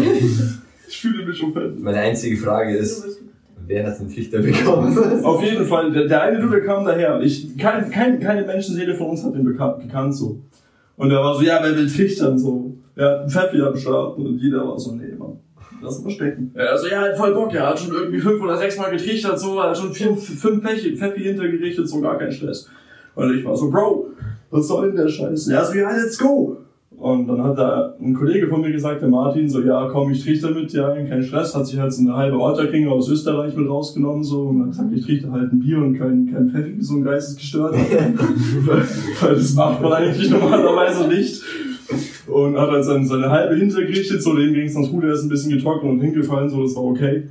Ich 0.92 1.00
fühle 1.00 1.24
mich 1.24 1.38
schon 1.38 1.54
fett. 1.54 1.80
Meine 1.80 2.00
einzige 2.00 2.36
Frage 2.36 2.76
ist, 2.76 3.22
wer 3.66 3.86
hat 3.86 3.98
den 3.98 4.12
Trichter 4.12 4.40
bekommen? 4.40 4.94
Auf 5.24 5.42
jeden 5.42 5.64
Fall, 5.64 5.90
der, 5.90 6.06
der 6.06 6.20
eine 6.20 6.38
Dude 6.38 6.60
kam 6.62 6.84
daher. 6.84 7.18
Ich, 7.22 7.56
kein, 7.56 7.90
kein, 7.90 8.20
keine 8.20 8.44
Menschenseele 8.46 8.94
von 8.94 9.08
uns 9.08 9.24
hat 9.24 9.34
den 9.34 9.42
bekannt, 9.42 9.80
gekannt 9.80 10.14
so. 10.14 10.42
Und 10.96 11.10
er 11.10 11.18
war 11.18 11.34
so, 11.34 11.42
ja, 11.42 11.60
wer 11.62 11.74
will 11.76 11.90
trichtern 11.90 12.38
so? 12.38 12.74
Er 12.94 13.10
hat 13.10 13.20
einen 13.20 13.30
Pfeffi 13.30 13.60
am 13.62 13.76
Start 13.76 14.18
und 14.18 14.38
jeder 14.38 14.66
war 14.66 14.78
so, 14.78 14.94
nee, 14.94 15.14
Mann. 15.16 15.38
Lass 15.80 16.02
mal 16.02 16.10
stecken. 16.10 16.52
Er 16.54 16.76
so, 16.78 16.86
ja, 16.86 17.00
hat 17.00 17.16
voll 17.16 17.34
Bock, 17.34 17.52
er 17.54 17.70
hat 17.70 17.78
schon 17.78 17.92
irgendwie 17.92 18.20
fünf 18.20 18.40
oder 18.40 18.56
sechs 18.56 18.76
Mal 18.76 18.90
getrichtert, 18.90 19.38
so, 19.38 19.58
er 19.58 19.70
hat 19.70 19.78
schon 19.78 19.92
vier, 19.92 20.14
fünf 20.16 20.62
Pfeffi, 20.62 20.96
Pfeffi 20.96 21.20
hintergerichtet, 21.22 21.88
so 21.88 22.00
gar 22.00 22.18
kein 22.18 22.30
Stress. 22.30 22.68
Und 23.14 23.36
ich 23.36 23.44
war 23.44 23.56
so, 23.56 23.70
Bro, 23.70 24.10
was 24.50 24.68
soll 24.68 24.88
denn 24.88 24.96
der 24.96 25.08
Scheiß? 25.08 25.48
Er 25.48 25.64
so, 25.64 25.74
ja, 25.74 25.90
let's 25.90 26.18
go. 26.18 26.58
Und 27.02 27.26
dann 27.26 27.42
hat 27.42 27.58
da 27.58 27.96
ein 28.00 28.14
Kollege 28.14 28.46
von 28.46 28.60
mir 28.60 28.70
gesagt, 28.70 29.02
der 29.02 29.08
Martin, 29.08 29.48
so, 29.48 29.60
ja, 29.60 29.88
komm, 29.90 30.12
ich 30.12 30.22
trichter 30.22 30.52
mit 30.52 30.72
ein, 30.78 31.08
kein 31.08 31.20
Stress, 31.24 31.52
hat 31.52 31.66
sich 31.66 31.76
halt 31.76 31.92
so 31.92 32.02
eine 32.02 32.16
halbe 32.16 32.38
Otterklinge 32.38 32.88
aus 32.92 33.08
Österreich 33.08 33.56
mit 33.56 33.68
rausgenommen, 33.68 34.22
so, 34.22 34.42
und 34.42 34.60
hat 34.60 34.68
gesagt, 34.68 34.92
ich 34.94 35.04
trichter 35.04 35.32
halt 35.32 35.52
ein 35.52 35.58
Bier 35.58 35.78
und 35.78 35.98
kein, 35.98 36.32
kein 36.32 36.48
Pfeffi, 36.48 36.76
so 36.78 36.94
ein 36.94 37.02
Geistesgestörter. 37.02 37.76
weil, 38.66 38.84
weil 39.20 39.34
das 39.34 39.52
macht 39.54 39.82
man 39.82 39.92
eigentlich 39.94 40.30
normalerweise 40.30 41.08
nicht. 41.08 41.42
Und 42.28 42.56
hat 42.56 42.70
halt 42.70 42.84
seine, 42.84 43.04
seine 43.04 43.28
halbe 43.28 43.56
hintergerichtet, 43.56 44.22
so, 44.22 44.36
dem 44.36 44.54
ging 44.54 44.66
es 44.66 44.74
ganz 44.76 44.88
gut, 44.88 45.02
er 45.02 45.14
ist 45.14 45.24
ein 45.24 45.28
bisschen 45.28 45.50
getrocknet 45.50 45.90
und 45.90 46.00
hingefallen, 46.00 46.50
so, 46.50 46.62
das 46.62 46.76
war 46.76 46.84
okay. 46.84 47.24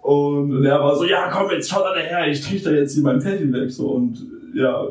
Und 0.00 0.64
er 0.64 0.80
war 0.80 0.96
so, 0.96 1.04
ja, 1.04 1.28
komm, 1.30 1.50
jetzt 1.50 1.68
schaut 1.68 1.84
alle 1.84 2.00
her, 2.00 2.26
ich 2.30 2.40
trichter 2.40 2.74
jetzt 2.74 2.94
hier 2.94 3.02
mein 3.02 3.20
Pfeffi 3.20 3.52
weg, 3.52 3.70
so, 3.70 3.88
und, 3.88 4.24
ja, 4.54 4.86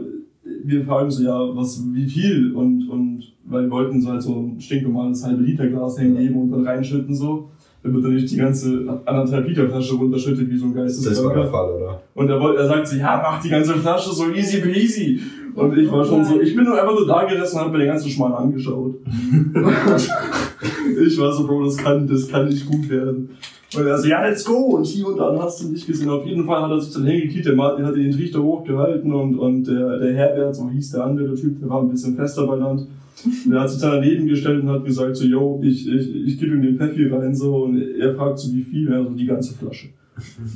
wir 0.65 0.85
fragen 0.85 1.11
so, 1.11 1.23
ja, 1.23 1.55
was, 1.55 1.83
wie 1.93 2.05
viel? 2.05 2.53
Und, 2.53 2.89
und, 2.89 3.23
weil 3.45 3.63
wir 3.63 3.71
wollten 3.71 4.01
so 4.01 4.09
halt 4.09 4.21
so 4.21 4.33
ein 4.33 4.59
stinknormales 4.59 5.23
halbe 5.23 5.43
Liter 5.43 5.67
Glas 5.67 5.99
hingeben 5.99 6.41
und 6.41 6.51
dann 6.51 6.65
reinschütten, 6.65 7.13
so. 7.13 7.49
Damit 7.83 8.03
er 8.03 8.09
nicht 8.09 8.31
die 8.31 8.37
ganze 8.37 9.01
anderthalb 9.05 9.47
Liter 9.47 9.69
Flasche 9.69 9.93
runterschüttet 9.93 10.49
wie 10.49 10.57
so 10.57 10.65
ein 10.65 10.73
Das 10.73 11.23
war 11.23 11.35
der. 11.35 11.45
Fall, 11.45 11.69
oder? 11.69 12.01
Und 12.15 12.29
er, 12.29 12.39
wollte, 12.39 12.61
er 12.61 12.67
sagt 12.67 12.87
so, 12.87 12.97
ja, 12.97 13.21
mach 13.21 13.41
die 13.41 13.49
ganze 13.49 13.75
Flasche 13.75 14.09
so 14.09 14.31
easy 14.31 14.59
peasy. 14.59 15.19
Und 15.53 15.77
ich 15.77 15.89
war 15.91 16.03
schon 16.03 16.25
so, 16.25 16.41
ich 16.41 16.55
bin 16.55 16.65
nur 16.65 16.81
einfach 16.81 16.95
nur 16.95 17.07
da 17.07 17.25
gesessen 17.25 17.57
und 17.57 17.65
hab 17.65 17.71
mir 17.71 17.77
den 17.77 17.87
ganzen 17.87 18.09
Schmarrn 18.09 18.33
angeschaut. 18.33 18.95
ich 21.05 21.19
war 21.19 21.31
so, 21.31 21.45
Bro, 21.45 21.65
das 21.65 21.77
kann, 21.77 22.07
das 22.07 22.27
kann 22.27 22.49
nicht 22.49 22.65
gut 22.65 22.89
werden. 22.89 23.29
Und 23.73 23.87
er 23.87 23.97
so, 23.97 24.07
ja, 24.07 24.25
let's 24.25 24.45
go! 24.45 24.77
Und 24.77 24.85
hier 24.85 25.07
und 25.07 25.17
dann 25.17 25.39
hast 25.39 25.63
du 25.63 25.69
nicht 25.69 25.87
gesehen. 25.87 26.09
Auf 26.09 26.25
jeden 26.25 26.45
Fall 26.45 26.61
hat 26.61 26.71
er 26.71 26.79
sich 26.79 26.93
dann 26.93 27.05
hingekriegt, 27.05 27.45
der 27.45 27.55
Martin 27.55 27.85
hat 27.85 27.95
den 27.95 28.11
Trichter 28.11 28.41
hochgehalten 28.41 29.11
und, 29.11 29.37
und 29.37 29.63
der, 29.65 29.99
der 29.99 30.13
Herbert, 30.13 30.55
so 30.55 30.69
hieß 30.69 30.91
der 30.91 31.05
andere 31.05 31.33
Typ, 31.35 31.59
der 31.59 31.69
war 31.69 31.81
ein 31.81 31.89
bisschen 31.89 32.15
fester 32.15 32.45
benannt. 32.47 32.87
Der 33.49 33.61
hat 33.61 33.69
sich 33.69 33.81
dann 33.81 34.01
daneben 34.01 34.27
gestellt 34.27 34.63
und 34.63 34.69
hat 34.69 34.85
gesagt 34.85 35.15
so, 35.15 35.25
yo, 35.25 35.59
ich, 35.63 35.87
ich, 35.87 36.15
ich 36.27 36.39
gebe 36.39 36.55
ihm 36.55 36.61
den 36.61 36.77
Pfeffi 36.77 37.07
rein 37.07 37.33
so 37.33 37.63
und 37.63 37.81
er 37.81 38.13
fragt 38.13 38.39
so, 38.39 38.53
wie 38.53 38.61
viel? 38.61 38.91
Er 38.91 39.03
so, 39.03 39.09
die 39.09 39.25
ganze 39.25 39.53
Flasche. 39.53 39.87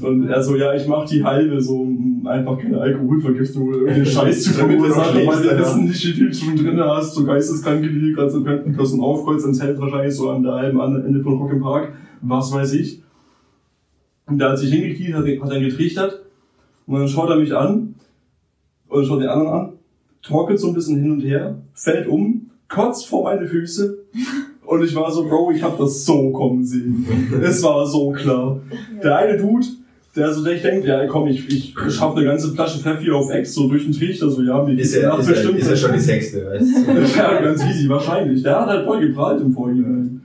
Und 0.02 0.28
er 0.28 0.42
so, 0.42 0.56
ja, 0.56 0.74
ich 0.74 0.88
mach 0.88 1.06
die 1.06 1.24
halbe, 1.24 1.62
so 1.62 1.82
um 1.82 2.26
einfach 2.26 2.58
keine 2.58 2.80
Alkoholvergiftung 2.80 3.68
oder 3.68 3.78
irgendeinen 3.80 4.06
Scheiß 4.06 4.44
zu 4.44 4.50
du 4.52 4.56
verursachen, 4.58 5.28
weil 5.28 5.44
wir 5.44 5.60
wissen 5.60 5.86
nicht, 5.86 6.06
wie 6.06 6.12
viel 6.12 6.30
du 6.30 6.34
schon 6.34 6.56
drin 6.56 6.80
hast, 6.80 7.16
so 7.16 7.26
geisteskrank 7.26 7.82
gelegt, 7.82 8.20
also 8.20 8.44
könnten 8.44 8.74
Person 8.74 9.02
aufkreuzt, 9.02 9.46
dann 9.46 9.54
zählt 9.54 9.80
wahrscheinlich 9.80 10.16
so 10.16 10.30
an 10.30 10.44
der 10.44 10.54
halben 10.54 10.80
Ende 10.80 11.22
von 11.22 11.38
Rock 11.38 11.52
im 11.52 11.62
Park, 11.62 11.92
was 12.22 12.52
weiß 12.52 12.74
ich. 12.74 13.02
Und 14.28 14.40
der 14.40 14.50
hat 14.50 14.60
sich 14.60 14.72
hingekniet, 14.72 15.14
hat, 15.14 15.26
hat 15.26 15.52
dann 15.52 15.64
getrichtert 15.64 16.22
und 16.86 17.00
dann 17.00 17.08
schaut 17.08 17.30
er 17.30 17.38
mich 17.38 17.56
an 17.56 17.96
und 18.88 19.06
schaut 19.06 19.22
den 19.22 19.30
anderen 19.30 19.54
an, 19.54 19.74
torkelt 20.22 20.60
so 20.60 20.68
ein 20.68 20.74
bisschen 20.74 21.00
hin 21.00 21.12
und 21.12 21.22
her, 21.22 21.58
fällt 21.74 22.08
um, 22.08 22.52
kotzt 22.68 23.08
vor 23.08 23.24
meine 23.24 23.48
Füße 23.48 23.98
und 24.66 24.84
ich 24.84 24.96
war 24.96 25.12
so, 25.12 25.28
Bro, 25.28 25.52
ich 25.52 25.64
hab 25.64 25.78
das 25.78 26.06
so 26.06 26.32
kommen 26.32 26.64
sehen. 26.64 27.06
Es 27.42 27.64
war 27.64 27.86
so 27.86 28.12
klar. 28.12 28.60
Der 29.04 29.18
eine 29.18 29.38
Dude, 29.38 29.66
der 30.16 30.34
so, 30.34 30.44
der 30.44 30.54
ich 30.54 30.62
denke, 30.62 30.88
ja 30.88 31.08
komm, 31.08 31.28
ich, 31.28 31.48
ich 31.50 31.74
schaffe 31.94 32.18
eine 32.18 32.26
ganze 32.26 32.52
Flasche 32.52 32.80
Pfeffi 32.80 33.12
auf 33.12 33.32
Ex 33.32 33.54
so 33.54 33.68
durch 33.68 33.84
den 33.84 33.94
Trichter, 33.94 34.30
so 34.30 34.42
ja, 34.42 34.62
mir 34.64 34.78
Ist 34.78 35.02
nach 35.02 35.20
ist, 35.20 35.28
ja, 35.28 35.34
bestimmt. 35.34 35.60
ist 35.60 35.70
ja 35.70 35.76
schon 35.76 35.94
die 35.94 36.00
sechste, 36.00 36.46
weißt 36.46 36.88
du? 36.88 36.92
Ja, 37.18 37.42
ganz 37.42 37.64
easy, 37.64 37.88
wahrscheinlich. 37.90 38.44
Der 38.44 38.60
hat 38.60 38.68
halt 38.68 38.86
voll 38.86 39.08
geprallt 39.08 39.42
im 39.42 39.54
Vorhinein. 39.54 40.22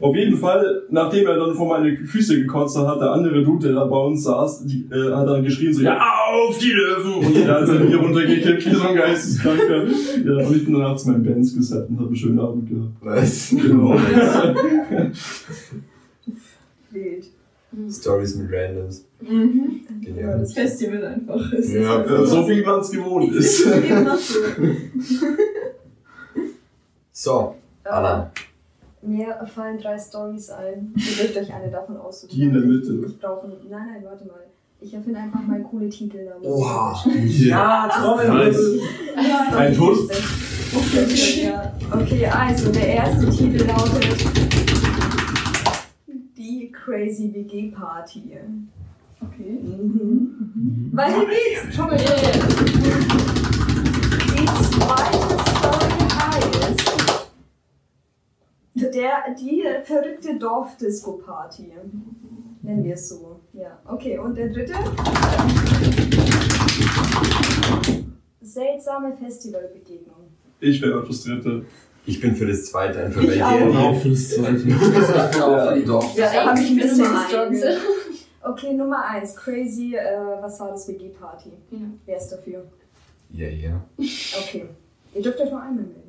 Auf 0.00 0.16
jeden 0.16 0.36
Fall, 0.36 0.82
nachdem 0.90 1.26
er 1.26 1.36
dann 1.38 1.54
vor 1.54 1.68
meine 1.68 1.96
Füße 1.96 2.36
gekotzt 2.42 2.76
hat, 2.76 2.86
hat 2.86 3.00
der 3.00 3.12
andere 3.12 3.42
Dude, 3.44 3.68
der 3.68 3.76
da 3.76 3.84
bei 3.84 3.96
uns 3.96 4.24
saß, 4.24 4.66
die, 4.66 4.88
äh, 4.92 5.12
hat 5.14 5.28
dann 5.28 5.44
geschrien 5.44 5.72
so, 5.72 5.82
ja, 5.82 5.98
auf 6.32 6.58
die 6.58 6.72
Löwen! 6.72 7.24
Und 7.26 7.34
der 7.36 7.54
hat 7.60 7.66
sein 7.68 7.86
Bier 7.86 7.98
runtergekippt 7.98 8.66
wie 8.66 8.74
so 8.74 8.82
ein 8.88 8.96
Geisteskranker. 8.96 9.84
Ja, 10.24 10.46
und 10.46 10.56
ich 10.56 10.64
bin 10.64 10.74
danach 10.74 10.96
zu 10.96 11.10
meinem 11.10 11.22
Benz 11.22 11.54
gesetzt 11.54 11.88
und 11.88 11.98
hab 12.00 12.06
einen 12.06 12.16
schönen 12.16 12.40
Abend 12.40 12.68
gehabt. 12.68 12.92
Was? 13.00 13.50
Genau. 13.50 13.94
Wild. 16.90 17.24
Stories 17.90 18.36
mit 18.36 18.52
Randoms. 18.52 19.04
Mhm. 19.20 19.80
Ja, 19.88 20.06
Genial. 20.06 20.38
das 20.40 20.52
Festival 20.52 21.04
einfach. 21.04 21.52
Es 21.52 21.66
ist 21.66 21.74
Ja, 21.74 21.98
einfach 21.98 22.18
Ja, 22.18 22.24
so 22.26 22.48
wie 22.48 22.62
man 22.62 22.80
es 22.80 22.90
gewohnt 22.90 23.32
ist. 23.34 23.66
So, 27.12 27.54
Anna. 27.84 28.30
Mir 29.06 29.46
fallen 29.46 29.78
drei 29.78 29.98
Stories 29.98 30.50
ein. 30.50 30.94
Ihr 30.96 31.24
dürft 31.24 31.36
euch 31.36 31.52
eine 31.54 31.70
davon 31.70 31.96
aussuchen. 31.96 32.30
Die 32.34 32.42
in 32.42 32.52
der 32.52 32.62
Mitte. 32.62 32.92
Ich 33.06 33.18
brauche. 33.20 33.46
Nein, 33.48 33.58
nein, 33.70 34.02
warte 34.04 34.24
mal. 34.26 34.40
Ich 34.80 34.92
erfinde 34.94 35.18
einfach 35.20 35.42
mal 35.42 35.60
coole 35.62 35.88
Titel. 35.88 36.24
damit- 36.26 36.44
Oha. 36.46 37.02
Ja, 37.26 37.88
Nice. 38.28 38.58
Ja, 39.16 39.56
Ein 39.56 39.74
Tod. 39.74 39.98
Ja. 41.42 41.72
Okay, 41.92 42.26
also 42.26 42.72
der 42.72 42.86
erste 42.88 43.30
Titel 43.30 43.64
lautet 43.64 44.24
Die 46.36 46.70
Crazy 46.72 47.32
WG 47.32 47.70
Party. 47.70 48.32
Okay. 49.20 49.58
Mhm. 49.62 50.90
Weiter 50.92 51.24
geht's. 51.26 51.74
Schau 51.76 51.84
mal. 51.86 51.96
Die 54.36 54.46
zweite 54.46 55.33
der, 58.90 59.34
die 59.38 59.64
verrückte 59.84 60.38
Dorfdisco-Party. 60.38 61.72
Nennen 62.62 62.84
wir 62.84 62.94
es 62.94 63.08
so. 63.08 63.40
Ja, 63.52 63.78
okay. 63.86 64.18
Und 64.18 64.36
der 64.36 64.48
dritte? 64.48 64.72
Seltsame 68.40 69.16
Festivalbegegnung. 69.16 70.16
Ich 70.60 70.80
wäre 70.80 71.00
auch 71.00 71.06
das 71.06 71.22
dritte. 71.22 71.64
Ich 72.06 72.20
bin 72.20 72.34
für 72.34 72.46
das 72.46 72.66
zweite, 72.66 73.04
einfach 73.04 73.22
Ich 73.22 73.42
auch. 73.42 73.58
ihr 73.58 73.78
Auch 73.78 73.98
für 74.00 74.10
das 74.10 74.30
zweite. 74.30 74.68
Auch 75.44 75.68
für 75.68 75.74
die 75.78 75.84
Dorf. 75.84 76.16
Ja, 76.16 76.32
da 76.32 76.50
habe 76.50 76.60
ich 76.60 76.70
ein 76.70 76.76
bisschen 76.76 77.12
gestruggelt. 77.12 77.80
Okay, 78.42 78.74
Nummer 78.74 79.06
eins. 79.06 79.34
Crazy, 79.34 79.94
äh, 79.96 80.18
was 80.40 80.60
war 80.60 80.70
das? 80.70 80.86
WG-Party. 80.86 81.50
Ja. 81.70 81.78
Wer 82.04 82.16
ist 82.18 82.28
dafür? 82.28 82.64
Ja, 83.30 83.48
ja. 83.48 83.80
Okay. 83.98 84.66
Ihr 85.14 85.22
dürft 85.22 85.40
euch 85.40 85.50
nur 85.50 85.60
einmal 85.62 85.84
melden. 85.84 86.03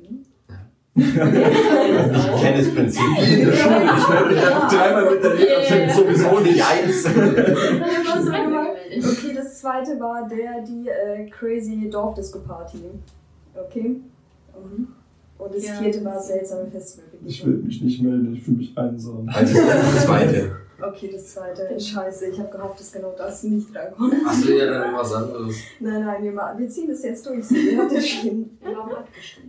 Ich 0.98 1.12
kenne 2.42 2.58
das 2.58 2.74
Prinzip. 2.74 3.02
Dreimal 4.70 5.14
mit 5.14 5.22
der 5.22 5.34
Lehrerin 5.34 5.90
sowieso 5.90 6.40
nicht 6.40 6.62
eins. 6.64 7.04
Okay, 8.98 9.32
das 9.34 9.60
zweite 9.60 10.00
war 10.00 10.26
der, 10.28 10.62
die 10.62 10.88
äh, 10.88 11.28
Crazy 11.28 11.88
Dorfdisco-Party. 11.90 12.78
Okay. 13.54 13.88
Mhm. 13.88 14.88
Und 15.38 15.54
das 15.54 15.66
Ja. 15.66 15.74
vierte 15.74 16.02
war 16.04 16.18
seltsame 16.18 16.62
Ich 16.66 16.72
Festivalbegegnung. 16.72 17.46
will 17.52 17.62
mich 17.64 17.82
nicht 17.82 18.02
melden, 18.02 18.32
ich 18.34 18.42
fühle 18.42 18.56
mich 18.56 18.72
einsam. 18.78 19.28
Also 19.30 19.54
das 19.66 20.04
zweite. 20.06 20.52
Okay, 20.80 21.10
das 21.12 21.32
zweite. 21.32 21.80
Scheiße, 21.80 22.26
ich 22.26 22.38
habe 22.38 22.50
gehofft, 22.50 22.80
dass 22.80 22.92
genau 22.92 23.14
das 23.16 23.42
nicht 23.44 23.74
drankommt. 23.74 24.14
Achso, 24.26 24.50
ja, 24.52 24.66
dann 24.66 24.82
irgendwas 24.82 25.12
anderes. 25.12 25.56
Nein, 25.80 26.04
nein, 26.04 26.22
wir, 26.22 26.32
machen, 26.32 26.58
wir 26.58 26.68
ziehen 26.68 26.88
das 26.88 27.02
jetzt 27.02 27.24
durch. 27.26 27.50
Ihr 27.50 27.78
habt 27.78 27.92
das 27.94 28.06
schon. 28.06 28.50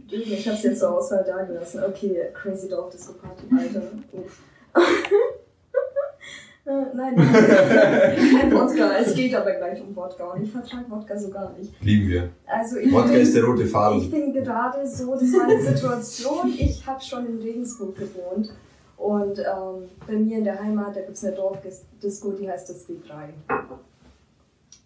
Ich 0.10 0.48
hab's 0.48 0.63
jetzt 0.63 0.80
zur 0.80 0.98
Auswahl 0.98 1.24
da 1.28 1.44
gelassen. 1.44 1.84
Okay, 1.86 2.30
Crazy 2.34 2.70
Dog 2.70 2.92
Disco 2.92 3.13
Party, 3.13 3.44
Alter. 3.52 3.82
Uff. 4.13 4.42
Äh, 6.68 6.94
nein, 6.94 7.13
nein, 7.16 7.32
kein 8.42 8.54
Wodka. 8.54 8.98
Es 8.98 9.16
geht 9.16 9.34
aber 9.34 9.54
gleich 9.54 9.82
um 9.82 9.96
Wodka 9.96 10.34
und 10.34 10.44
ich 10.44 10.52
vertrage 10.52 10.84
Wodka 10.90 11.18
so 11.18 11.30
gar 11.30 11.54
nicht. 11.58 11.72
Lieben 11.82 12.10
wir. 12.10 12.30
Also 12.46 12.76
ich 12.76 12.92
Wodka 12.92 13.12
bin, 13.13 13.22
ist 13.22 13.34
der 13.34 13.46
rote 13.46 13.63
ich 13.63 13.72
Faden. 13.72 14.12
bin 14.12 14.34
gerade 14.34 14.86
so, 14.86 15.13
das 15.13 15.32
war 15.32 15.44
eine 15.46 15.62
Situation, 15.62 16.54
ich 16.58 16.86
habe 16.86 17.02
schon 17.02 17.26
in 17.26 17.42
Regensburg 17.42 17.96
gewohnt 17.96 18.52
und 18.98 19.40
ähm, 19.40 19.90
bei 20.06 20.14
mir 20.14 20.40
in 20.40 20.44
der 20.44 20.60
Heimat, 20.60 20.96
da 20.96 21.02
gibt 21.02 21.16
es 21.16 21.24
eine 21.24 21.36
Dorfdisco, 21.36 22.32
die 22.32 22.50
heißt 22.50 22.70
das 22.70 22.88
W3. 22.88 23.30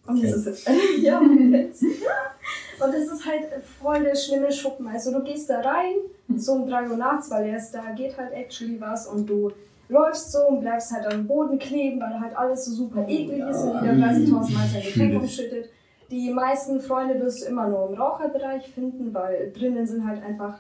Und 0.08 0.24
das 0.24 0.46
ist, 0.46 0.70
ja. 1.02 1.20
Und 1.20 2.94
das 2.94 3.08
ist 3.08 3.26
halt 3.26 3.64
voll 3.82 4.04
der 4.04 4.16
schlimme 4.16 4.52
Schuppen. 4.52 4.88
Also 4.88 5.12
du 5.12 5.24
gehst 5.24 5.50
da 5.50 5.62
rein, 5.62 5.96
so 6.36 6.54
um 6.54 6.68
3 6.68 6.90
Uhr 6.90 6.98
nachts, 6.98 7.30
weil 7.30 7.48
erst 7.48 7.74
da 7.74 7.92
geht 7.92 8.18
halt 8.18 8.34
actually 8.34 8.82
was 8.82 9.08
und 9.08 9.30
du 9.30 9.52
läufst 9.88 10.32
so 10.32 10.40
und 10.48 10.62
bleibst 10.62 10.92
halt 10.92 11.06
am 11.06 11.28
Boden 11.28 11.60
kleben, 11.60 12.02
weil 12.02 12.20
halt 12.20 12.36
alles 12.36 12.66
so 12.66 12.72
super 12.72 13.08
eklig 13.08 13.40
ist 13.40 13.64
und 13.64 13.82
wieder 13.82 13.94
30.000 13.94 14.32
Mal 14.32 14.68
sein 14.68 14.82
Getränk 14.84 15.22
umschüttet. 15.22 15.70
Die 16.10 16.32
meisten 16.32 16.82
Freunde 16.82 17.20
wirst 17.22 17.44
du 17.44 17.46
immer 17.46 17.68
nur 17.68 17.90
im 17.90 17.96
Raucherbereich 17.96 18.68
finden, 18.74 19.14
weil 19.14 19.52
drinnen 19.54 19.86
sind 19.86 20.06
halt 20.06 20.24
einfach, 20.24 20.60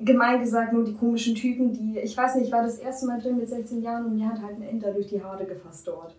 gemein 0.00 0.40
gesagt, 0.40 0.72
nur 0.72 0.84
die 0.84 0.94
komischen 0.94 1.34
Typen, 1.34 1.72
die, 1.72 1.98
ich 1.98 2.16
weiß 2.16 2.36
nicht, 2.36 2.46
ich 2.46 2.52
war 2.52 2.62
das 2.62 2.78
erste 2.78 3.06
Mal 3.06 3.20
drin 3.20 3.36
mit 3.38 3.48
16 3.48 3.82
Jahren 3.82 4.06
und 4.06 4.16
mir 4.16 4.28
hat 4.28 4.40
halt 4.42 4.56
ein 4.56 4.62
Enter 4.62 4.92
durch 4.92 5.08
die 5.08 5.22
Haare 5.22 5.44
gefasst 5.44 5.86
dort. 5.86 6.14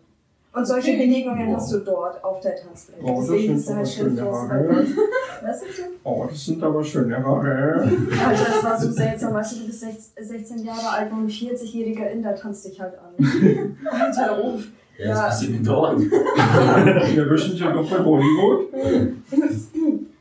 Und 0.51 0.65
solche 0.65 0.97
Begegnungen 0.97 1.55
hast 1.55 1.71
du 1.71 1.77
dort 1.77 2.23
auf 2.23 2.39
der 2.41 2.55
Tanzfläche. 2.55 2.99
Oh, 3.03 3.17
das 3.19 3.27
Deswegen 3.27 3.57
sind 3.59 3.59
ist 3.59 3.67
er 3.67 3.71
aber 3.71 3.77
halt 3.77 3.89
schön 3.89 4.17
schöne. 4.17 4.31
Haare. 4.31 4.85
Was 5.43 5.61
ist 5.61 5.79
das? 5.79 5.85
Oh, 6.03 6.25
das 6.27 6.45
sind 6.45 6.63
aber 6.63 6.83
schöne 6.83 7.23
Haare. 7.23 7.81
Alter, 8.27 8.45
das 8.45 8.63
war 8.63 8.79
so 8.81 8.91
seltsam, 8.91 9.33
weißt 9.35 9.55
du, 9.55 9.59
du 9.59 9.65
bist 9.67 9.79
16 9.81 10.25
16 10.25 10.65
Jahre 10.65 10.89
alt 10.89 11.11
und 11.11 11.25
ein 11.25 11.29
40-jähriger 11.29 12.09
Inder 12.09 12.35
tanzt 12.35 12.65
dich 12.65 12.81
halt 12.81 12.95
an. 12.97 13.13
Alter, 13.91 14.43
uff. 14.43 14.67
Ja, 14.97 15.07
das 15.09 15.17
Ja. 15.17 15.23
passiert 15.27 15.51
nicht 15.51 15.67
dauernd. 15.67 16.01
Wir 16.01 17.29
wischen 17.29 17.51
dich 17.51 17.61
doch 17.61 17.89
bei 17.89 17.97
Bollywood. 17.99 18.73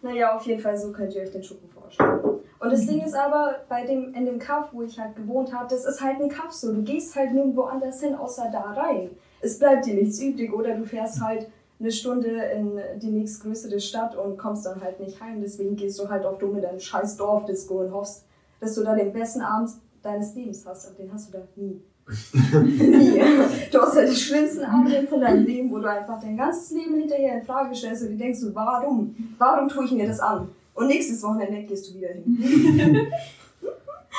Naja, 0.03 0.37
auf 0.37 0.43
jeden 0.47 0.61
Fall, 0.61 0.78
so 0.78 0.93
könnt 0.93 1.14
ihr 1.14 1.22
euch 1.22 1.33
den 1.33 1.43
Schuppen 1.43 1.68
vorstellen. 1.70 2.20
Und 2.61 2.73
das 2.73 2.87
Ding 2.87 3.01
ist 3.05 3.15
aber, 3.15 3.57
bei 3.69 3.87
dem, 3.87 4.13
in 4.15 4.25
dem 4.25 4.39
Kaff, 4.39 4.69
wo 4.73 4.83
ich 4.83 4.99
halt 4.99 5.15
gewohnt 5.15 5.55
habe, 5.55 5.69
das 5.69 5.85
ist 5.85 6.01
halt 6.01 6.21
ein 6.21 6.29
Kaff 6.29 6.53
so. 6.53 6.73
Du 6.73 6.83
gehst 6.83 7.15
halt 7.15 7.33
nirgendwo 7.33 7.63
anders 7.63 8.01
hin, 8.01 8.15
außer 8.15 8.49
da 8.51 8.73
rein. 8.73 9.11
Es 9.41 9.59
bleibt 9.59 9.87
dir 9.87 9.95
nichts 9.95 10.21
übrig 10.21 10.53
oder 10.53 10.75
du 10.75 10.85
fährst 10.85 11.21
halt 11.21 11.49
eine 11.81 11.93
Stunde 11.93 12.29
in 12.29 12.81
die 12.99 13.11
nächstgrößere 13.11 13.79
Stadt 13.79 14.17
und 14.17 14.37
kommst 14.37 14.67
dann 14.67 14.81
halt 14.83 14.99
nicht 14.99 15.21
heim. 15.21 15.41
Deswegen 15.41 15.77
gehst 15.77 15.99
du 16.01 16.09
halt 16.09 16.25
auf 16.27 16.39
dumme 16.39 16.61
dein 16.61 16.81
scheiß 16.81 17.17
Dorfdisco 17.17 17.83
und 17.83 17.93
hoffst, 17.93 18.25
dass 18.61 18.75
du 18.75 18.83
da 18.83 18.97
den 18.97 19.13
besten 19.13 19.43
Abend 19.43 19.71
deines 20.03 20.35
Lebens 20.35 20.65
hast. 20.67 20.87
Aber 20.87 20.97
den 20.97 21.13
hast 21.13 21.29
du 21.29 21.39
da 21.39 21.45
nie. 21.55 21.81
nie. 22.65 23.23
Du 23.71 23.81
hast 23.81 23.95
halt 23.95 24.11
die 24.11 24.17
schlimmsten 24.17 24.65
Abende 24.65 25.07
von 25.07 25.21
deinem 25.21 25.45
Leben, 25.45 25.71
wo 25.71 25.79
du 25.79 25.89
einfach 25.89 26.21
dein 26.21 26.37
ganzes 26.37 26.71
Leben 26.73 26.97
hinterher 26.97 27.39
in 27.39 27.47
Frage 27.47 27.75
stellst 27.75 28.03
und 28.03 28.11
dir 28.11 28.17
denkst, 28.17 28.41
warum? 28.53 29.15
Warum 29.37 29.69
tue 29.69 29.85
ich 29.85 29.93
mir 29.93 30.09
das 30.09 30.19
an? 30.19 30.49
Und 30.79 30.87
nächstes 30.87 31.20
Wochenende 31.24 31.64
gehst 31.64 31.91
du 31.91 31.95
wieder 31.95 32.09
hin. 32.09 33.07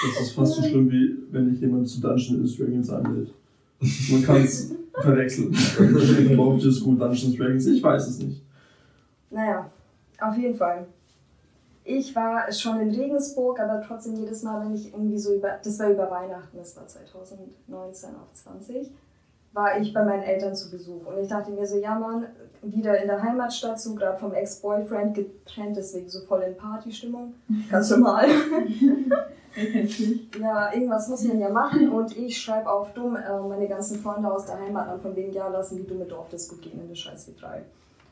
Das 0.02 0.28
ist 0.28 0.32
fast 0.32 0.54
so 0.54 0.62
schlimm, 0.62 0.90
wie 0.90 1.18
wenn 1.30 1.54
ich 1.54 1.60
jemanden 1.60 1.86
zu 1.86 2.00
Dungeons 2.00 2.56
Dragons 2.56 2.90
anmeldet. 2.90 3.34
Man 4.10 4.24
kann 4.24 4.44
es 4.44 4.74
verwechseln. 5.02 5.52
Braucht 6.38 6.64
es 6.64 6.82
gut 6.82 7.02
Dungeons 7.02 7.36
Dragons? 7.36 7.66
Ich 7.66 7.84
weiß 7.84 8.08
es 8.08 8.20
nicht. 8.20 8.42
Naja, 9.30 9.70
auf 10.22 10.38
jeden 10.38 10.56
Fall. 10.56 10.88
Ich 11.84 12.16
war 12.16 12.50
schon 12.54 12.80
in 12.80 12.92
Regensburg, 12.92 13.60
aber 13.60 13.82
trotzdem 13.82 14.16
jedes 14.16 14.42
Mal, 14.44 14.64
wenn 14.66 14.74
ich 14.74 14.94
irgendwie 14.94 15.18
so 15.18 15.36
über, 15.36 15.60
das 15.62 15.78
war 15.80 15.90
über 15.90 16.10
Weihnachten, 16.10 16.58
das 16.58 16.78
war 16.78 16.88
2019 16.88 18.10
auf 18.16 18.32
20, 18.34 18.92
war 19.54 19.80
ich 19.80 19.94
bei 19.94 20.04
meinen 20.04 20.24
Eltern 20.24 20.56
zu 20.56 20.70
Besuch. 20.70 21.06
Und 21.06 21.20
ich 21.20 21.28
dachte 21.28 21.52
mir 21.52 21.66
so, 21.66 21.78
ja 21.78 21.98
Mann, 21.98 22.28
wieder 22.62 23.02
in 23.02 23.08
der 23.08 23.22
Heimatstadt, 23.22 23.80
so 23.80 23.96
gerade 23.96 24.18
vom 24.18 24.34
Ex-Boyfriend 24.34 25.16
getrennt, 25.16 25.78
deswegen 25.78 26.10
so 26.10 26.22
voll 26.22 26.42
in 26.42 26.58
Partystimmung. 26.58 27.34
Ganz 27.70 27.90
normal. 27.92 28.26
Ja, 30.40 30.72
irgendwas 30.74 31.08
muss 31.10 31.24
man 31.24 31.40
ja 31.40 31.50
machen 31.50 31.90
und 31.90 32.16
ich 32.16 32.40
schreibe 32.40 32.70
auf 32.70 32.94
dumm 32.94 33.16
äh, 33.16 33.40
meine 33.42 33.68
ganzen 33.68 34.00
Freunde 34.00 34.32
aus 34.32 34.46
der 34.46 34.60
Heimat 34.60 34.88
an, 34.88 35.02
von 35.02 35.16
wegen, 35.16 35.34
ja, 35.34 35.48
lassen 35.48 35.78
die 35.78 35.88
dumme 35.88 36.06
Dorfdisco 36.06 36.56
gehen 36.58 36.80
in 36.80 36.88
der 36.88 36.96
scheiß 36.96 37.28
W3. 37.30 37.62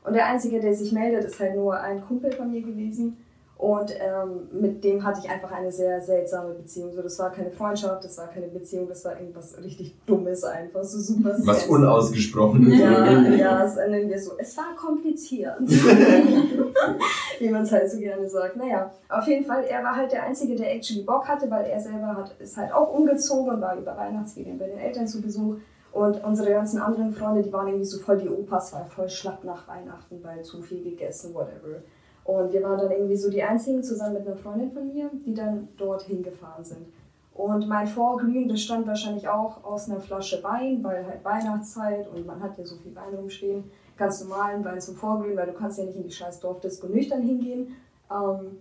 Und 0.03 0.13
der 0.13 0.25
Einzige, 0.25 0.59
der 0.59 0.73
sich 0.73 0.91
meldet, 0.91 1.25
ist 1.25 1.39
halt 1.39 1.55
nur 1.55 1.79
ein 1.79 2.01
Kumpel 2.01 2.31
von 2.31 2.51
mir 2.51 2.61
gewesen. 2.61 3.17
Und 3.57 3.91
ähm, 3.99 4.47
mit 4.51 4.83
dem 4.83 5.03
hatte 5.03 5.21
ich 5.23 5.29
einfach 5.29 5.51
eine 5.51 5.71
sehr 5.71 5.99
seltsame 5.99 6.53
Beziehung. 6.53 6.93
So, 6.93 7.01
das 7.01 7.17
war 7.17 7.31
keine 7.31 7.49
Freundschaft, 7.49 8.03
das 8.03 8.15
war 8.19 8.27
keine 8.27 8.47
Beziehung, 8.47 8.87
das 8.87 9.03
war 9.03 9.19
irgendwas 9.19 9.57
richtig 9.63 9.95
Dummes 10.05 10.43
einfach, 10.43 10.83
so 10.83 10.99
super 10.99 11.35
Was 11.39 11.65
unausgesprochenes. 11.65 12.79
Ja, 12.79 13.19
ja, 13.21 13.59
das 13.63 13.75
nennen 13.77 14.09
wir 14.09 14.19
so. 14.19 14.33
Es 14.37 14.55
war 14.57 14.75
kompliziert. 14.75 15.59
Wie 17.39 17.49
man 17.49 17.63
es 17.63 17.71
halt 17.71 17.89
so 17.89 17.97
gerne 17.97 18.29
sagt. 18.29 18.57
Naja, 18.57 18.91
auf 19.09 19.27
jeden 19.27 19.45
Fall, 19.45 19.63
er 19.63 19.83
war 19.83 19.95
halt 19.95 20.11
der 20.11 20.23
Einzige, 20.23 20.55
der 20.55 20.75
actually 20.75 21.01
Bock 21.01 21.27
hatte, 21.27 21.49
weil 21.49 21.65
er 21.65 21.79
selber 21.79 22.15
hat, 22.15 22.35
ist 22.39 22.57
halt 22.57 22.71
auch 22.71 22.93
umgezogen 22.93 23.55
und 23.55 23.61
war 23.61 23.75
über 23.75 23.97
Weihnachtsferien 23.97 24.59
bei 24.59 24.67
den 24.67 24.77
Eltern 24.77 25.07
zu 25.07 25.19
Besuch. 25.19 25.55
Und 25.91 26.23
unsere 26.23 26.51
ganzen 26.51 26.79
anderen 26.79 27.11
Freunde, 27.11 27.41
die 27.41 27.51
waren 27.51 27.67
irgendwie 27.67 27.85
so 27.85 27.97
voll 27.97 28.19
die 28.19 28.29
Opas, 28.29 28.71
war 28.73 28.85
voll 28.85 29.09
schlapp 29.09 29.43
nach 29.43 29.67
Weihnachten, 29.67 30.19
weil 30.21 30.43
zu 30.43 30.61
viel 30.61 30.83
gegessen, 30.83 31.33
whatever. 31.33 31.81
Und 32.27 32.51
wir 32.51 32.61
waren 32.61 32.77
dann 32.77 32.91
irgendwie 32.91 33.15
so 33.15 33.31
die 33.31 33.41
Einzigen 33.41 33.81
zusammen 33.81 34.15
mit 34.15 34.27
einer 34.27 34.35
Freundin 34.35 34.69
von 34.69 34.93
mir, 34.93 35.09
die 35.25 35.33
dann 35.33 35.69
dorthin 35.77 36.21
gefahren 36.21 36.63
sind. 36.63 36.85
Und 37.33 37.69
mein 37.69 37.87
Vorglühen 37.87 38.49
bestand 38.49 38.85
wahrscheinlich 38.85 39.29
auch 39.29 39.63
aus 39.63 39.89
einer 39.89 40.01
Flasche 40.01 40.43
Wein, 40.43 40.83
weil 40.83 41.05
halt 41.05 41.23
Weihnachtszeit 41.23 42.05
und 42.13 42.25
man 42.25 42.43
hat 42.43 42.57
ja 42.57 42.65
so 42.65 42.75
viel 42.75 42.93
Wein 42.93 43.15
rumstehen. 43.15 43.63
Ganz 43.95 44.21
normalen 44.21 44.65
Wein 44.65 44.81
zum 44.81 44.95
Vorglühen, 44.95 45.37
weil 45.37 45.45
du 45.45 45.53
kannst 45.53 45.79
ja 45.79 45.85
nicht 45.85 45.95
in 45.95 46.03
die 46.03 46.11
scheiß 46.11 46.41
Dorfdisco 46.41 46.87
nüchtern 46.87 47.21
hingehen. 47.21 47.75
Ähm, 48.11 48.57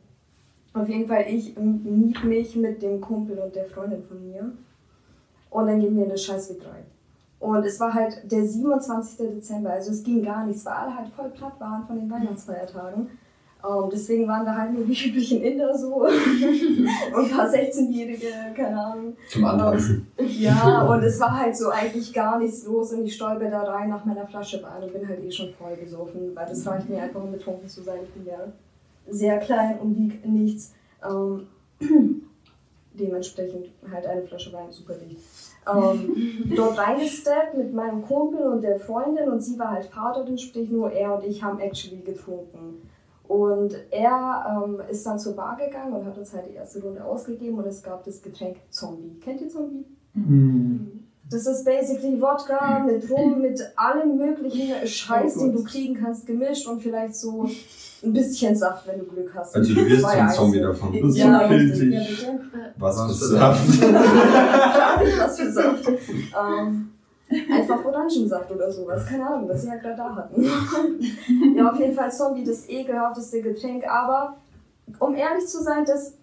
auf 0.72 0.88
jeden 0.88 1.08
Fall, 1.08 1.24
ich 1.28 1.58
miet 1.58 2.22
mich 2.22 2.54
mit 2.54 2.82
dem 2.82 3.00
Kumpel 3.00 3.38
und 3.38 3.56
der 3.56 3.64
Freundin 3.64 4.04
von 4.04 4.24
mir. 4.30 4.52
Und 5.50 5.66
dann 5.66 5.80
gehen 5.80 5.96
wir 5.96 6.04
in 6.04 6.10
das 6.10 6.22
scheiß 6.22 6.52
W3. 6.52 6.66
Und 7.40 7.64
es 7.64 7.80
war 7.80 7.92
halt 7.92 8.30
der 8.30 8.46
27. 8.46 9.16
Dezember, 9.34 9.70
also 9.70 9.90
es 9.90 10.04
ging 10.04 10.22
gar 10.22 10.46
nichts, 10.46 10.64
weil 10.64 10.74
alle 10.74 10.96
halt 10.96 11.08
voll 11.08 11.30
platt 11.30 11.58
waren 11.58 11.84
von 11.86 11.96
den 11.96 12.08
Weihnachtsfeiertagen. 12.08 13.08
Ähm, 13.66 13.90
deswegen 13.90 14.28
waren 14.28 14.44
da 14.44 14.54
halt 14.54 14.72
nur 14.72 14.84
die 14.84 14.94
üblichen 15.08 15.42
Inder 15.42 15.76
so 15.76 15.94
und 16.04 16.08
ein 16.08 17.30
paar 17.30 17.48
16-Jährige, 17.48 18.26
keine 18.54 18.80
Ahnung. 18.80 19.16
Zum 19.28 19.44
Antanzen. 19.44 20.06
Ja, 20.18 20.82
und 20.82 21.02
es 21.02 21.18
war 21.18 21.40
halt 21.40 21.56
so 21.56 21.70
eigentlich 21.70 22.12
gar 22.12 22.38
nichts 22.38 22.64
los 22.66 22.92
und 22.92 23.04
ich 23.04 23.14
stolper 23.14 23.50
da 23.50 23.62
rein 23.62 23.88
nach 23.88 24.04
meiner 24.04 24.26
Flasche 24.26 24.62
Wein 24.62 24.82
und 24.82 24.92
bin 24.92 25.08
halt 25.08 25.24
eh 25.24 25.30
schon 25.30 25.52
voll 25.54 25.76
besoffen, 25.76 26.34
weil 26.34 26.46
das 26.46 26.66
reicht 26.66 26.88
mir 26.88 27.02
einfach, 27.02 27.22
um 27.22 27.32
betrunken 27.32 27.68
zu 27.68 27.82
sein. 27.82 27.98
Ich 28.04 28.10
bin 28.10 28.26
ja 28.26 28.38
sehr 29.08 29.38
klein 29.38 29.78
und 29.80 29.96
wieg 29.96 30.24
nichts. 30.24 30.74
Ähm, 31.04 31.46
dementsprechend 32.94 33.66
halt 33.90 34.06
eine 34.06 34.22
Flasche 34.22 34.52
Wein 34.52 34.70
super 34.70 34.94
dicht. 34.94 35.20
Ähm, 35.68 36.54
dort 36.54 36.78
reingesteppt 36.78 37.56
mit 37.56 37.74
meinem 37.74 38.02
Kumpel 38.02 38.40
und 38.42 38.62
der 38.62 38.78
Freundin 38.78 39.28
und 39.28 39.40
sie 39.40 39.58
war 39.58 39.72
halt 39.72 39.90
Vaterin, 39.94 40.38
sprich 40.38 40.70
nur 40.70 40.92
er 40.92 41.16
und 41.16 41.24
ich 41.24 41.42
haben 41.42 41.58
actually 41.58 42.00
getrunken. 42.02 42.88
Und 43.28 43.74
er 43.90 44.64
ähm, 44.64 44.80
ist 44.88 45.04
dann 45.04 45.18
zur 45.18 45.34
Bar 45.34 45.56
gegangen 45.56 45.92
und 45.92 46.06
hat 46.06 46.16
uns 46.16 46.32
halt 46.32 46.48
die 46.48 46.54
erste 46.54 46.80
Runde 46.80 47.04
ausgegeben 47.04 47.58
und 47.58 47.66
es 47.66 47.82
gab 47.82 48.04
das 48.04 48.22
Getränk 48.22 48.56
Zombie. 48.70 49.18
Kennt 49.20 49.40
ihr 49.40 49.48
Zombie? 49.48 49.84
Hm. 50.14 51.02
Das 51.28 51.44
ist 51.46 51.64
basically 51.64 52.20
Wodka 52.20 52.84
mit 52.86 53.10
Rum, 53.10 53.40
mit 53.42 53.60
allem 53.74 54.16
möglichen 54.16 54.86
Scheiß, 54.86 55.36
Oh 55.36 55.40
den 55.40 55.52
du 55.54 55.64
kriegen 55.64 55.94
kannst, 55.94 56.24
gemischt 56.24 56.68
und 56.68 56.80
vielleicht 56.80 57.16
so 57.16 57.48
ein 58.04 58.12
bisschen 58.12 58.54
Saft, 58.54 58.86
wenn 58.86 59.00
du 59.00 59.06
Glück 59.06 59.32
hast. 59.34 59.56
Also 59.56 59.74
du 59.74 59.86
wirst 59.86 60.02
Zwei 60.02 60.18
zum 60.18 60.28
Zombie 60.28 60.60
davon. 60.60 60.92
Das 60.92 61.10
ist 61.10 61.16
Ja, 61.16 61.48
so 61.48 61.54
richtig. 61.54 62.22
Ja. 62.22 62.28
Was 62.76 62.96
Was 62.96 63.18
für 63.18 63.24
für 63.24 63.30
Saft. 63.32 63.82
Was 65.18 65.40
für 65.40 65.50
Saft. 65.50 65.88
Ähm, 66.36 66.90
einfach 67.52 67.84
Orangensaft 67.84 68.50
oder 68.50 68.70
sowas. 68.70 69.06
Keine 69.06 69.26
Ahnung, 69.26 69.48
was 69.48 69.62
sie 69.62 69.70
halt 69.70 69.82
gerade 69.82 69.96
da 69.96 70.14
hatten. 70.14 70.42
ja, 71.56 71.70
auf 71.70 71.78
jeden 71.78 71.94
Fall 71.94 72.12
Zombie, 72.12 72.44
das 72.44 72.68
ekelhafteste 72.68 73.42
Getränk. 73.42 73.86
Aber 73.88 74.36
um 74.98 75.14
ehrlich 75.14 75.46
zu 75.46 75.62
sein, 75.62 75.84
das 75.84 76.14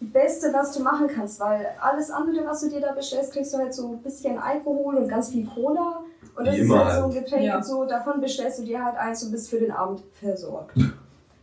Beste, 0.00 0.52
was 0.52 0.72
du 0.72 0.82
machen 0.82 1.06
kannst, 1.06 1.38
weil 1.40 1.66
alles 1.80 2.10
andere, 2.10 2.44
was 2.46 2.60
du 2.60 2.68
dir 2.70 2.80
da 2.80 2.92
bestellst, 2.92 3.32
kriegst 3.32 3.54
du 3.54 3.58
halt 3.58 3.72
so 3.72 3.88
ein 3.92 3.98
bisschen 3.98 4.38
Alkohol 4.38 4.96
und 4.96 5.08
ganz 5.08 5.28
viel 5.28 5.46
Cola. 5.46 6.02
Und 6.34 6.46
das 6.46 6.56
Wie 6.56 6.60
ist 6.60 6.64
immer 6.66 6.84
halt 6.84 6.98
so 6.98 7.04
ein 7.04 7.10
Getränk, 7.12 7.44
Ja. 7.44 7.62
so, 7.62 7.84
davon 7.84 8.20
bestellst 8.20 8.58
du 8.58 8.64
dir 8.64 8.84
halt 8.84 8.96
eins 8.96 9.22
und 9.22 9.30
bist 9.32 9.50
für 9.50 9.58
den 9.58 9.70
Abend 9.70 10.02
versorgt. 10.20 10.76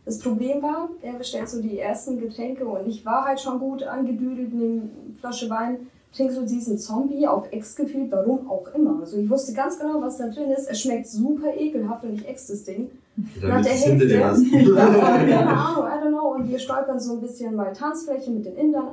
Das 0.04 0.18
Problem 0.18 0.60
war, 0.62 0.88
er 1.02 1.12
bestellt 1.12 1.48
so 1.48 1.62
die 1.62 1.78
ersten 1.78 2.18
Getränke 2.20 2.66
und 2.66 2.86
ich 2.88 3.04
war 3.06 3.24
halt 3.24 3.40
schon 3.40 3.58
gut 3.60 3.82
angedüdelt 3.84 4.52
in 4.52 4.60
eine 4.60 5.18
Flasche 5.20 5.48
Wein. 5.48 5.88
Trink 6.12 6.32
so 6.32 6.44
diesen 6.44 6.76
Zombie 6.76 7.26
auf 7.26 7.46
Ex 7.52 7.76
gefühlt, 7.76 8.10
warum 8.10 8.50
auch 8.50 8.66
immer. 8.74 8.98
Also 9.00 9.18
ich 9.18 9.30
wusste 9.30 9.52
ganz 9.52 9.78
genau, 9.78 10.02
was 10.02 10.18
da 10.18 10.26
drin 10.28 10.50
ist. 10.50 10.68
Es 10.68 10.80
schmeckt 10.80 11.06
super 11.06 11.54
ekelhaft 11.56 12.04
und 12.04 12.14
ich 12.14 12.28
ex 12.28 12.48
das 12.48 12.64
Ding. 12.64 12.90
Hinter 13.16 14.06
dir 14.06 14.26
hast. 14.26 14.42
Davon, 14.52 15.28
keine 15.28 15.48
Ahnung, 15.48 15.84
I 15.84 16.04
don't 16.04 16.08
know. 16.08 16.34
Und 16.34 16.48
wir 16.48 16.58
stolpern 16.58 16.98
so 16.98 17.14
ein 17.14 17.20
bisschen 17.20 17.54
mal 17.54 17.72
Tanzfläche 17.72 18.30
mit 18.30 18.44
den 18.44 18.56
Indern. 18.56 18.88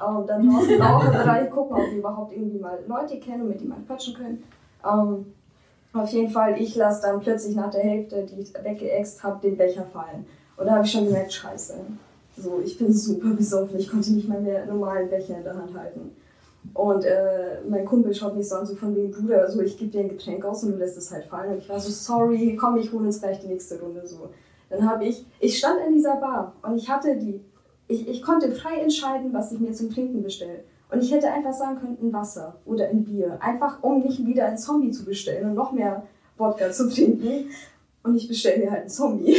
Ähm, 0.00 0.24
dann 0.26 0.48
draußen 0.48 0.80
Raucherbereich 0.80 1.50
gucken, 1.50 1.76
ob 1.76 1.90
wir 1.90 1.98
überhaupt 1.98 2.32
irgendwie 2.32 2.58
mal 2.58 2.78
Leute 2.86 3.18
kennen, 3.18 3.48
mit 3.48 3.60
denen 3.60 3.70
wir 3.70 3.86
quatschen 3.86 4.14
können. 4.14 4.42
Ähm, 4.84 5.26
auf 5.92 6.08
jeden 6.08 6.30
Fall, 6.30 6.58
ich 6.58 6.74
lasse 6.74 7.02
dann 7.02 7.20
plötzlich 7.20 7.54
nach 7.54 7.70
der 7.70 7.82
Hälfte, 7.82 8.24
die 8.24 8.40
ich 8.40 8.54
weggeext 8.54 9.22
habe, 9.22 9.40
den 9.42 9.58
Becher 9.58 9.84
fallen. 9.92 10.24
Und 10.56 10.66
da 10.66 10.76
habe 10.76 10.86
ich 10.86 10.92
schon 10.92 11.04
gemerkt, 11.04 11.34
scheiße. 11.34 11.74
So, 12.38 12.62
ich 12.64 12.78
bin 12.78 12.92
super 12.92 13.28
besoffen. 13.34 13.78
Ich 13.78 13.90
konnte 13.90 14.12
nicht 14.12 14.26
mal 14.28 14.40
mehr 14.40 14.64
normalen 14.64 15.10
Becher 15.10 15.36
in 15.36 15.44
der 15.44 15.54
Hand 15.54 15.76
halten. 15.76 16.12
Und 16.74 17.04
äh, 17.04 17.60
mein 17.68 17.84
Kumpel 17.84 18.14
schaut 18.14 18.36
mich 18.36 18.48
so 18.48 18.56
an, 18.56 18.66
so 18.66 18.74
von 18.74 18.96
wegen, 18.96 19.10
Bruder, 19.10 19.50
so, 19.50 19.60
ich 19.60 19.76
gebe 19.76 19.90
dir 19.90 20.00
ein 20.00 20.08
Getränk 20.08 20.44
aus 20.44 20.64
und 20.64 20.72
du 20.72 20.78
lässt 20.78 20.96
es 20.96 21.10
halt 21.10 21.26
fallen. 21.26 21.52
Und 21.52 21.58
ich 21.58 21.68
war 21.68 21.78
so, 21.78 21.90
sorry, 21.90 22.56
komm, 22.58 22.76
ich 22.78 22.92
hole 22.92 23.04
uns 23.04 23.20
gleich 23.20 23.40
die 23.40 23.48
nächste 23.48 23.80
Runde. 23.80 24.06
So. 24.06 24.30
Dann 24.70 24.88
habe 24.88 25.04
ich, 25.04 25.26
ich 25.40 25.58
stand 25.58 25.80
in 25.86 25.92
dieser 25.92 26.16
Bar 26.16 26.54
und 26.62 26.76
ich 26.76 26.88
hatte 26.88 27.16
die, 27.16 27.40
ich, 27.88 28.08
ich 28.08 28.22
konnte 28.22 28.52
frei 28.52 28.78
entscheiden, 28.78 29.32
was 29.32 29.52
ich 29.52 29.60
mir 29.60 29.72
zum 29.72 29.92
Trinken 29.92 30.22
bestelle. 30.22 30.64
Und 30.90 31.02
ich 31.02 31.12
hätte 31.12 31.30
einfach 31.30 31.52
sagen 31.52 31.78
können, 31.78 31.98
ein 32.00 32.12
Wasser 32.12 32.56
oder 32.64 32.88
ein 32.88 33.04
Bier. 33.04 33.38
Einfach, 33.40 33.82
um 33.82 34.00
nicht 34.00 34.26
wieder 34.26 34.46
ein 34.46 34.58
Zombie 34.58 34.90
zu 34.90 35.04
bestellen 35.04 35.50
und 35.50 35.54
noch 35.54 35.72
mehr 35.72 36.06
Wodka 36.36 36.70
zu 36.70 36.88
trinken. 36.88 37.50
Und 38.02 38.16
ich 38.16 38.28
bestelle 38.28 38.64
mir 38.64 38.70
halt 38.70 38.80
einen 38.82 38.90
Zombie. 38.90 39.34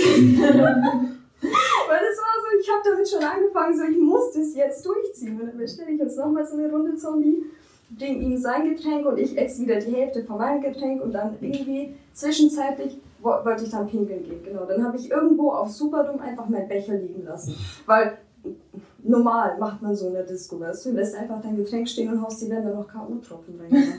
Weil 1.43 1.99
das 1.99 2.17
war 2.17 2.35
so, 2.39 2.47
ich 2.63 2.69
habe 2.69 2.81
damit 2.89 3.09
schon 3.09 3.23
angefangen, 3.23 3.77
so 3.77 3.83
ich 3.83 3.99
muss 3.99 4.31
das 4.31 4.55
jetzt 4.55 4.85
durchziehen. 4.85 5.39
Und 5.39 5.47
dann 5.47 5.57
bestelle 5.57 5.91
ich 5.91 5.99
jetzt 5.99 6.17
nochmal 6.17 6.45
so 6.45 6.55
eine 6.57 6.71
Runde 6.71 6.95
Zombie, 6.95 7.43
bringe 7.97 8.19
ihm 8.23 8.37
sein 8.37 8.73
Getränk 8.73 9.05
und 9.05 9.17
ich 9.19 9.37
ex 9.37 9.59
wieder 9.59 9.75
die 9.79 9.91
Hälfte 9.93 10.23
von 10.23 10.37
meinem 10.37 10.61
Getränk 10.61 11.03
und 11.03 11.11
dann 11.13 11.35
irgendwie 11.41 11.93
zwischenzeitlich 12.13 12.97
wo- 13.21 13.43
wollte 13.45 13.63
ich 13.65 13.69
dann 13.69 13.87
pinkeln 13.87 14.23
gehen. 14.23 14.41
Genau, 14.43 14.65
dann 14.65 14.83
habe 14.85 14.97
ich 14.97 15.11
irgendwo 15.11 15.51
auf 15.51 15.69
Superdom 15.69 16.19
einfach 16.19 16.47
meinen 16.47 16.67
Becher 16.67 16.95
liegen 16.95 17.23
lassen. 17.25 17.53
Weil 17.85 18.17
normal 19.05 19.57
macht 19.59 19.81
man 19.81 19.95
so 19.95 20.07
in 20.07 20.13
der 20.13 20.23
Disco, 20.23 20.59
weißt 20.59 20.85
du, 20.85 20.89
du 20.91 20.95
lässt 20.95 21.15
einfach 21.15 21.41
dein 21.41 21.55
Getränk 21.57 21.87
stehen 21.89 22.09
und 22.11 22.21
haust 22.21 22.41
die 22.41 22.47
Länder 22.47 22.73
noch 22.73 22.87
K.O.-Tropfen 22.87 23.59
rein. 23.59 23.93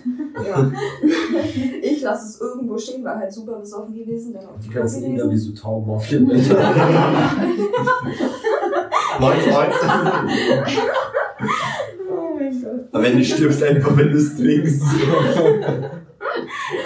Ja. 0.47 0.73
ich 1.83 2.01
lasse 2.03 2.27
es 2.29 2.41
irgendwo 2.41 2.77
stehen, 2.79 3.05
war 3.05 3.17
halt 3.19 3.33
super 3.33 3.59
besoffen 3.59 3.95
gewesen, 3.95 4.33
dann 4.35 4.47
auf 4.47 4.59
Die 4.63 4.69
die 4.69 4.75
ganzen 4.75 5.03
Klo 5.03 5.11
Inder 5.11 5.31
wie 5.31 5.37
so 5.39 5.53
Tauben 5.53 5.91
auf 5.91 6.11
ihren 6.11 6.27
Bildern. 6.27 6.59
Moin, 9.21 9.41
Freund. 9.41 9.75
Oh 12.11 12.37
mein 12.39 12.63
Gott. 12.93 13.05
Ende 13.05 13.25
stirbst 13.25 13.61
du 13.61 13.67
einfach, 13.67 13.97
wenn 13.97 14.11
du 14.11 14.17
es 14.19 14.37
trinkst. 14.37 14.83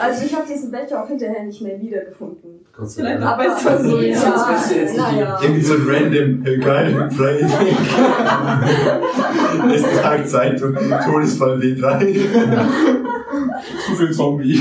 Also 0.01 0.25
ich 0.27 0.35
habe 0.35 0.47
diesen 0.47 0.71
Becher 0.71 1.03
auch 1.03 1.09
hinterher 1.09 1.43
nicht 1.45 1.61
mehr 1.63 1.81
wiedergefunden. 1.81 2.67
Gott 2.77 2.91
sei 2.91 3.03
Vielleicht 3.03 3.23
Dank. 3.23 3.33
aber 3.33 3.47
es 3.47 3.65
war 3.65 3.83
so, 3.83 4.01
ja, 4.01 4.09
ja. 4.09 4.53
bist 4.53 4.71
du 4.71 4.75
jetzt 4.75 4.93
nicht 4.93 4.99
naja. 4.99 5.39
Irgendwie 5.43 5.61
so 5.63 5.75
ein 5.75 5.87
random, 5.89 6.47
äh, 6.47 6.59
geil, 6.59 7.11
Friday. 7.11 7.47
Nächsten 9.67 9.97
Tag 10.03 10.29
Zeitung, 10.29 10.75
Todesfall 10.75 11.59
W3. 11.59 12.15
Zu 13.87 13.97
viel 13.97 14.13
Zombie. 14.13 14.61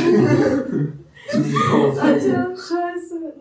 Alter, 2.01 2.55
scheiße. 2.55 2.86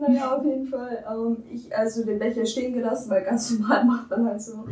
Naja, 0.09 0.36
auf 0.36 0.44
jeden 0.44 0.66
Fall. 0.66 1.04
Ähm, 1.11 1.42
ich 1.52 1.76
also 1.76 2.04
den 2.04 2.18
Becher 2.18 2.46
stehen 2.46 2.72
gelassen, 2.72 3.11
weil 3.11 3.24
ganz 3.24 3.50
normal 3.59 3.84
macht 3.86 4.11
man 4.11 4.26
halt 4.26 4.42
so. 4.42 4.64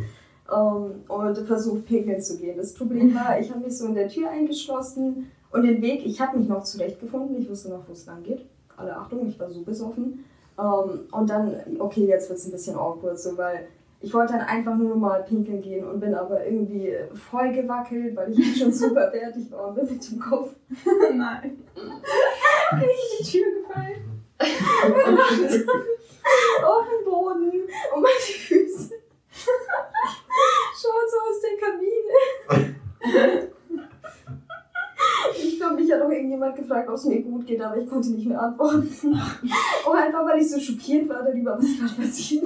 Ähm, 0.51 1.03
und 1.07 1.37
versucht 1.47 1.85
pinkeln 1.85 2.21
zu 2.21 2.37
gehen. 2.37 2.57
Das 2.57 2.73
Problem 2.73 3.15
war, 3.15 3.39
ich 3.39 3.49
habe 3.49 3.61
mich 3.61 3.77
so 3.77 3.87
in 3.87 3.95
der 3.95 4.07
Tür 4.07 4.29
eingeschlossen 4.29 5.31
und 5.51 5.63
den 5.63 5.81
Weg, 5.81 6.05
ich 6.05 6.21
habe 6.21 6.37
mich 6.37 6.47
noch 6.47 6.63
zurechtgefunden, 6.63 7.41
ich 7.41 7.49
wusste 7.49 7.69
noch, 7.69 7.87
wo 7.87 7.93
es 7.93 8.05
lang 8.05 8.23
geht. 8.23 8.45
Alle 8.77 8.95
Achtung, 8.95 9.27
ich 9.27 9.39
war 9.39 9.49
so 9.49 9.61
besoffen. 9.63 10.25
Ähm, 10.59 10.99
und 11.11 11.29
dann, 11.29 11.55
okay, 11.79 12.05
jetzt 12.05 12.29
wird 12.29 12.39
es 12.39 12.45
ein 12.45 12.51
bisschen 12.51 12.75
awkward, 12.75 13.19
so, 13.19 13.37
weil 13.37 13.67
ich 14.01 14.13
wollte 14.13 14.33
dann 14.33 14.43
einfach 14.43 14.75
nur 14.75 14.95
mal 14.95 15.23
pinkeln 15.23 15.61
gehen 15.61 15.83
und 15.83 15.99
bin 15.99 16.13
aber 16.13 16.45
irgendwie 16.45 16.93
voll 17.13 17.51
gewackelt, 17.51 18.15
weil 18.15 18.31
ich 18.31 18.59
schon 18.59 18.71
super 18.71 19.09
fertig 19.11 19.51
war 19.51 19.69
und 19.69 19.75
bin 19.75 19.85
mit 19.85 20.11
dem 20.11 20.19
Kopf 20.19 20.53
Nein. 21.15 21.57
in 22.73 22.79
die 23.19 23.23
Tür 23.23 23.45
gefallen. 23.61 24.14
Auf 26.63 26.85
den 26.89 27.05
Boden 27.05 27.51
und 27.93 28.01
meine 28.01 28.19
Füße 28.19 28.95
schauen 30.85 31.07
so 31.09 31.17
aus 31.17 31.39
der 31.41 31.55
Kabine. 31.59 32.13
Ich 35.37 35.57
glaube, 35.57 35.75
mich 35.75 35.91
hat 35.91 36.01
auch 36.01 36.09
irgendjemand 36.09 36.55
gefragt, 36.55 36.89
ob 36.89 36.95
es 36.95 37.05
mir 37.05 37.21
gut 37.21 37.45
geht, 37.45 37.61
aber 37.61 37.77
ich 37.77 37.87
konnte 37.87 38.09
nicht 38.09 38.27
mehr 38.27 38.41
antworten. 38.41 38.89
Und 39.07 39.95
einfach, 39.95 40.25
weil 40.25 40.41
ich 40.41 40.49
so 40.49 40.59
schockiert 40.59 41.07
war 41.09 41.23
darüber, 41.23 41.57
was 41.57 41.77
gerade 41.77 42.01
passiert. 42.01 42.45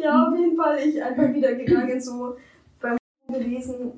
Ja, 0.00 0.28
auf 0.28 0.38
jeden 0.38 0.56
Fall, 0.56 0.78
ich 0.78 1.02
einfach 1.02 1.32
wieder 1.32 1.54
gegangen, 1.54 2.00
so 2.00 2.36
beim 2.80 2.96
gewesen. 3.28 3.92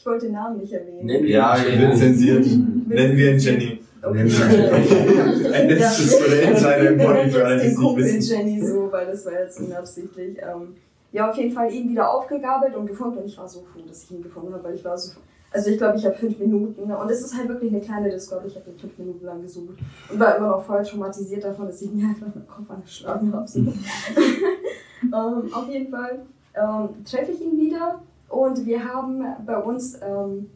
Ich 0.00 0.06
wollte 0.06 0.26
den 0.26 0.34
Namen 0.34 0.58
nicht 0.58 0.72
erwähnen. 0.72 1.04
Nennen 1.04 1.24
wir 1.24 1.30
Ja, 1.30 1.54
wird 1.62 1.78
Jenny. 1.78 1.94
zensiert. 1.94 2.46
Nennen 2.46 3.16
wir 3.18 3.32
ihn 3.32 3.38
Jenny. 3.38 3.80
Okay. 4.02 4.20
Ein 5.52 5.68
letztes 5.68 6.18
so 6.18 6.24
der 6.24 6.42
Entscheider 6.44 6.90
im 6.92 6.98
Wir 6.98 7.06
Body 7.06 7.30
für 7.30 7.44
alle, 7.44 7.56
die 7.56 7.64
den 7.64 7.72
es 7.72 7.78
nicht 7.78 7.96
wissen. 7.98 8.20
Jenny 8.22 8.66
so, 8.66 8.90
weil 8.90 9.06
das 9.08 9.26
war 9.26 9.34
jetzt 9.34 9.60
unabsichtlich. 9.60 10.38
Ähm, 10.38 10.74
ja, 11.12 11.28
auf 11.28 11.36
jeden 11.36 11.52
Fall 11.52 11.70
ihn 11.70 11.90
wieder 11.90 12.10
aufgegabelt 12.10 12.74
und 12.74 12.86
gefunden 12.86 13.18
und 13.18 13.26
ich 13.26 13.36
war 13.36 13.46
so 13.46 13.60
froh, 13.60 13.82
dass 13.86 14.04
ich 14.04 14.12
ihn 14.12 14.22
gefunden 14.22 14.54
habe, 14.54 14.64
weil 14.64 14.74
ich 14.74 14.84
war 14.86 14.96
so. 14.96 15.20
Also 15.52 15.68
ich 15.68 15.76
glaube, 15.76 15.98
ich 15.98 16.06
habe 16.06 16.14
fünf 16.14 16.38
Minuten 16.38 16.88
ne? 16.88 16.96
und 16.96 17.10
es 17.10 17.20
ist 17.20 17.36
halt 17.36 17.48
wirklich 17.50 17.70
eine 17.70 17.82
kleine 17.82 18.08
Disco, 18.08 18.36
aber 18.36 18.46
ich 18.46 18.56
habe 18.56 18.70
ihn 18.70 18.78
fünf 18.78 18.96
Minuten 18.96 19.26
lang 19.26 19.42
gesucht 19.42 19.80
und 20.10 20.18
war 20.18 20.34
immer 20.34 20.48
noch 20.48 20.64
voll 20.64 20.82
traumatisiert 20.82 21.44
davon, 21.44 21.66
dass 21.66 21.82
ich 21.82 21.92
mir 21.92 22.06
einfach 22.06 22.32
den 22.32 22.46
Kopf 22.46 22.70
angeschlagen 22.70 23.34
habe. 23.34 23.46
So. 23.46 23.60
ähm, 25.02 25.52
auf 25.52 25.68
jeden 25.68 25.90
Fall 25.90 26.20
ähm, 26.54 27.04
treffe 27.04 27.32
ich 27.32 27.42
ihn 27.42 27.58
wieder 27.58 28.00
und 28.30 28.64
wir 28.64 28.84
haben 28.84 29.24
bei 29.44 29.58
uns 29.58 30.00
ähm, 30.02 30.50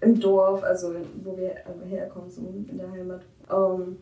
im 0.00 0.20
Dorf, 0.20 0.62
also 0.62 0.94
wo 1.24 1.36
wir 1.36 1.54
herkommen, 1.88 2.30
so 2.30 2.42
in 2.42 2.78
der 2.78 2.90
Heimat, 2.90 3.22
ähm, 3.50 3.96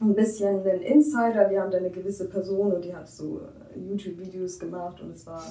ein 0.00 0.14
bisschen 0.14 0.60
einen 0.60 0.82
Insider. 0.82 1.48
Wir 1.48 1.62
haben 1.62 1.70
da 1.70 1.78
eine 1.78 1.90
gewisse 1.90 2.28
Person 2.28 2.72
und 2.72 2.84
die 2.84 2.94
hat 2.94 3.08
so 3.08 3.40
äh, 3.40 3.65
YouTube-Videos 3.84 4.58
gemacht 4.58 5.00
und 5.00 5.14
es 5.14 5.26
war 5.26 5.42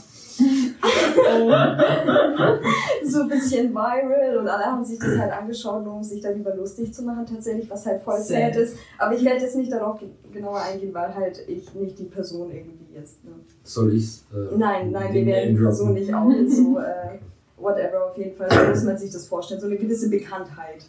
so 3.04 3.22
ein 3.22 3.30
bisschen 3.30 3.74
viral 3.74 4.38
und 4.38 4.48
alle 4.48 4.66
haben 4.66 4.84
sich 4.84 5.00
das 5.00 5.18
halt 5.18 5.32
angeschaut, 5.32 5.84
nur 5.84 5.96
um 5.96 6.04
sich 6.04 6.22
darüber 6.22 6.56
lustig 6.56 6.94
zu 6.94 7.04
machen 7.04 7.26
tatsächlich, 7.26 7.70
was 7.70 7.86
halt 7.86 8.02
voll 8.02 8.18
sad 8.20 8.54
Sad. 8.54 8.64
ist. 8.64 8.78
Aber 8.98 9.16
ich 9.16 9.24
werde 9.24 9.42
jetzt 9.42 9.56
nicht 9.56 9.72
darauf 9.72 10.00
ge- 10.00 10.10
genauer 10.32 10.62
eingehen, 10.62 10.94
weil 10.94 11.14
halt 11.14 11.40
ich 11.48 11.74
nicht 11.74 12.00
die 12.00 12.06
Person 12.06 12.52
irgendwie 12.52 12.94
jetzt. 12.94 13.24
Ne? 13.24 13.32
Soll 13.64 13.94
ich's? 13.94 14.26
Äh, 14.34 14.56
Nein, 14.58 14.92
nein, 14.92 15.14
wir 15.14 15.26
werden 15.26 15.56
die 15.56 15.62
Person 15.62 15.94
nicht 15.94 16.14
auch 16.14 16.30
so, 16.48 16.80
äh, 16.80 17.20
whatever, 17.58 18.06
auf 18.10 18.18
jeden 18.18 18.36
Fall, 18.36 18.50
so 18.52 18.70
muss 18.70 18.84
man 18.84 18.98
sich 18.98 19.12
das 19.12 19.28
vorstellen, 19.28 19.62
so 19.62 19.68
eine 19.68 19.78
gewisse 19.78 20.10
Bekanntheit. 20.10 20.86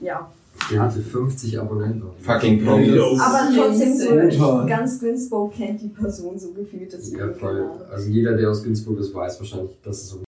Ja, 0.00 0.30
Der 0.70 0.80
hatte 0.82 1.00
50 1.00 1.58
Abonnenten. 1.58 2.02
Fucking 2.20 2.64
Promis. 2.64 2.90
aber 3.20 3.48
trotzdem 3.54 3.94
so 3.94 4.10
Brutal. 4.10 4.66
ganz 4.66 5.00
Günzburg 5.00 5.54
kennt 5.54 5.80
die 5.80 5.88
Person 5.88 6.38
so 6.38 6.52
gefühlt. 6.52 6.92
Ja, 6.92 7.32
voll. 7.32 7.56
Ahnung. 7.62 7.80
Also 7.90 8.10
jeder, 8.10 8.36
der 8.36 8.50
aus 8.50 8.62
Günzburg 8.62 8.98
ist, 9.00 9.14
weiß 9.14 9.38
wahrscheinlich, 9.40 9.78
dass 9.82 10.02
es 10.04 10.12
um 10.12 10.22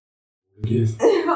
geht. 0.63 0.89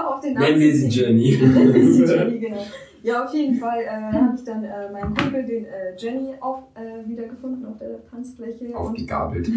auf 0.07 0.21
den 0.21 0.33
Namen 0.33 0.45
Nennen 0.47 0.59
wir 0.59 0.71
sie 0.73 0.79
sind 0.79 0.95
Jenny. 0.95 1.37
Nennen 1.37 1.73
wir 1.73 1.93
sie 1.93 2.03
Jenny, 2.03 2.39
genau. 2.39 2.65
Ja, 3.03 3.23
auf 3.23 3.31
jeden 3.35 3.53
Fall 3.59 3.81
äh, 3.83 3.87
habe 4.15 4.33
ich 4.35 4.43
dann 4.43 4.63
äh, 4.63 4.91
meinen 4.91 5.13
Kumpel, 5.13 5.45
den 5.45 5.65
äh, 5.65 5.95
Jenny, 5.95 6.33
auf, 6.39 6.63
äh, 6.73 7.07
wieder 7.07 7.27
gefunden 7.27 7.63
auf 7.67 7.77
der 7.77 8.03
Tanzfläche. 8.09 8.65
Und 8.65 8.75
Aufgegabelt. 8.75 9.47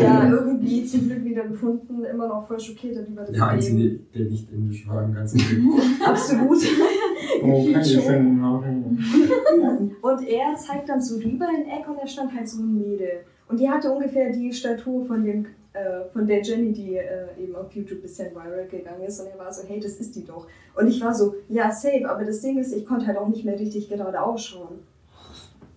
ja, 0.00 0.30
irgendwie 0.30 0.86
zum 0.86 1.06
Glück 1.08 1.22
wieder 1.22 1.46
gefunden, 1.46 2.02
immer 2.06 2.28
noch 2.28 2.46
voll 2.48 2.58
schockiert 2.58 2.96
darüber. 2.96 3.24
Der 3.30 3.46
einzige, 3.46 3.98
der 4.14 4.24
nicht 4.24 4.50
indisch 4.50 4.88
war 4.88 5.04
im 5.04 5.12
ganzen 5.12 5.36
Glück. 5.36 5.82
Absolut. 6.02 6.62
Oh, 7.44 7.72
kann 7.72 7.82
ich 7.82 7.92
schon. 7.92 8.44
Und 10.02 10.28
er 10.28 10.54
zeigt 10.56 10.88
dann 10.88 11.00
so 11.00 11.16
rüber 11.16 11.48
in 11.48 11.68
Eck 11.68 11.88
und 11.88 11.98
da 12.00 12.06
stand 12.06 12.34
halt 12.34 12.48
so 12.48 12.62
ein 12.62 12.78
Mädel. 12.78 13.24
Und 13.48 13.58
die 13.58 13.68
hatte 13.68 13.90
ungefähr 13.90 14.30
die 14.30 14.52
Statur 14.52 15.04
von 15.04 15.24
dem 15.24 15.46
äh, 15.74 16.08
von 16.12 16.24
der 16.24 16.40
Jenny, 16.40 16.72
die 16.72 16.96
äh, 16.96 17.26
eben 17.36 17.56
auf 17.56 17.72
YouTube 17.72 18.00
bisschen 18.00 18.30
viral 18.32 18.68
gegangen 18.70 19.02
ist. 19.02 19.20
Und 19.20 19.26
er 19.26 19.38
war 19.38 19.52
so, 19.52 19.62
hey, 19.66 19.80
das 19.80 19.94
ist 19.94 20.14
die 20.14 20.24
doch. 20.24 20.46
Und 20.76 20.86
ich 20.86 21.00
war 21.00 21.12
so, 21.12 21.34
ja, 21.48 21.70
safe. 21.70 22.08
Aber 22.08 22.24
das 22.24 22.40
Ding 22.42 22.58
ist, 22.58 22.72
ich 22.72 22.86
konnte 22.86 23.06
halt 23.06 23.18
auch 23.18 23.28
nicht 23.28 23.44
mehr 23.44 23.58
richtig 23.58 23.88
gerade 23.88 24.22
ausschauen. 24.22 24.78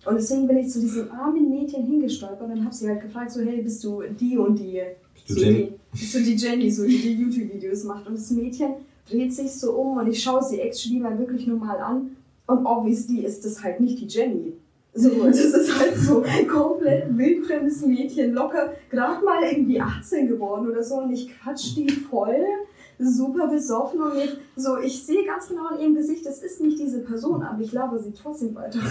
Und 0.06 0.14
deswegen 0.14 0.46
bin 0.46 0.58
ich 0.58 0.70
zu 0.70 0.80
diesem 0.80 1.10
armen 1.10 1.50
Mädchen 1.50 1.84
hingestolpert 1.84 2.42
und 2.42 2.50
dann 2.50 2.64
habe 2.64 2.74
sie 2.74 2.88
halt 2.88 3.02
gefragt, 3.02 3.32
so, 3.32 3.40
hey, 3.40 3.60
bist 3.60 3.82
du 3.82 4.02
die 4.02 4.38
und 4.38 4.56
die? 4.56 4.80
Bist 5.12 5.30
du 5.30 5.34
so 5.34 5.40
Jenny? 5.40 5.64
Die, 5.64 5.98
bist 5.98 6.14
du 6.14 6.18
die 6.20 6.36
Jenny, 6.36 6.70
so 6.70 6.86
die, 6.86 6.98
die 6.98 7.14
YouTube-Videos 7.14 7.84
macht. 7.84 8.06
Und 8.06 8.14
das 8.14 8.30
Mädchen 8.30 8.74
dreht 9.08 9.34
sich 9.34 9.52
so 9.52 9.72
um 9.72 9.98
und 9.98 10.08
ich 10.08 10.22
schaue 10.22 10.42
sie 10.42 10.60
actually 10.60 11.00
mal 11.00 11.18
wirklich 11.18 11.46
nur 11.46 11.58
mal 11.58 11.78
an. 11.78 12.16
Und 12.46 12.64
obviously 12.64 13.24
ist 13.24 13.44
das 13.44 13.62
halt 13.62 13.80
nicht 13.80 14.00
die 14.00 14.06
Jenny. 14.06 14.54
So, 14.94 15.10
das 15.24 15.38
ist 15.38 15.78
halt 15.78 15.96
so 15.96 16.24
komplett 16.50 17.16
wildfremdes 17.16 17.82
Mädchen, 17.82 18.32
locker, 18.32 18.72
gerade 18.90 19.24
mal 19.24 19.42
irgendwie 19.44 19.80
18 19.80 20.28
geworden 20.28 20.68
oder 20.68 20.82
so 20.82 20.96
und 20.96 21.12
ich 21.12 21.30
quatsch 21.38 21.76
die 21.76 21.88
voll, 21.90 22.44
super 22.98 23.46
besoffen 23.46 24.00
und 24.02 24.16
ich, 24.16 24.36
so, 24.56 24.76
ich 24.78 25.04
sehe 25.04 25.24
ganz 25.24 25.48
genau 25.48 25.68
in 25.74 25.80
ihrem 25.80 25.94
Gesicht, 25.94 26.26
das 26.26 26.42
ist 26.42 26.60
nicht 26.60 26.80
diese 26.80 26.98
Person, 27.00 27.42
aber 27.42 27.62
ich 27.62 27.70
laber 27.72 27.98
sie 27.98 28.12
trotzdem 28.12 28.56
weiter. 28.56 28.78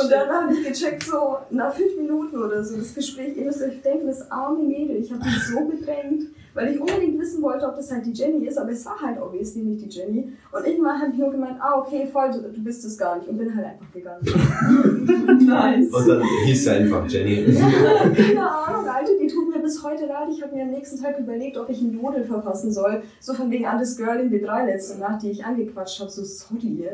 Und 0.00 0.10
dann 0.10 0.28
habe 0.28 0.52
ich 0.52 0.64
gecheckt, 0.64 1.02
so 1.02 1.38
nach 1.50 1.74
fünf 1.74 1.96
Minuten 1.96 2.38
oder 2.38 2.62
so, 2.62 2.76
das 2.76 2.94
Gespräch, 2.94 3.36
ihr 3.36 3.46
müsst 3.46 3.62
euch 3.62 3.82
denken, 3.82 4.06
das 4.06 4.30
arme 4.30 4.62
Mädel, 4.62 4.98
ich 4.98 5.10
habe 5.10 5.24
mich 5.24 5.42
so 5.42 5.64
bedrängt, 5.64 6.26
weil 6.54 6.72
ich 6.72 6.80
unbedingt 6.80 7.18
wissen 7.18 7.42
wollte, 7.42 7.66
ob 7.66 7.76
das 7.76 7.90
halt 7.90 8.06
die 8.06 8.12
Jenny 8.12 8.46
ist, 8.46 8.56
aber 8.56 8.70
es 8.70 8.86
war 8.86 9.00
halt 9.00 9.20
obviously 9.20 9.62
nicht 9.62 9.84
die 9.84 9.88
Jenny. 9.88 10.32
Und 10.52 10.66
irgendwann 10.66 11.00
habe 11.00 11.10
ich 11.10 11.18
nur 11.18 11.32
gemeint, 11.32 11.58
ah, 11.60 11.78
okay, 11.78 12.06
voll, 12.10 12.30
du, 12.30 12.42
du 12.42 12.62
bist 12.62 12.84
es 12.84 12.96
gar 12.96 13.18
nicht. 13.18 13.28
Und 13.28 13.38
bin 13.38 13.54
halt 13.54 13.66
einfach 13.66 13.92
gegangen. 13.92 14.24
Nice. 15.44 15.92
Und 15.92 16.08
dann 16.08 16.22
hieß 16.44 16.64
sie 16.64 16.70
einfach 16.70 17.06
Jenny. 17.08 17.50
Ja, 17.50 18.08
keine 18.14 18.50
Ahnung, 18.50 18.88
Alter, 18.88 19.12
die 19.20 19.26
tut 19.26 19.50
mir 19.50 19.60
bis 19.60 19.82
heute 19.82 20.06
leid. 20.06 20.28
Ich 20.30 20.42
habe 20.42 20.54
mir 20.54 20.62
am 20.62 20.70
nächsten 20.70 21.02
Tag 21.02 21.18
überlegt, 21.18 21.56
ob 21.58 21.68
ich 21.68 21.80
einen 21.80 21.92
Jodel 21.92 22.24
verfassen 22.24 22.72
soll. 22.72 23.02
So 23.20 23.34
von 23.34 23.50
wegen 23.50 23.64
das 23.64 23.96
Girl 23.96 24.20
in 24.20 24.30
B3 24.30 24.66
letzte 24.66 24.98
Nacht, 24.98 25.22
die 25.22 25.30
ich 25.30 25.44
angequatscht 25.44 26.00
habe. 26.00 26.10
So, 26.10 26.22
sorry. 26.22 26.88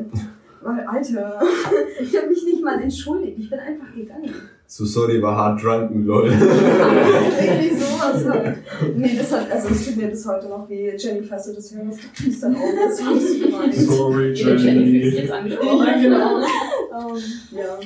Weil, 0.61 0.85
Alter, 0.85 1.41
ich 2.01 2.17
habe 2.17 2.27
mich 2.27 2.43
nicht 2.45 2.63
mal 2.63 2.81
entschuldigt. 2.81 3.37
Ich 3.39 3.49
bin 3.49 3.59
einfach 3.59 3.93
gegangen. 3.95 4.33
So 4.73 4.85
sorry, 4.85 5.21
war 5.21 5.35
hart 5.35 5.61
drunken, 5.61 6.05
lol. 6.05 6.27
Irgendwie 6.31 7.75
sowas 7.75 8.25
halt. 8.25 8.57
Nee, 8.95 9.17
das 9.17 9.29
hat, 9.33 9.51
also 9.51 9.67
es 9.67 9.85
tut 9.85 9.97
mir 9.97 10.07
bis 10.07 10.25
heute 10.25 10.47
noch 10.47 10.69
weh. 10.69 10.95
Jenny, 10.95 11.21
falls 11.23 11.47
du 11.47 11.55
das 11.55 11.75
hörst, 11.75 11.99
du 12.01 12.23
tust 12.23 12.41
dann 12.41 12.55
auch. 12.55 12.71
Das. 12.73 13.85
Sorry, 13.85 14.31
Jenny 14.31 14.61
Jenny. 14.61 15.09
jetzt 15.09 15.29
angesprochen. 15.29 15.87
Ja, 15.87 16.01
genau. 16.01 16.39
Ähm, 16.39 17.21
ja, 17.51 17.79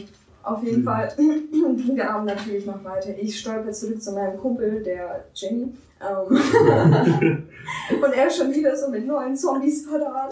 auf 0.44 0.64
jeden 0.64 0.84
Fall 0.84 1.12
ging 1.18 1.96
der 1.96 2.14
Abend 2.14 2.28
natürlich 2.28 2.68
noch 2.68 2.84
weiter. 2.84 3.18
Ich 3.20 3.40
stolper 3.40 3.72
zurück 3.72 4.00
zu 4.00 4.12
meinem 4.12 4.38
Kumpel, 4.38 4.84
der 4.84 5.26
Jenny. 5.34 5.74
Ähm, 6.00 6.38
und 8.04 8.14
er 8.14 8.30
schon 8.30 8.54
wieder 8.54 8.78
so 8.78 8.92
mit 8.92 9.08
neuen 9.08 9.36
Zombies 9.36 9.88
parat. 9.90 10.32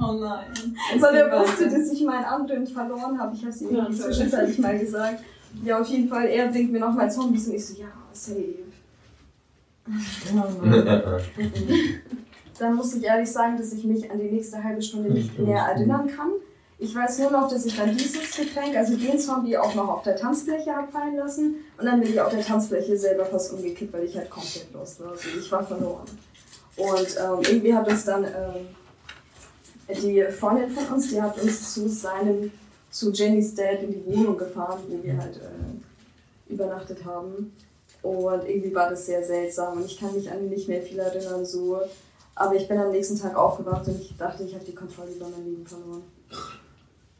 Oh 0.00 0.12
nein. 0.12 0.74
Weil 0.98 1.16
er 1.16 1.38
wusste, 1.38 1.68
dass 1.68 1.92
ich 1.92 2.02
meinen 2.02 2.24
anderen 2.24 2.66
verloren 2.66 3.20
habe. 3.20 3.36
Ich 3.36 3.42
habe 3.42 3.52
sie 3.52 3.66
irgendwie 3.66 3.98
Ja, 3.98 4.04
zwischenzeitlich 4.06 4.58
mal 4.58 4.78
gesagt. 4.78 5.22
Ja, 5.64 5.80
auf 5.80 5.88
jeden 5.88 6.08
Fall, 6.08 6.26
er 6.26 6.48
bringt 6.48 6.72
mir 6.72 6.80
nochmal 6.80 7.10
Zombies 7.10 7.46
und 7.46 7.54
ich 7.54 7.66
so, 7.66 7.80
ja, 7.80 7.88
safe. 8.12 8.58
Dann 12.58 12.76
muss 12.76 12.94
ich 12.94 13.04
ehrlich 13.04 13.30
sagen, 13.30 13.56
dass 13.56 13.72
ich 13.72 13.84
mich 13.84 14.10
an 14.10 14.20
die 14.20 14.30
nächste 14.30 14.62
halbe 14.62 14.80
Stunde 14.80 15.10
nicht 15.10 15.36
mehr 15.38 15.58
erinnern 15.58 16.06
kann. 16.06 16.30
Ich 16.78 16.94
weiß 16.94 17.20
nur 17.20 17.30
noch, 17.30 17.48
dass 17.48 17.64
ich 17.64 17.76
dann 17.76 17.96
dieses 17.96 18.36
Getränk, 18.36 18.76
also 18.76 18.96
den 18.96 19.18
Zombie, 19.18 19.56
auch 19.56 19.74
noch 19.76 19.88
auf 19.88 20.02
der 20.02 20.16
Tanzfläche 20.16 20.74
habe 20.74 20.90
fallen 20.90 21.16
lassen. 21.16 21.56
Und 21.78 21.86
dann 21.86 22.00
bin 22.00 22.10
ich 22.10 22.20
auf 22.20 22.30
der 22.30 22.44
Tanzfläche 22.44 22.98
selber 22.98 23.24
fast 23.24 23.52
umgekippt, 23.52 23.92
weil 23.92 24.04
ich 24.04 24.16
halt 24.16 24.28
komplett 24.28 24.72
los 24.72 24.98
war. 24.98 25.12
Also 25.12 25.28
ich 25.38 25.52
war 25.52 25.64
verloren. 25.64 26.06
Und 26.76 27.16
ähm, 27.20 27.38
irgendwie 27.48 27.74
hat 27.74 27.88
uns 27.88 28.04
dann 28.04 28.24
ähm, 28.24 28.66
die 29.88 30.24
Freundin 30.32 30.70
von 30.70 30.94
uns, 30.94 31.10
die 31.10 31.22
hat 31.22 31.40
uns 31.40 31.74
zu 31.74 31.88
seinem, 31.88 32.50
zu 32.92 33.10
Jennys 33.10 33.54
Dad 33.54 33.82
in 33.82 33.90
die 33.90 34.06
Wohnung 34.06 34.36
gefahren, 34.36 34.80
wo 34.88 35.02
wir 35.02 35.16
halt 35.16 35.38
äh, 35.38 36.52
übernachtet 36.52 37.04
haben. 37.04 37.52
Und 38.02 38.48
irgendwie 38.48 38.74
war 38.74 38.90
das 38.90 39.06
sehr 39.06 39.24
seltsam 39.24 39.78
und 39.78 39.86
ich 39.86 39.98
kann 39.98 40.14
mich 40.14 40.30
an 40.30 40.48
nicht 40.48 40.68
mehr 40.68 40.82
viel 40.82 40.98
erinnern, 40.98 41.44
so. 41.44 41.80
Aber 42.34 42.54
ich 42.54 42.68
bin 42.68 42.78
am 42.78 42.90
nächsten 42.90 43.18
Tag 43.18 43.36
aufgewacht 43.36 43.86
und 43.88 44.00
ich 44.00 44.16
dachte, 44.16 44.42
ich 44.42 44.54
habe 44.54 44.64
die 44.64 44.74
Kontrolle 44.74 45.10
über 45.10 45.28
mein 45.28 45.44
Leben 45.44 45.66
verloren. 45.66 46.02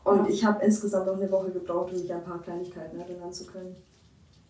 Und 0.04 0.28
ich 0.28 0.44
habe 0.44 0.64
insgesamt 0.64 1.06
noch 1.06 1.16
eine 1.16 1.30
Woche 1.30 1.50
gebraucht, 1.50 1.92
um 1.92 2.00
mich 2.00 2.12
an 2.12 2.20
ein 2.20 2.24
paar 2.24 2.42
Kleinigkeiten 2.42 2.98
erinnern 2.98 3.32
zu 3.32 3.46
können. 3.46 3.76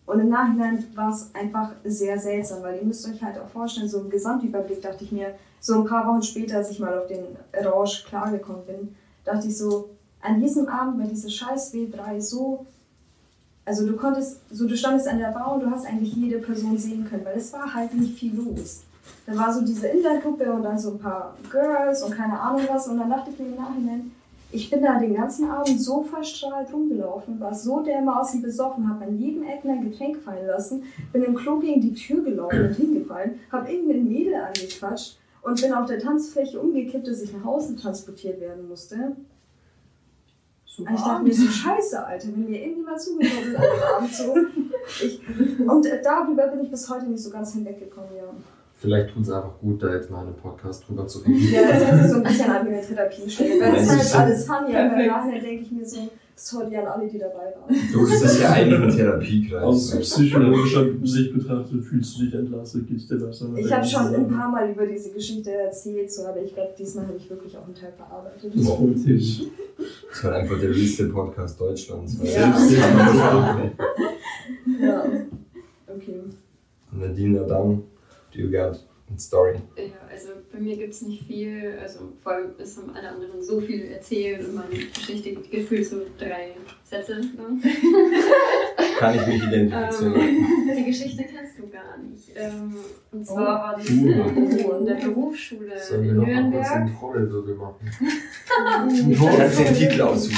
Und 0.05 0.19
im 0.19 0.29
Nachhinein 0.29 0.83
war 0.95 1.11
es 1.11 1.29
einfach 1.33 1.71
sehr 1.85 2.19
seltsam, 2.19 2.63
weil 2.63 2.77
ihr 2.77 2.83
müsst 2.83 3.07
euch 3.07 3.21
halt 3.21 3.37
auch 3.39 3.47
vorstellen, 3.47 3.87
so 3.87 3.99
im 3.99 4.09
Gesamtüberblick 4.09 4.81
dachte 4.81 5.03
ich 5.03 5.11
mir, 5.11 5.35
so 5.59 5.75
ein 5.75 5.85
paar 5.85 6.07
Wochen 6.07 6.23
später, 6.23 6.57
als 6.57 6.71
ich 6.71 6.79
mal 6.79 6.97
auf 6.97 7.07
den 7.07 7.37
Rausch 7.63 8.03
klargekommen 8.05 8.65
bin, 8.65 8.95
dachte 9.23 9.47
ich 9.47 9.57
so, 9.57 9.91
an 10.23 10.39
diesem 10.39 10.67
Abend 10.67 10.99
war 10.99 11.07
diese 11.07 11.29
scheiß 11.29 11.73
W3 11.73 12.19
so, 12.21 12.65
also 13.65 13.85
du 13.85 13.95
konntest, 13.95 14.39
so 14.51 14.67
du 14.67 14.75
standest 14.75 15.07
an 15.07 15.19
der 15.19 15.31
Bar 15.31 15.53
und 15.53 15.63
du 15.63 15.69
hast 15.69 15.85
eigentlich 15.85 16.13
jede 16.15 16.39
Person 16.39 16.77
sehen 16.77 17.05
können, 17.09 17.25
weil 17.25 17.37
es 17.37 17.51
war 17.53 17.73
halt 17.73 17.93
nicht 17.93 18.17
viel 18.17 18.35
los. 18.35 18.83
Da 19.25 19.35
war 19.37 19.53
so 19.53 19.61
diese 19.61 19.87
Intergruppe 19.87 20.51
und 20.51 20.63
dann 20.63 20.79
so 20.79 20.91
ein 20.91 20.99
paar 20.99 21.35
Girls 21.51 22.03
und 22.03 22.15
keine 22.15 22.39
Ahnung 22.39 22.61
was 22.69 22.87
und 22.87 22.97
dann 22.97 23.09
dachte 23.09 23.31
ich 23.31 23.39
mir 23.39 23.47
im 23.47 23.55
Nachhinein, 23.55 24.11
ich 24.51 24.69
bin 24.69 24.83
da 24.83 24.99
den 24.99 25.15
ganzen 25.15 25.49
Abend 25.49 25.81
so 25.81 26.03
verstrahlt 26.03 26.71
rumgelaufen, 26.71 27.39
war 27.39 27.53
so 27.53 27.81
dermaßen 27.81 28.41
besoffen, 28.41 28.87
habe 28.87 29.05
an 29.05 29.17
jedem 29.17 29.43
Ecken 29.43 29.71
ein 29.71 29.89
Getränk 29.89 30.17
fallen 30.17 30.45
lassen, 30.45 30.83
bin 31.11 31.23
im 31.23 31.35
Klo 31.35 31.59
gegen 31.59 31.81
die 31.81 31.93
Tür 31.93 32.23
gelaufen 32.23 32.67
und 32.67 32.75
hingefallen, 32.75 33.39
habe 33.51 33.71
irgendein 33.71 34.07
Mädel 34.07 34.35
angequatscht 34.35 35.17
und 35.41 35.59
bin 35.59 35.73
auf 35.73 35.87
der 35.87 35.99
Tanzfläche 35.99 36.59
umgekippt, 36.59 37.07
dass 37.07 37.21
ich 37.21 37.33
nach 37.33 37.43
Hause 37.43 37.75
transportiert 37.75 38.39
werden 38.39 38.69
musste. 38.69 39.15
Super. 40.75 40.89
Und 40.89 40.95
ich 40.95 41.03
dachte 41.03 41.23
mir 41.23 41.33
so, 41.33 41.47
scheiße, 41.47 42.05
Alter, 42.05 42.27
wenn 42.29 42.49
mir 42.49 42.59
irgendjemand 42.59 42.99
zugehört 42.99 43.45
ist 43.45 43.53
dem 43.53 43.95
Abend 43.95 44.13
so. 44.13 44.35
Ich, 45.05 45.21
und 45.59 45.85
äh, 45.85 46.01
darüber 46.03 46.47
bin 46.47 46.63
ich 46.63 46.71
bis 46.71 46.89
heute 46.89 47.05
nicht 47.05 47.21
so 47.21 47.29
ganz 47.29 47.53
hinweggekommen, 47.53 48.09
ja. 48.17 48.23
Vielleicht 48.73 49.13
tut 49.13 49.23
es 49.23 49.29
einfach 49.29 49.57
gut, 49.61 49.81
da 49.81 49.93
jetzt 49.93 50.09
mal 50.09 50.21
in 50.21 50.27
einem 50.27 50.35
Podcast 50.35 50.85
drüber 50.87 51.07
zu 51.07 51.19
reden. 51.19 51.53
Ja, 51.53 51.61
das 51.61 52.01
sich 52.01 52.11
so 52.11 52.17
ein 52.17 52.23
bisschen 52.23 52.49
an 52.49 52.65
wie 52.65 52.73
eine 52.73 52.81
Therapiestelle. 52.81 53.61
Weil 53.61 53.71
das 53.71 53.95
ist 53.95 54.17
halt 54.17 54.25
alles 54.25 54.45
funny, 54.45 54.75
aber. 54.75 55.05
Nachhinein 55.05 55.43
denke 55.43 55.63
ich 55.63 55.71
mir 55.71 55.85
so, 55.85 56.09
das 56.35 56.43
ist 56.45 56.53
heute 56.57 56.79
an 56.79 56.87
alle, 56.87 57.07
die 57.07 57.19
dabei 57.19 57.53
waren. 57.55 57.75
Du 57.93 58.09
bist 58.09 58.23
das 58.23 58.41
ja 58.41 58.51
eigentlich 58.51 58.81
ein 58.81 58.89
Therapiekreis. 58.89 59.63
Aus 59.63 59.99
psychologischer 59.99 60.85
Sicht 61.03 61.33
betrachtet 61.33 61.83
fühlst 61.83 62.17
du 62.17 62.25
dich 62.25 62.33
entlastet, 62.33 62.87
geht's 62.87 63.07
dir 63.07 63.19
besser. 63.19 63.47
Ich 63.55 63.71
habe 63.71 63.85
schon 63.85 64.15
ein 64.15 64.27
paar 64.27 64.49
Mal 64.49 64.71
über 64.71 64.85
diese 64.87 65.11
Geschichte 65.11 65.51
erzählt, 65.51 66.11
so, 66.11 66.25
aber 66.25 66.41
ich 66.41 66.53
glaube, 66.53 66.73
diesmal 66.77 67.07
habe 67.07 67.17
ich 67.17 67.29
wirklich 67.29 67.55
auch 67.55 67.65
einen 67.65 67.75
Teil 67.75 67.93
verarbeitet. 67.95 68.51
Das 68.53 68.67
freut 68.67 69.05
mich. 69.05 69.47
Das 70.13 70.23
war 70.25 70.33
einfach 70.33 70.59
der 70.59 70.69
realste 70.69 71.07
Podcast 71.07 71.59
Deutschlands. 71.59 72.17
Ja. 72.21 72.55
Ja. 74.79 75.05
Okay. 75.87 76.19
Nadine, 76.91 77.41
Adam, 77.41 77.83
do 78.31 78.39
you 78.39 78.51
got 78.51 78.79
a 79.13 79.17
story? 79.19 79.55
Ja, 79.77 79.83
also 80.11 80.29
bei 80.51 80.59
mir 80.59 80.75
gibt 80.77 80.93
es 80.93 81.01
nicht 81.03 81.25
viel, 81.27 81.77
also 81.81 82.13
vor 82.21 82.33
allem 82.33 82.51
es 82.57 82.77
haben 82.77 82.95
alle 82.95 83.09
anderen 83.09 83.41
so 83.43 83.59
viel 83.61 83.91
erzählt 83.91 84.47
und 84.47 84.55
meine 84.55 84.69
Geschichte 84.69 85.33
gefühlt 85.51 85.85
so 85.85 85.97
drei 86.17 86.55
Sätze 86.83 87.13
lang. 87.37 87.61
Kann 88.99 89.15
ich 89.15 89.27
mich 89.27 89.43
identifizieren? 89.43 90.15
Ähm, 90.15 90.75
die 90.77 90.85
Geschichte 90.85 91.23
kennst 91.23 91.59
du 91.59 91.67
gar 91.69 91.97
nicht. 91.97 92.31
Ähm, 92.35 92.75
und 93.11 93.25
zwar 93.25 93.45
war 93.45 93.75
das 93.77 93.89
Uh. 93.89 93.93
in, 93.93 94.79
in 94.79 94.85
der 94.85 94.95
Berufsschule 94.95 95.79
Sollen 95.79 96.03
wir 96.03 96.11
in 96.11 96.17
noch 96.17 96.25
mal 96.25 96.33
kurz 96.33 96.41
Nürnberg. 96.41 96.71
einen 96.71 96.95
Trommelwirbel 96.97 97.55
machen? 97.55 97.91
Kannst 99.37 99.59
du 99.59 99.63
den 99.63 99.75
Titel 99.75 100.01
aussuchen? 100.01 100.37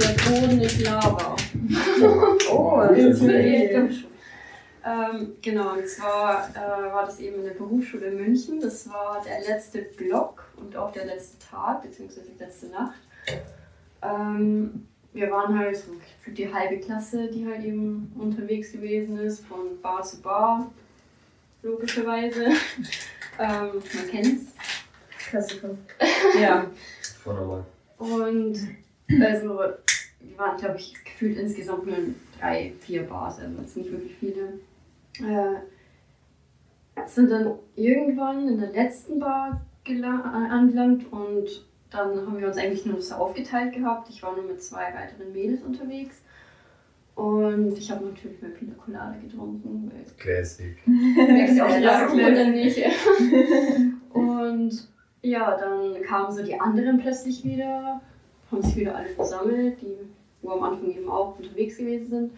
Der 0.00 0.30
Boden 0.30 0.60
ist 0.60 0.80
Lava. 0.82 1.36
Oh, 2.50 2.80
das 2.88 2.96
das 2.96 3.06
ist 3.06 3.22
ist 3.22 3.28
ich 3.28 3.70
glaub 3.70 3.90
schon. 3.92 4.09
Ähm, 4.84 5.36
genau, 5.42 5.74
und 5.74 5.86
zwar 5.86 6.48
äh, 6.50 6.92
war 6.92 7.04
das 7.04 7.20
eben 7.20 7.36
in 7.36 7.44
der 7.44 7.54
Berufsschule 7.54 8.06
in 8.06 8.16
München. 8.16 8.60
Das 8.60 8.88
war 8.88 9.22
der 9.24 9.40
letzte 9.40 9.82
Block 9.82 10.44
und 10.56 10.76
auch 10.76 10.92
der 10.92 11.06
letzte 11.06 11.38
Tag, 11.38 11.82
beziehungsweise 11.82 12.30
die 12.30 12.38
letzte 12.38 12.68
Nacht. 12.68 12.98
Ähm, 14.02 14.86
wir 15.12 15.30
waren 15.30 15.58
halt 15.58 15.76
so 15.76 15.92
für 16.20 16.30
die 16.30 16.52
halbe 16.52 16.78
Klasse, 16.78 17.28
die 17.28 17.46
halt 17.46 17.64
eben 17.64 18.12
unterwegs 18.18 18.72
gewesen 18.72 19.18
ist, 19.18 19.44
von 19.46 19.80
Bar 19.82 20.02
zu 20.02 20.20
Bar, 20.22 20.70
logischerweise. 21.62 22.44
ähm, 23.38 23.82
man 23.94 24.10
kennt's. 24.10 24.52
Klassiker. 25.28 25.76
Ja. 26.40 26.66
Vorne 27.22 27.40
mal. 27.46 27.64
Und 27.98 28.58
also, 29.20 29.60
wir 30.20 30.38
waren, 30.38 30.56
glaube 30.56 30.78
ich, 30.78 30.94
gefühlt 31.04 31.38
insgesamt 31.38 31.86
nur 31.86 31.96
in 31.96 32.14
drei, 32.38 32.72
vier 32.80 33.02
Bars, 33.02 33.38
also 33.38 33.60
jetzt 33.60 33.76
nicht 33.76 33.90
wirklich 33.90 34.16
viele. 34.18 34.54
Äh, 35.22 35.60
sind 37.06 37.30
dann 37.30 37.58
irgendwann 37.76 38.48
in 38.48 38.60
der 38.60 38.72
letzten 38.72 39.18
Bar 39.18 39.64
äh, 39.84 40.02
angelangt 40.02 41.10
und 41.12 41.66
dann 41.90 42.26
haben 42.26 42.38
wir 42.38 42.46
uns 42.46 42.56
eigentlich 42.56 42.86
nur 42.86 43.00
so 43.00 43.14
aufgeteilt 43.16 43.74
gehabt. 43.74 44.08
Ich 44.10 44.22
war 44.22 44.36
nur 44.36 44.44
mit 44.44 44.62
zwei 44.62 44.92
weiteren 44.94 45.32
Mädels 45.32 45.62
unterwegs. 45.62 46.22
Und 47.16 47.76
ich 47.76 47.90
habe 47.90 48.06
natürlich 48.06 48.40
mal 48.40 48.50
Pina 48.52 48.72
Colada 48.74 49.16
getrunken, 49.20 49.90
Classic. 50.18 50.76
Ja, 50.86 51.66
klar. 51.66 52.12
oder 52.12 52.48
nicht? 52.48 52.78
Und 54.12 54.88
ja, 55.22 55.56
dann 55.56 56.00
kamen 56.02 56.32
so 56.32 56.42
die 56.42 56.58
anderen 56.58 56.98
plötzlich 56.98 57.44
wieder, 57.44 58.00
haben 58.50 58.62
sich 58.62 58.76
wieder 58.76 58.96
alle 58.96 59.08
versammelt, 59.08 59.82
die 59.82 59.96
wo 60.42 60.50
am 60.52 60.62
Anfang 60.62 60.90
eben 60.90 61.08
auch 61.08 61.38
unterwegs 61.38 61.76
gewesen 61.76 62.08
sind. 62.08 62.32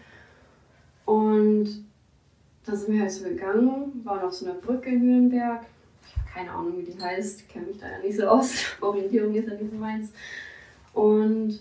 Und 1.05 1.85
dann 2.65 2.77
sind 2.77 2.93
wir 2.93 3.01
halt 3.01 3.11
so 3.11 3.23
gegangen, 3.23 4.01
waren 4.03 4.21
auf 4.21 4.33
so 4.33 4.45
einer 4.45 4.55
Brücke 4.55 4.89
in 4.89 5.05
Nürnberg. 5.05 5.61
Ich 6.07 6.17
habe 6.17 6.27
keine 6.33 6.51
Ahnung, 6.51 6.73
wie 6.77 6.91
die 6.91 6.99
heißt, 6.99 7.47
kenne 7.49 7.67
mich 7.67 7.79
da 7.79 7.89
ja 7.89 7.99
nicht 7.99 8.17
so 8.17 8.27
aus. 8.27 8.53
Orientierung 8.81 9.33
ist 9.35 9.47
ja 9.47 9.53
nicht 9.53 9.71
so 9.71 9.77
meins. 9.77 10.11
Und 10.93 11.59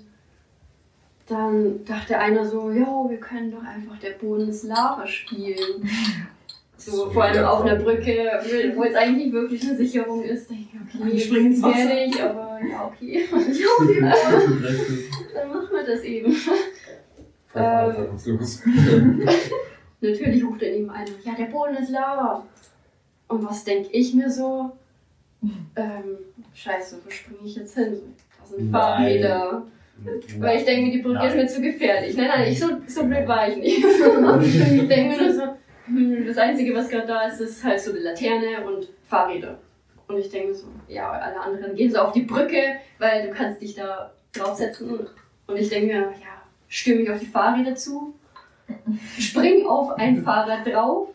dann 1.26 1.84
dachte 1.84 2.18
einer 2.18 2.44
so, 2.44 2.70
jo, 2.70 3.08
wir 3.08 3.18
können 3.18 3.50
doch 3.50 3.62
einfach 3.62 3.98
der 3.98 4.12
Boden 4.12 4.48
ist 4.48 4.64
Lava 4.64 5.06
spielen. 5.06 5.88
So, 6.84 7.08
vor 7.10 7.22
allem 7.22 7.44
auf 7.44 7.62
einer 7.62 7.76
Brücke, 7.76 8.28
wo 8.74 8.82
jetzt 8.82 8.96
eigentlich 8.96 9.26
nicht 9.26 9.32
wirklich 9.32 9.62
eine 9.62 9.76
Sicherung 9.76 10.20
ist. 10.24 10.50
Da 10.50 10.54
denke 10.54 10.70
ich, 10.72 11.00
okay, 11.00 11.12
Wir 11.12 11.20
springen 11.20 11.52
ins 11.52 11.62
Wasser. 11.62 12.28
aber 12.28 12.58
ja, 12.68 12.86
okay. 12.86 13.24
Dann 15.32 15.48
machen 15.48 15.68
wir 15.70 15.86
das 15.86 16.02
eben. 16.02 16.34
Ähm. 17.54 18.08
Natürlich 20.02 20.44
ruft 20.44 20.62
er 20.62 20.72
neben 20.72 20.90
einer, 20.90 21.10
ja, 21.24 21.34
der 21.34 21.44
Boden 21.44 21.76
ist 21.76 21.90
Lava. 21.90 22.44
Und 23.28 23.48
was 23.48 23.64
denke 23.64 23.90
ich 23.92 24.12
mir 24.14 24.30
so? 24.30 24.72
Ähm, 25.76 26.18
scheiße, 26.54 26.98
wo 27.04 27.10
springe 27.10 27.40
ich 27.44 27.56
jetzt 27.56 27.74
hin? 27.74 27.98
Da 28.38 28.46
sind 28.46 28.70
Nein. 28.70 28.80
Fahrräder. 28.80 29.62
Weil 30.38 30.58
ich 30.58 30.64
denke 30.64 30.86
mir, 30.86 30.92
die 30.92 31.02
Brücke 31.02 31.26
ist 31.26 31.36
mir 31.36 31.46
zu 31.46 31.60
gefährlich. 31.60 32.16
Nein, 32.16 32.28
nein, 32.28 32.52
ich, 32.52 32.58
so, 32.58 32.68
so 32.86 33.04
blöd 33.04 33.26
war 33.26 33.48
ich 33.48 33.56
nicht. 33.56 33.78
ich 33.84 34.88
denke 34.88 35.16
mir 35.16 35.22
nur 35.22 35.32
so, 35.32 35.42
hm, 35.86 36.26
das 36.26 36.38
Einzige, 36.38 36.74
was 36.74 36.88
gerade 36.88 37.06
da 37.06 37.26
ist, 37.26 37.40
ist 37.40 37.62
halt 37.62 37.80
so 37.80 37.92
eine 37.92 38.00
Laterne 38.00 38.66
und 38.66 38.88
Fahrräder. 39.04 39.58
Und 40.08 40.18
ich 40.18 40.28
denke 40.28 40.48
mir 40.48 40.54
so, 40.54 40.66
ja, 40.88 41.10
alle 41.10 41.40
anderen 41.40 41.74
gehen 41.74 41.90
so 41.90 41.98
auf 41.98 42.12
die 42.12 42.22
Brücke, 42.22 42.76
weil 42.98 43.28
du 43.28 43.32
kannst 43.32 43.62
dich 43.62 43.74
da 43.74 44.12
draufsetzen. 44.32 45.06
Und 45.46 45.56
ich 45.56 45.68
denke 45.68 45.86
mir, 45.86 46.00
ja, 46.00 46.42
stürme 46.68 47.02
ich 47.02 47.10
auf 47.10 47.20
die 47.20 47.26
Fahrräder 47.26 47.74
zu, 47.74 48.14
spring 49.18 49.66
auf 49.66 49.92
ein 49.98 50.22
Fahrrad 50.22 50.66
drauf. 50.66 51.08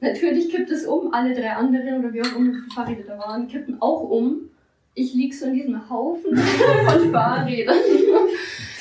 Natürlich 0.00 0.50
kippt 0.50 0.70
es 0.70 0.86
um, 0.86 1.12
alle 1.12 1.34
drei 1.34 1.52
anderen 1.52 2.00
oder 2.00 2.12
wie 2.12 2.22
auch 2.22 2.36
immer 2.36 2.52
die 2.52 2.74
Fahrräder 2.74 3.02
da 3.04 3.18
waren, 3.18 3.48
kippen 3.48 3.80
auch 3.80 4.02
um. 4.02 4.50
Ich 4.94 5.14
lieg 5.14 5.34
so 5.34 5.46
in 5.46 5.54
diesem 5.54 5.90
Haufen 5.90 6.36
von 6.36 7.10
Fahrrädern. 7.12 7.76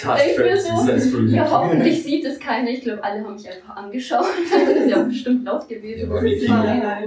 Denk 0.03 0.37
mir 0.37 0.57
so, 0.57 1.19
ja, 1.21 1.49
hoffentlich 1.49 2.03
sieht 2.03 2.25
es 2.25 2.39
keiner. 2.39 2.69
Ich 2.69 2.81
glaube, 2.81 3.03
alle 3.03 3.23
haben 3.23 3.33
mich 3.33 3.47
einfach 3.47 3.75
angeschaut. 3.75 4.25
Das 4.49 4.77
ist 4.77 4.89
ja 4.89 5.03
bestimmt 5.03 5.45
laut 5.45 5.67
gewesen. 5.67 6.09
Ja, 6.09 6.21
dass 6.21 6.39
die? 6.39 6.47
Fahrräder. 6.47 6.97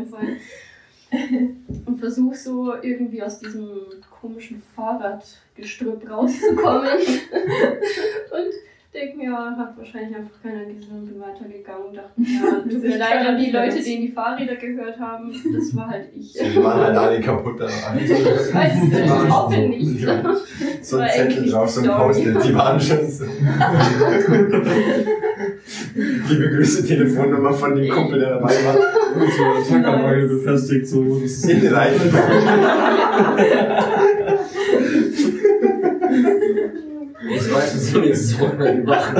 Und 1.86 1.98
versuch 1.98 2.34
so 2.34 2.74
irgendwie 2.82 3.22
aus 3.22 3.38
diesem 3.38 3.80
komischen 4.20 4.62
Fahrradgestrüpp 4.74 6.10
rauszukommen. 6.10 6.88
Und 6.90 8.52
denke 8.98 9.16
mir, 9.16 9.30
ja, 9.30 9.54
hat 9.56 9.76
wahrscheinlich 9.76 10.16
einfach 10.16 10.42
keiner 10.42 10.64
gesehen 10.64 10.98
und 10.98 11.06
bin 11.06 11.20
weitergegangen. 11.20 11.94
Dachte 11.94 12.10
mir, 12.20 12.28
ja, 12.28 12.60
tut 12.62 12.82
mir 12.82 12.98
leid 12.98 13.26
an 13.26 13.38
die 13.38 13.50
Leute, 13.50 13.82
denen 13.82 14.02
die 14.02 14.12
Fahrräder 14.12 14.56
gehört 14.56 14.98
haben. 14.98 15.32
Das 15.32 15.76
war 15.76 15.88
halt 15.88 16.08
ich. 16.14 16.32
Die 16.38 16.62
waren 16.62 16.80
halt 16.80 16.96
alle 16.96 17.20
kaputt 17.20 17.60
da. 17.60 17.66
Ich 17.98 18.10
weiß 18.54 18.72
es 18.74 18.82
nicht, 18.82 18.98
ich 19.04 19.30
hoffe 19.30 19.58
nicht. 19.60 20.08
So 20.82 20.98
ein 20.98 21.08
Zettel 21.10 21.50
drauf, 21.50 21.68
so 21.68 21.80
ein. 21.82 21.88
Post-it, 21.88 22.44
die 22.44 22.54
waren 22.54 22.80
schon 22.80 23.08
so. 23.08 23.24
Liebe 26.28 26.50
Grüße, 26.50 26.86
Telefonnummer 26.86 27.52
von 27.52 27.76
dem 27.76 27.88
Kumpel, 27.88 28.20
der 28.20 28.30
dabei 28.30 28.54
war. 28.64 28.74
Mit 29.18 29.30
so 29.32 29.70
Tackerbeile 29.70 30.26
befestigt, 30.26 30.86
so. 30.86 31.20
Das 31.20 31.30
ist 31.30 31.48
In 31.48 31.66
Reifen. 31.66 32.10
Ich 37.30 37.52
weiß, 37.52 37.94
nächstes 37.94 38.40
Wochenende 38.40 38.82
machen. 38.84 39.16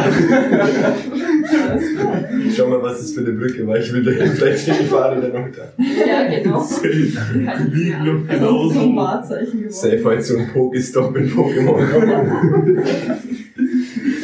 Schau 2.56 2.68
mal, 2.68 2.82
was 2.82 2.98
das 3.00 3.12
für 3.12 3.20
eine 3.20 3.32
Brücke 3.32 3.66
war. 3.66 3.76
Ich 3.78 3.92
will 3.92 4.02
dahin, 4.04 4.32
vielleicht 4.32 4.62
stehen 4.62 4.76
die 4.80 4.86
Fahrräder 4.86 5.28
noch 5.28 5.48
da. 5.54 5.72
Ja, 5.82 6.28
genau. 6.28 6.66
Die 6.82 7.76
liegen 7.76 8.04
noch 8.04 8.28
Also 8.28 8.68
so 8.70 8.80
ein 8.80 8.86
genauso. 8.86 8.96
Wahrzeichen 8.96 9.58
geworden. 9.62 9.72
Safe 9.72 10.04
heute 10.04 10.22
so 10.22 10.36
ein 10.38 10.48
Pokestop 10.52 11.16
in 11.16 11.30
Pokémon. 11.30 11.78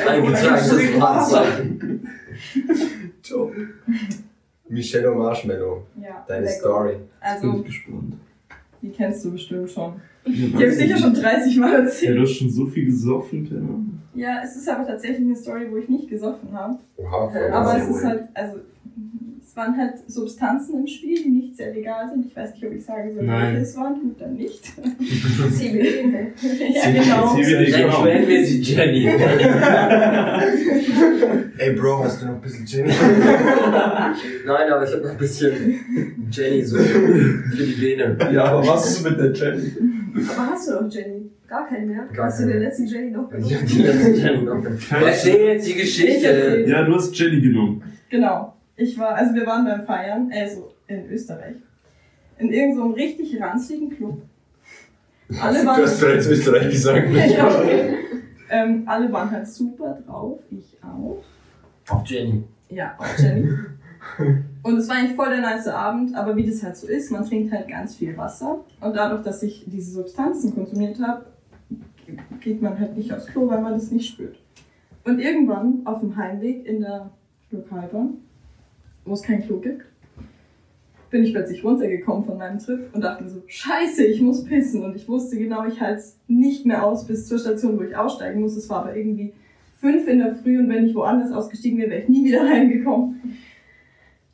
Eingetragenes 0.08 1.00
Wahrzeichen. 1.00 2.08
Top. 3.28 3.52
Michelle 4.68 5.10
Marshmallow, 5.10 5.86
Ja, 6.02 6.24
deine. 6.26 6.48
Story. 6.48 6.92
Bin 6.94 7.00
Also, 7.20 7.58
ich 7.58 7.64
gespannt. 7.66 8.14
die 8.82 8.90
kennst 8.90 9.24
du 9.24 9.32
bestimmt 9.32 9.70
schon. 9.70 9.94
Ja, 10.26 10.32
Die 10.32 10.54
habe 10.54 10.64
ich 10.66 10.74
sicher 10.76 10.96
schon 10.96 11.14
30 11.14 11.56
Mal 11.58 11.72
Ja, 11.72 11.78
erzählt. 11.80 12.16
du 12.18 12.22
hast 12.22 12.32
schon 12.34 12.50
so 12.50 12.66
viel 12.66 12.86
gesoffen, 12.86 13.44
Penner. 13.48 13.80
Ja, 14.14 14.40
es 14.44 14.56
ist 14.56 14.68
aber 14.68 14.86
tatsächlich 14.86 15.20
eine 15.26 15.36
Story, 15.36 15.66
wo 15.70 15.76
ich 15.76 15.88
nicht 15.88 16.08
gesoffen 16.08 16.52
habe. 16.52 16.78
Oha, 16.96 17.28
voll 17.30 17.50
Aber 17.50 17.76
es 17.78 17.88
ist 17.88 18.04
halt, 18.04 18.22
also, 18.32 18.58
es 19.44 19.56
waren 19.56 19.76
halt 19.76 19.94
Substanzen 20.08 20.80
im 20.80 20.86
Spiel, 20.86 21.20
die 21.22 21.28
nicht 21.30 21.56
sehr 21.56 21.72
legal 21.74 22.08
sind. 22.08 22.26
Ich 22.26 22.36
weiß 22.36 22.54
nicht, 22.54 22.64
ob 22.64 22.72
ich 22.72 22.84
sagen 22.84 23.12
soll, 23.14 23.24
Nein. 23.24 23.54
welche 23.54 23.62
es 23.62 23.76
waren. 23.76 23.94
Gut, 24.00 24.20
dann 24.20 24.34
nicht. 24.34 24.64
CBD. 25.52 26.32
ja, 26.74 26.90
genau. 26.90 27.34
CBD. 27.34 28.04
Nennen 28.04 28.28
wir 28.28 28.44
sie 28.46 28.60
Jenny. 28.62 29.06
Ey 31.58 31.72
Bro, 31.74 32.04
hast 32.04 32.22
du 32.22 32.26
noch 32.26 32.34
ein 32.34 32.40
bisschen 32.40 32.66
Gin? 32.66 32.86
Nein, 32.86 34.72
aber 34.72 34.84
ich 34.84 34.92
habe 34.92 35.02
noch 35.02 35.10
ein 35.12 35.18
bisschen 35.18 35.52
Jenny 36.30 36.62
so 36.64 36.76
für 36.78 37.56
die 37.64 37.80
Vene. 37.80 38.16
Ja, 38.32 38.44
aber 38.46 38.66
was 38.66 38.90
ist 38.90 39.04
mit 39.08 39.18
der 39.18 39.32
Jenny? 39.32 39.72
Aber 40.14 40.46
hast 40.50 40.68
du 40.68 40.72
noch 40.80 40.90
Jenny? 40.92 41.30
Gar 41.48 41.66
keinen 41.68 41.88
mehr? 41.88 42.04
Gar 42.12 42.26
hast 42.26 42.38
du 42.40 42.44
keinen. 42.44 42.52
den 42.54 42.62
letzten 42.62 42.86
Jenny 42.86 43.10
noch 43.10 43.24
Ich 43.24 43.30
benutzt? 43.30 43.54
hab 43.54 43.66
die 43.66 43.82
letzte 43.82 44.10
Jenny 44.12 44.42
noch. 44.44 44.64
Erzähl 45.06 45.46
jetzt 45.46 45.66
die 45.66 45.70
Ich 45.72 45.78
Geschichte. 45.78 46.64
Ja, 46.68 46.84
du 46.84 46.94
hast 46.94 47.18
Jenny 47.18 47.40
genommen. 47.40 47.82
Genau. 48.10 48.54
Ich 48.76 48.98
war, 48.98 49.14
also 49.14 49.34
wir 49.34 49.46
waren 49.46 49.64
beim 49.64 49.84
Feiern, 49.84 50.30
also 50.32 50.72
in 50.86 51.08
Österreich. 51.10 51.56
In 52.38 52.48
irgendeinem 52.52 52.76
so 52.76 52.84
einem 52.84 52.94
richtig 52.94 53.40
ranzigen 53.40 53.90
Club. 53.90 54.22
Alle 55.40 55.60
Du 55.60 55.66
waren, 55.66 55.82
hast 55.82 56.00
bereits 56.00 56.26
Österreich 56.26 56.70
gesagt. 56.70 57.08
ja, 57.12 57.48
okay. 57.48 57.94
ähm, 58.50 58.82
alle 58.86 59.10
waren 59.12 59.30
halt 59.30 59.46
super 59.48 59.98
drauf, 60.06 60.40
ich 60.50 60.76
auch. 60.82 61.22
Auf 61.88 62.06
Jenny. 62.06 62.42
Ja, 62.68 62.94
auch 62.98 63.18
Jenny. 63.18 63.48
Und 64.64 64.78
es 64.78 64.88
war 64.88 64.96
eigentlich 64.96 65.14
voll 65.14 65.28
der 65.28 65.42
nice 65.42 65.68
Abend, 65.68 66.14
aber 66.16 66.34
wie 66.36 66.46
das 66.46 66.62
halt 66.62 66.74
so 66.74 66.86
ist, 66.86 67.12
man 67.12 67.22
trinkt 67.26 67.52
halt 67.52 67.68
ganz 67.68 67.96
viel 67.96 68.16
Wasser. 68.16 68.64
Und 68.80 68.96
dadurch, 68.96 69.22
dass 69.22 69.42
ich 69.42 69.62
diese 69.66 69.92
Substanzen 69.92 70.54
konsumiert 70.54 70.98
habe, 71.00 71.26
geht 72.40 72.62
man 72.62 72.78
halt 72.78 72.96
nicht 72.96 73.12
aufs 73.12 73.26
Klo, 73.26 73.46
weil 73.46 73.60
man 73.60 73.74
das 73.74 73.90
nicht 73.90 74.08
spürt. 74.08 74.38
Und 75.04 75.18
irgendwann 75.18 75.82
auf 75.84 76.00
dem 76.00 76.16
Heimweg 76.16 76.64
in 76.64 76.80
der 76.80 77.10
Lokalbahn, 77.50 78.14
wo 79.04 79.12
es 79.12 79.22
kein 79.22 79.42
Klo 79.42 79.58
gibt, 79.58 79.84
bin 81.10 81.24
ich 81.24 81.34
plötzlich 81.34 81.62
runtergekommen 81.62 82.24
von 82.24 82.38
meinem 82.38 82.58
Trip 82.58 82.88
und 82.94 83.04
dachte 83.04 83.28
so, 83.28 83.42
scheiße, 83.46 84.06
ich 84.06 84.22
muss 84.22 84.44
pissen. 84.44 84.82
Und 84.82 84.96
ich 84.96 85.06
wusste 85.06 85.36
genau, 85.36 85.66
ich 85.66 85.78
halte 85.78 85.98
es 85.98 86.18
nicht 86.26 86.64
mehr 86.64 86.86
aus 86.86 87.06
bis 87.06 87.28
zur 87.28 87.38
Station, 87.38 87.78
wo 87.78 87.82
ich 87.82 87.94
aussteigen 87.94 88.40
muss. 88.40 88.56
Es 88.56 88.70
war 88.70 88.78
aber 88.78 88.96
irgendwie 88.96 89.34
fünf 89.78 90.08
in 90.08 90.20
der 90.20 90.34
Früh 90.34 90.58
und 90.58 90.70
wenn 90.70 90.86
ich 90.86 90.94
woanders 90.94 91.32
ausgestiegen 91.32 91.78
wäre, 91.78 91.90
wäre 91.90 92.00
ich 92.00 92.08
nie 92.08 92.24
wieder 92.24 92.42
reingekommen. 92.50 93.20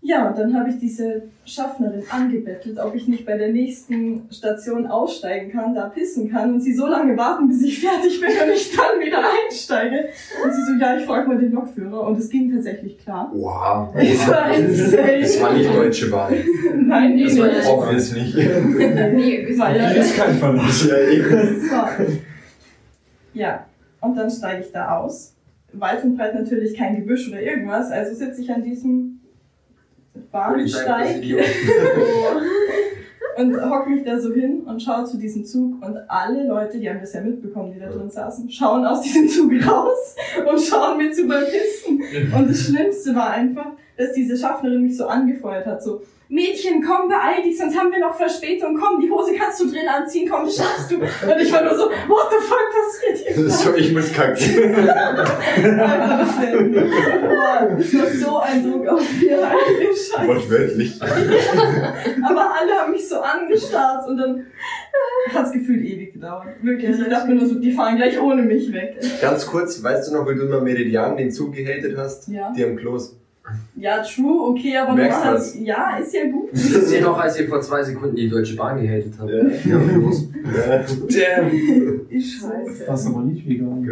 Ja, 0.02 0.28
und 0.30 0.38
dann 0.38 0.58
habe 0.58 0.70
ich 0.70 0.78
diese 0.78 1.24
Schaffnerin 1.44 2.02
angebettelt, 2.08 2.78
ob 2.78 2.94
ich 2.94 3.06
nicht 3.06 3.26
bei 3.26 3.36
der 3.36 3.52
nächsten 3.52 4.22
Station 4.30 4.86
aussteigen 4.86 5.52
kann, 5.52 5.74
da 5.74 5.90
pissen 5.90 6.30
kann 6.30 6.54
und 6.54 6.60
sie 6.62 6.72
so 6.72 6.86
lange 6.86 7.14
warten, 7.18 7.48
bis 7.48 7.62
ich 7.62 7.80
fertig 7.86 8.18
bin 8.18 8.30
und 8.30 8.50
ich 8.54 8.74
dann 8.74 8.98
wieder 8.98 9.18
einsteige. 9.18 10.08
Und 10.42 10.52
sie 10.54 10.62
so, 10.64 10.72
ja, 10.80 10.96
ich 10.96 11.04
frage 11.04 11.28
mal 11.28 11.38
den 11.38 11.52
Lokführer 11.52 12.06
und 12.06 12.18
es 12.18 12.30
ging 12.30 12.50
tatsächlich 12.50 12.96
klar. 12.98 13.30
Wow. 13.34 13.94
Es 13.94 14.26
war 14.26 14.50
insane. 14.54 15.20
Das 15.20 15.40
war 15.42 15.52
nicht 15.52 15.68
Deutsche 15.74 16.10
Bahn. 16.10 16.34
Nein, 16.86 17.14
nee, 17.16 17.24
Das 17.24 17.38
war 17.38 17.46
nee. 17.48 17.52
jetzt- 17.56 17.68
Obviously. 17.68 18.22
Nee, 19.14 19.58
War 19.58 19.76
ja- 19.76 19.92
Die 19.92 19.98
ist 19.98 20.16
kein 20.16 20.34
Verlass. 20.34 20.86
Ja, 20.88 20.98
eben. 20.98 21.30
Das 21.30 22.08
Ja, 23.34 23.66
und 24.00 24.16
dann 24.16 24.30
steige 24.30 24.62
ich 24.64 24.72
da 24.72 24.96
aus. 24.98 25.36
Weit 25.72 26.02
und 26.04 26.16
breit 26.16 26.34
natürlich 26.34 26.74
kein 26.76 26.96
Gebüsch 26.96 27.28
oder 27.28 27.40
irgendwas, 27.40 27.90
also 27.92 28.14
sitze 28.14 28.40
ich 28.42 28.50
an 28.50 28.62
diesem 28.64 29.09
Bahnsteig 30.30 31.22
und 33.36 33.70
hock 33.70 33.88
mich 33.88 34.04
da 34.04 34.18
so 34.20 34.32
hin 34.32 34.60
und 34.60 34.82
schaue 34.82 35.04
zu 35.04 35.16
diesem 35.16 35.44
Zug 35.44 35.82
und 35.84 35.96
alle 36.08 36.46
Leute, 36.46 36.78
die 36.78 36.88
haben 36.88 37.00
das 37.00 37.12
ja 37.12 37.20
mitbekommen, 37.20 37.72
die 37.72 37.80
da 37.80 37.88
drin 37.88 38.10
saßen, 38.10 38.50
schauen 38.50 38.84
aus 38.84 39.00
diesem 39.02 39.28
Zug 39.28 39.52
raus 39.66 40.16
und 40.48 40.60
schauen 40.60 40.98
mir 40.98 41.12
zu 41.12 41.26
beim 41.26 41.44
Pissen. 41.44 42.02
Und 42.34 42.50
das 42.50 42.66
Schlimmste 42.66 43.14
war 43.14 43.30
einfach, 43.30 43.72
dass 44.00 44.12
diese 44.12 44.36
Schaffnerin 44.36 44.82
mich 44.82 44.96
so 44.96 45.06
angefeuert 45.06 45.66
hat, 45.66 45.82
so, 45.82 46.02
Mädchen, 46.30 46.80
komm, 46.80 47.08
beeil 47.08 47.42
dich, 47.42 47.58
sonst 47.58 47.76
haben 47.76 47.90
wir 47.90 47.98
noch 47.98 48.14
Verspätung, 48.14 48.78
komm, 48.78 49.00
die 49.00 49.10
Hose 49.10 49.34
kannst 49.36 49.60
du 49.60 49.68
drin 49.68 49.88
anziehen, 49.88 50.28
komm, 50.30 50.44
das 50.44 50.58
schaffst 50.58 50.88
du. 50.92 50.94
Und 50.94 51.40
ich 51.40 51.52
war 51.52 51.64
nur 51.64 51.74
so, 51.74 51.90
what 52.06 52.30
the 52.30 52.36
fuck 52.46 52.70
passiert 52.70 53.34
hier? 53.34 53.50
So, 53.50 53.74
ich 53.74 53.92
muss 53.92 54.12
kacken. 54.12 54.36
So 58.20 58.38
ein 58.38 58.62
Druck 58.62 58.86
auf 58.88 59.02
mir, 59.20 59.48
heilige 59.48 59.92
Scheiße. 59.92 60.28
Wortwörtlich. 60.28 61.02
Aber 61.02 62.54
alle 62.58 62.72
haben 62.72 62.92
mich 62.92 63.08
so 63.08 63.16
angestarrt 63.20 64.08
und 64.08 64.16
dann 64.16 64.46
hat 65.34 65.46
es 65.46 65.52
gefühlt 65.52 65.84
ewig 65.84 66.12
gedauert. 66.12 66.46
Wirklich. 66.62 66.98
Ich 66.98 67.08
dachte 67.08 67.28
mir 67.28 67.34
nur 67.34 67.46
so, 67.46 67.56
die 67.56 67.72
fahren 67.72 67.96
gleich 67.96 68.20
ohne 68.20 68.42
mich 68.42 68.72
weg. 68.72 68.98
Ganz 69.20 69.46
kurz, 69.46 69.82
weißt 69.82 70.10
du 70.10 70.16
noch, 70.16 70.28
wie 70.28 70.34
du 70.34 70.42
immer 70.42 70.60
Meridian 70.60 71.16
den 71.16 71.30
Zug 71.30 71.54
gehatet 71.54 71.96
hast? 71.96 72.28
Ja. 72.28 72.52
Die 72.56 72.64
am 72.64 72.76
Klos. 72.76 73.19
Ja, 73.74 74.02
true, 74.02 74.50
okay, 74.50 74.76
aber 74.76 74.94
Merkst 74.94 75.18
normal- 75.18 75.34
was? 75.34 75.58
ja, 75.58 75.96
ist 75.96 76.14
ja 76.14 76.24
gut. 76.30 76.50
Wisst 76.52 76.92
ihr 76.92 77.00
noch, 77.00 77.18
als 77.18 77.38
ihr 77.40 77.48
vor 77.48 77.60
zwei 77.60 77.82
Sekunden 77.82 78.14
die 78.14 78.28
Deutsche 78.28 78.54
Bahn 78.54 78.80
gehatet 78.80 79.12
habt? 79.18 79.30
Ja. 79.30 79.38
Ja, 79.42 79.96
los. 79.96 80.28
Damn. 81.08 81.50
Ist 82.10 82.32
scheiße. 82.40 82.84
Das 82.86 83.00
ist 83.00 83.06
aber 83.06 83.22
nicht 83.22 83.48
vegan. 83.48 83.88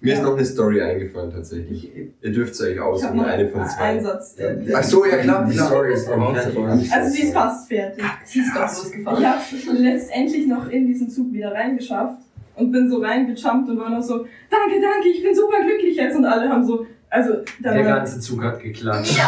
Mir 0.00 0.12
ist 0.14 0.22
noch 0.22 0.34
eine 0.36 0.44
Story 0.44 0.80
eingefallen 0.82 1.32
tatsächlich. 1.32 1.90
Ihr 2.22 2.32
dürft 2.32 2.52
es 2.52 2.60
euch 2.60 2.74
Ich 2.74 2.80
aussuchen, 2.80 3.18
eine 3.20 3.48
von 3.48 3.66
zwei. 3.66 3.80
einen 3.82 4.04
Satz. 4.04 4.36
äh, 4.38 4.54
Ach 4.74 4.82
so, 4.84 5.04
ja 5.04 5.16
klar, 5.16 5.46
Die. 5.50 5.56
Story 5.58 5.92
ist 5.94 6.08
noch 6.08 6.34
fertig. 6.34 6.92
Also 6.92 7.10
sie 7.16 7.22
ist 7.22 7.32
fast 7.32 7.68
fertig. 7.68 8.04
Sie 8.24 8.38
ist 8.40 8.54
doch 8.54 8.70
Ich 8.70 8.78
losgefahren. 8.78 9.24
habe 9.26 9.40
letztendlich 9.78 10.46
noch 10.46 10.68
in 10.70 10.86
diesen 10.86 11.10
Zug 11.10 11.32
wieder 11.32 11.52
reingeschafft 11.52 12.18
und 12.56 12.70
bin 12.72 12.88
so 12.90 12.98
reingejumpt 13.02 13.68
und 13.70 13.78
war 13.78 13.90
noch 13.90 14.02
so, 14.02 14.18
danke, 14.50 14.80
danke, 14.80 15.08
ich 15.08 15.22
bin 15.22 15.34
super 15.34 15.62
glücklich 15.64 15.96
jetzt. 15.96 16.14
Und 16.16 16.24
alle 16.26 16.48
haben 16.48 16.64
so, 16.64 16.86
also 17.08 17.34
da 17.62 17.72
Der 17.72 17.84
war, 17.84 17.96
ganze 17.98 18.18
Zug 18.20 18.42
hat 18.42 18.60
geklatscht. 18.60 19.18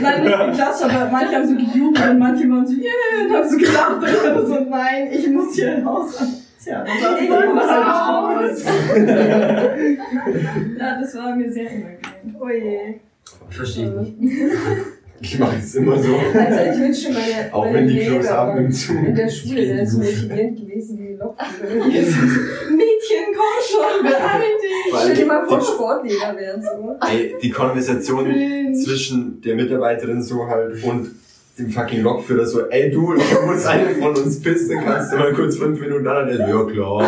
nein, 0.00 0.22
nicht 0.22 0.38
geklatscht, 0.38 0.82
aber 0.84 1.10
manche 1.10 1.34
haben 1.36 1.48
so 1.48 1.54
gejubelt 1.54 2.10
und 2.10 2.18
manche 2.18 2.48
waren 2.50 2.66
so, 2.66 2.74
yeah, 2.74 3.26
und 3.26 3.32
haben 3.36 3.48
so 3.48 3.56
gelacht. 3.56 3.96
Und 4.02 4.08
ich 4.08 4.34
war 4.34 4.46
so, 4.46 4.60
nein, 4.70 5.08
ich 5.12 5.28
muss 5.28 5.54
hier 5.54 5.82
raus. 5.84 6.18
Tja, 6.62 6.84
dann 6.84 6.98
saß 7.00 7.20
ich 7.20 7.30
raus. 7.30 8.64
Ja, 10.78 11.00
das 11.00 11.16
war 11.16 11.36
mir 11.36 11.50
sehr 11.52 11.66
unangenehm. 11.66 12.36
Oh 12.40 12.48
je. 12.48 13.00
Verstehe 13.50 14.02
ich 14.02 14.16
nicht. 14.18 14.36
Ich 15.18 15.38
mache 15.38 15.56
es 15.56 15.74
immer 15.76 15.96
so. 15.98 16.14
Also 16.14 16.60
ich 16.70 16.78
wünsche 16.78 17.08
meine, 17.10 17.50
Auch 17.50 17.64
meine 17.64 17.78
wenn 17.78 17.88
die 17.88 18.00
Klos 18.00 18.30
haben 18.30 18.58
im 18.58 18.70
Zug. 18.70 18.96
in 18.98 19.14
der 19.14 19.30
Schule 19.30 19.62
wäre 19.66 19.80
es 19.80 19.94
motivierend 19.94 20.58
gewesen 20.60 20.98
wie 20.98 21.14
Lokführer. 21.14 21.86
Mädchen, 23.08 23.34
komm 23.34 23.56
schon, 23.66 24.02
beeil 24.10 24.42
dich. 24.62 24.94
Stell 25.02 25.14
dir 25.16 25.26
mal 25.26 25.46
vor, 25.46 25.58
die, 25.58 25.64
Sportlehrer 25.64 26.36
wären 26.36 26.62
so. 26.62 26.96
ey, 27.06 27.34
die 27.42 27.50
Konversation 27.50 28.24
Cringe. 28.24 28.72
zwischen 28.74 29.40
der 29.40 29.54
Mitarbeiterin 29.56 30.22
so 30.22 30.46
halt 30.46 30.82
und 30.84 31.10
dem 31.58 31.70
fucking 31.70 32.02
Lokführer 32.02 32.44
so, 32.44 32.66
ey 32.66 32.90
du, 32.90 33.14
ich 33.14 33.40
muss 33.46 33.64
eine 33.66 33.94
von 33.94 34.14
uns 34.14 34.40
pissen, 34.42 34.78
kannst 34.84 35.12
du 35.12 35.16
mal 35.16 35.32
kurz 35.32 35.56
fünf 35.56 35.80
Minuten 35.80 36.06
an? 36.06 36.26
Der 36.28 36.36
so, 36.36 36.42
ja 36.42 36.64
klar. 36.64 37.00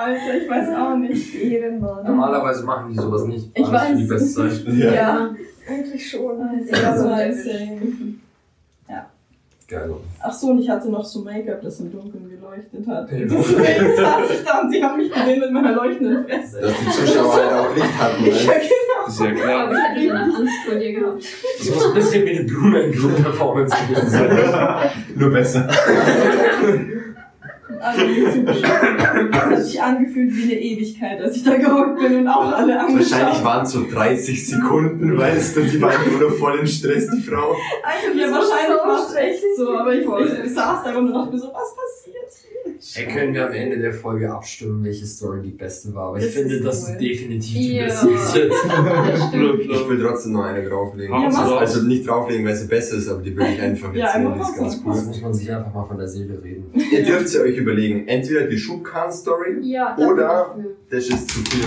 Alter, 0.00 0.42
ich 0.42 0.48
weiß 0.48 0.68
auch 0.76 0.96
nicht. 0.96 1.34
Ehrenmann. 1.34 2.04
Normalerweise 2.06 2.64
machen 2.64 2.92
die 2.92 2.96
sowas 2.98 3.24
nicht. 3.24 3.50
Ich 3.54 3.66
Alles 3.66 3.82
für 3.88 3.96
die 3.96 4.10
weiß. 4.10 4.34
beste 4.34 4.48
Zeit. 4.64 4.74
Ja. 4.76 4.92
Ja, 4.94 5.34
eigentlich 5.68 6.10
schon. 6.10 6.38
Das 6.70 7.04
war 7.04 7.24
insane. 7.24 7.80
Ja. 9.70 9.78
Geil. 9.80 9.90
Ach 10.22 10.32
so, 10.32 10.46
und 10.48 10.60
ich 10.60 10.68
hatte 10.70 10.90
noch 10.90 11.04
so 11.04 11.22
Make-up, 11.22 11.60
das 11.60 11.78
im 11.80 11.92
Dunkeln 11.92 12.28
geleuchtet 12.30 12.86
hat. 12.86 13.10
Ja. 13.12 13.18
Deswegen 13.18 13.96
saß 13.96 14.30
ich 14.30 14.42
da 14.44 14.60
und 14.62 14.70
sie 14.72 14.82
haben 14.82 14.96
mich 14.96 15.12
gesehen 15.12 15.40
mit 15.40 15.52
meiner 15.52 15.72
leuchtenden 15.74 16.24
Fresse. 16.26 16.60
Dass 16.62 16.72
die 16.72 16.90
Zuschauer 17.06 17.34
halt 17.34 17.52
auch 17.52 17.74
Licht 17.74 17.98
hatten. 17.98 18.24
Ja, 18.28 18.32
Ne? 18.32 18.60
genau. 18.60 19.08
Ist 19.08 19.20
ja 19.20 19.26
Aber 19.26 19.34
klar. 19.36 19.72
ich 19.72 19.78
hatte 19.78 20.06
danach 20.08 20.38
Angst 20.38 20.54
vor 20.66 20.74
dir 20.78 20.92
gehabt. 20.92 21.22
Das 21.58 21.70
muss 21.74 21.86
ein 21.86 21.94
bisschen 21.94 22.24
wie 22.26 22.30
eine 22.38 22.44
Blumen-Performance 22.44 23.76
gewesen 23.88 24.10
sein. 24.10 24.90
Nur 25.16 25.30
besser. 25.30 25.68
Also 27.80 28.00
zugeschaut. 28.32 29.32
Das 29.32 29.42
hat 29.42 29.64
sich 29.64 29.82
angefühlt 29.82 30.34
wie 30.34 30.42
eine 30.44 30.60
Ewigkeit, 30.60 31.20
als 31.20 31.36
ich 31.36 31.44
da 31.44 31.56
gehockt 31.56 31.98
bin 31.98 32.16
und 32.18 32.28
auch 32.28 32.52
alle 32.52 32.80
angeschaut. 32.80 33.12
Wahrscheinlich 33.12 33.44
waren 33.44 33.64
es 33.64 33.72
so 33.72 33.86
30 33.90 34.46
Sekunden, 34.48 35.16
weißt 35.16 35.56
du, 35.56 35.62
die 35.62 35.80
war 35.80 35.90
einfach 35.90 36.20
nur 36.20 36.32
voll 36.32 36.58
im 36.58 36.66
Stress, 36.66 37.08
die 37.10 37.22
Frau. 37.22 37.56
Ja, 38.16 38.30
wahrscheinlich 38.32 38.78
war 38.84 39.06
es 39.06 39.14
echt 39.14 39.44
so, 39.56 39.76
aber 39.76 39.94
ich, 39.94 40.06
ich 40.44 40.54
saß 40.54 40.84
da 40.84 40.96
und 40.96 41.12
dachte 41.12 41.32
mir 41.32 41.38
so, 41.38 41.48
was 41.48 41.74
passiert 41.74 42.28
hier? 42.42 42.47
Ey, 42.94 43.06
können 43.06 43.34
wir 43.34 43.46
am 43.46 43.52
Ende 43.52 43.78
der 43.78 43.92
Folge 43.92 44.30
abstimmen, 44.30 44.84
welche 44.84 45.04
Story 45.06 45.40
die 45.42 45.50
beste 45.50 45.94
war? 45.94 46.08
Aber 46.08 46.18
ich 46.18 46.24
Das 46.26 46.34
finde, 46.34 46.54
ist 46.56 46.64
das 46.64 46.84
cool. 46.84 46.90
ist 46.92 47.00
definitiv 47.00 47.54
die 47.54 47.74
Ja. 47.76 47.84
beste 47.86 48.06
bis 48.06 48.34
jetzt. 48.34 48.56
Ich 49.78 49.88
will 49.88 50.02
trotzdem 50.02 50.32
noch 50.32 50.44
eine 50.44 50.68
drauflegen. 50.68 51.12
Ja, 51.14 51.28
mach. 51.30 51.56
also 51.60 51.82
nicht 51.82 52.06
drauflegen, 52.08 52.46
weil 52.46 52.56
sie 52.56 52.66
besser 52.68 52.96
ist, 52.96 53.08
aber 53.08 53.22
die 53.22 53.36
will 53.36 53.46
ich 53.54 53.60
einfach 53.60 53.94
Ja, 53.94 54.06
erzählen, 54.06 54.26
einfach 54.28 54.46
die 54.46 54.50
ist 54.52 54.58
ganz 54.58 54.76
machen. 54.76 54.88
Das 54.90 54.98
cool. 55.00 55.06
muss 55.08 55.20
man 55.22 55.34
sich 55.34 55.52
einfach 55.52 55.74
mal 55.74 55.84
von 55.84 55.98
der 55.98 56.08
Seele 56.08 56.42
reden. 56.42 56.66
Ihr 56.92 57.02
dürft 57.04 57.28
sie 57.28 57.40
euch 57.40 57.56
überlegen. 57.56 58.06
Entweder 58.08 58.46
die 58.46 58.58
Schubkarren-Story, 58.58 59.58
Ja, 59.62 59.96
Oder- 59.98 60.56
ich 60.58 60.90
das 60.90 61.08
ist 61.08 61.30
zu 61.30 61.40
viel. 61.40 61.64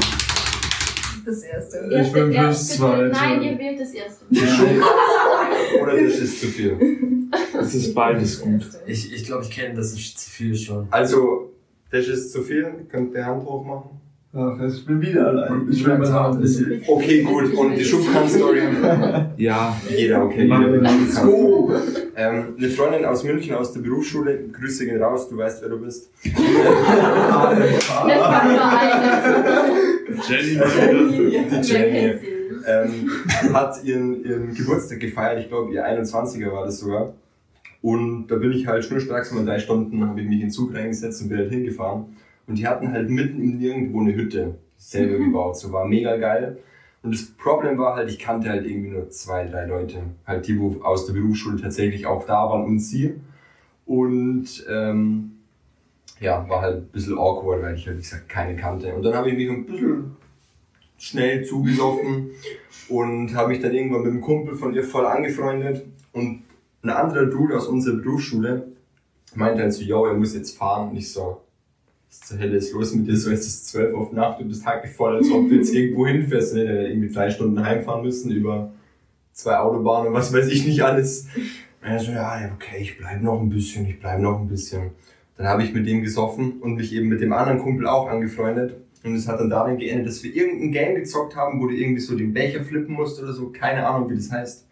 Das 1.23 1.43
erste. 1.43 1.77
für. 1.77 1.85
Ich 1.87 1.91
Erste- 1.97 2.13
bin 2.23 2.31
ja, 2.31 2.43
fürs 2.45 2.67
Zweite. 2.69 3.09
Nein, 3.09 3.41
ihr 3.43 3.59
wählt 3.59 3.79
das 3.79 3.93
erste. 3.93 4.25
Die 4.29 4.37
Schubkarren-Story 4.37 5.81
oder 5.83 6.01
das 6.03 6.19
ist 6.19 6.41
zu 6.41 6.47
viel. 6.47 6.77
Es 7.59 7.75
ist 7.75 7.93
beides 7.93 8.39
gut. 8.41 8.61
Ich, 8.85 9.13
ich 9.13 9.25
glaube, 9.25 9.43
ich 9.43 9.51
kenne 9.51 9.75
das 9.75 9.93
ist 9.93 10.19
zu 10.19 10.29
viel 10.29 10.55
schon. 10.55 10.87
Also, 10.91 11.51
das 11.89 12.07
ist 12.07 12.31
zu 12.31 12.41
viel. 12.41 12.85
Könnt 12.89 13.13
ihr 13.13 13.25
Hand 13.25 13.45
hoch 13.45 13.65
machen? 13.65 14.01
Ach, 14.33 14.57
ich 14.65 14.85
bin 14.85 15.01
wieder 15.01 15.27
allein. 15.27 15.67
Ich 15.69 15.85
will 15.85 15.97
meine 15.97 16.13
Hand 16.13 16.39
nicht. 16.39 16.87
Okay, 16.87 17.21
gut. 17.21 17.53
Und 17.53 17.75
die 17.75 17.83
Schubkarren-Story? 17.83 18.61
Ja. 19.35 19.75
Jeder, 19.89 20.23
okay. 20.23 20.43
Jeder 20.43 20.89
go. 21.21 21.73
Ähm, 22.15 22.55
eine 22.57 22.69
Freundin 22.69 23.03
aus 23.03 23.25
München 23.25 23.55
aus 23.55 23.73
der 23.73 23.81
Berufsschule, 23.81 24.47
Grüße 24.53 24.85
gehen 24.85 25.01
raus, 25.03 25.27
du 25.27 25.37
weißt, 25.37 25.61
wer 25.61 25.69
du 25.69 25.79
bist. 25.79 26.09
Das 26.23 28.19
war 28.19 28.45
nur 28.45 28.65
eine. 28.65 29.71
Jenny. 30.29 30.59
Die 31.49 31.67
Jenny? 31.67 32.13
Ähm, 32.67 33.11
hat 33.53 33.83
ihren, 33.83 34.23
ihren 34.23 34.53
Geburtstag 34.53 34.99
gefeiert, 34.99 35.39
ich 35.39 35.49
glaube 35.49 35.73
ihr 35.73 35.85
21er 35.85 36.51
war 36.51 36.65
das 36.65 36.79
sogar. 36.79 37.13
Und 37.81 38.27
da 38.27 38.35
bin 38.35 38.51
ich 38.51 38.67
halt 38.67 38.85
schnurstracks 38.85 39.31
mal 39.31 39.45
drei 39.45 39.59
Stunden, 39.59 40.07
habe 40.07 40.21
ich 40.21 40.27
mich 40.27 40.35
in 40.35 40.47
den 40.47 40.51
Zug 40.51 40.73
reingesetzt 40.73 41.21
und 41.21 41.29
bin 41.29 41.39
halt 41.39 41.49
hingefahren. 41.49 42.17
Und 42.47 42.57
die 42.57 42.67
hatten 42.67 42.91
halt 42.91 43.09
mitten 43.09 43.41
im 43.41 43.57
Nirgendwo 43.57 44.01
eine 44.01 44.13
Hütte 44.13 44.55
selber 44.77 45.17
gebaut, 45.17 45.57
so 45.57 45.71
war 45.71 45.87
mega 45.87 46.17
geil. 46.17 46.57
Und 47.03 47.13
das 47.15 47.25
Problem 47.25 47.77
war 47.77 47.95
halt, 47.95 48.09
ich 48.09 48.19
kannte 48.19 48.49
halt 48.49 48.65
irgendwie 48.65 48.89
nur 48.89 49.09
zwei, 49.09 49.45
drei 49.45 49.65
Leute, 49.65 49.97
halt 50.25 50.47
die, 50.47 50.59
wo 50.59 50.81
aus 50.83 51.07
der 51.07 51.13
Berufsschule 51.13 51.59
tatsächlich 51.59 52.05
auch 52.05 52.25
da 52.25 52.49
waren 52.49 52.63
und 52.63 52.79
sie. 52.79 53.15
Und 53.85 54.65
ähm, 54.69 55.31
ja, 56.19 56.47
war 56.47 56.61
halt 56.61 56.77
ein 56.77 56.87
bisschen 56.91 57.17
awkward, 57.17 57.63
weil 57.63 57.75
ich 57.75 57.87
halt, 57.87 57.97
wie 57.97 58.01
gesagt, 58.01 58.29
keine 58.29 58.55
kannte. 58.55 58.93
Und 58.93 59.03
dann 59.03 59.15
habe 59.15 59.29
ich 59.29 59.37
mich 59.37 59.49
ein 59.49 59.65
bisschen 59.65 60.15
schnell 61.01 61.43
zugesoffen 61.43 62.29
und 62.87 63.33
habe 63.33 63.49
mich 63.49 63.59
dann 63.59 63.73
irgendwann 63.73 64.03
mit 64.03 64.11
einem 64.11 64.21
Kumpel 64.21 64.55
von 64.55 64.73
ihr 64.75 64.83
voll 64.83 65.05
angefreundet. 65.05 65.83
Und 66.13 66.43
ein 66.83 66.89
anderer 66.89 67.25
Dude 67.25 67.57
aus 67.57 67.67
unserer 67.67 67.95
Berufsschule 67.95 68.67
meinte 69.33 69.63
dann 69.63 69.71
so, 69.71 69.81
yo, 69.81 70.05
er 70.05 70.13
muss 70.13 70.35
jetzt 70.35 70.55
fahren. 70.55 70.91
Und 70.91 70.97
ich 70.97 71.11
so, 71.11 71.41
was 72.07 72.19
zur 72.19 72.37
Hölle 72.37 72.57
ist 72.57 72.71
los 72.73 72.93
mit 72.93 73.07
dir? 73.07 73.17
So, 73.17 73.31
es 73.31 73.47
ist 73.47 73.69
12 73.69 73.95
auf 73.95 74.11
Nacht, 74.11 74.41
du 74.41 74.45
bist 74.45 74.63
voll, 74.95 75.15
als 75.15 75.31
ob 75.31 75.49
du 75.49 75.55
jetzt 75.55 75.73
irgendwo 75.73 76.05
hinfährst. 76.05 76.53
Und 76.53 76.59
er 76.59 76.89
irgendwie 76.89 77.11
drei 77.11 77.31
Stunden 77.31 77.65
heimfahren 77.65 78.03
müssen 78.03 78.29
über 78.31 78.71
zwei 79.33 79.57
Autobahnen 79.57 80.09
und 80.09 80.13
was 80.13 80.31
weiß 80.31 80.49
ich 80.49 80.67
nicht 80.67 80.83
alles. 80.83 81.25
Und 81.81 81.87
er 81.87 81.99
so, 81.99 82.11
ja, 82.11 82.51
okay, 82.53 82.77
ich 82.79 82.99
bleib 82.99 83.23
noch 83.23 83.41
ein 83.41 83.49
bisschen, 83.49 83.87
ich 83.87 83.99
bleib 83.99 84.19
noch 84.19 84.39
ein 84.39 84.47
bisschen. 84.47 84.91
Dann 85.35 85.47
habe 85.47 85.63
ich 85.63 85.73
mit 85.73 85.87
dem 85.87 86.03
gesoffen 86.03 86.61
und 86.61 86.75
mich 86.75 86.93
eben 86.93 87.07
mit 87.07 87.21
dem 87.21 87.33
anderen 87.33 87.57
Kumpel 87.57 87.87
auch 87.87 88.07
angefreundet. 88.07 88.75
Und 89.03 89.15
es 89.15 89.27
hat 89.27 89.39
dann 89.39 89.49
darin 89.49 89.77
geendet, 89.77 90.07
dass 90.07 90.23
wir 90.23 90.33
irgendein 90.35 90.71
Game 90.71 90.95
gezockt 90.95 91.35
haben, 91.35 91.59
wo 91.59 91.67
du 91.67 91.75
irgendwie 91.75 92.01
so 92.01 92.15
den 92.15 92.33
Becher 92.33 92.63
flippen 92.63 92.93
musst 92.93 93.21
oder 93.21 93.33
so. 93.33 93.49
Keine 93.49 93.85
Ahnung, 93.85 94.09
wie 94.09 94.15
das 94.15 94.31
heißt. 94.31 94.67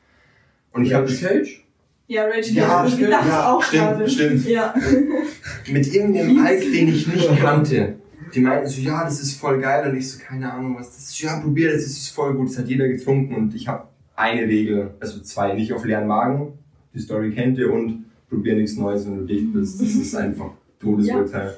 Und 0.72 0.86
ich 0.86 0.94
habe 0.94 1.12
Cage? 1.12 1.66
Ja, 2.08 2.26
Rage 2.26 2.52
Ja, 2.54 2.88
stimmt, 2.88 3.12
das 3.12 3.28
ja, 3.28 3.54
auch 3.54 3.64
stimmt, 3.64 3.84
gerade. 3.84 4.10
stimmt. 4.10 4.46
Ja. 4.48 4.74
mit 5.72 5.94
irgendeinem 5.94 6.44
Alk, 6.44 6.62
den 6.62 6.88
ich 6.88 7.08
nicht 7.08 7.40
kannte. 7.40 7.96
Die 8.34 8.40
meinten 8.40 8.68
so, 8.68 8.82
ja, 8.82 9.04
das 9.04 9.22
ist 9.22 9.40
voll 9.40 9.60
geil. 9.60 9.90
Und 9.90 9.98
ich 9.98 10.10
so, 10.10 10.20
keine 10.20 10.52
Ahnung, 10.52 10.76
was 10.78 10.88
das 10.88 11.10
ist. 11.10 11.22
Ja, 11.22 11.40
probier 11.40 11.72
das, 11.72 11.84
das 11.84 11.92
ist 11.92 12.10
voll 12.10 12.34
gut. 12.34 12.50
Das 12.50 12.58
hat 12.58 12.68
jeder 12.68 12.88
getrunken. 12.88 13.36
Und 13.36 13.54
ich 13.54 13.68
habe 13.68 13.88
eine 14.16 14.42
Regel, 14.42 14.92
also 15.00 15.20
zwei, 15.22 15.54
nicht 15.54 15.72
auf 15.72 15.86
leeren 15.86 16.08
Magen. 16.08 16.54
Die 16.96 17.00
Story 17.00 17.32
kennt 17.32 17.60
ihr. 17.60 17.72
Und 17.72 18.06
probier 18.28 18.56
nichts 18.56 18.76
Neues, 18.76 19.06
wenn 19.06 19.18
du 19.20 19.26
dicht 19.26 19.54
bist. 19.54 19.80
Das 19.80 19.90
ist 19.90 20.16
einfach 20.16 20.52
Todesurteil. 20.80 21.58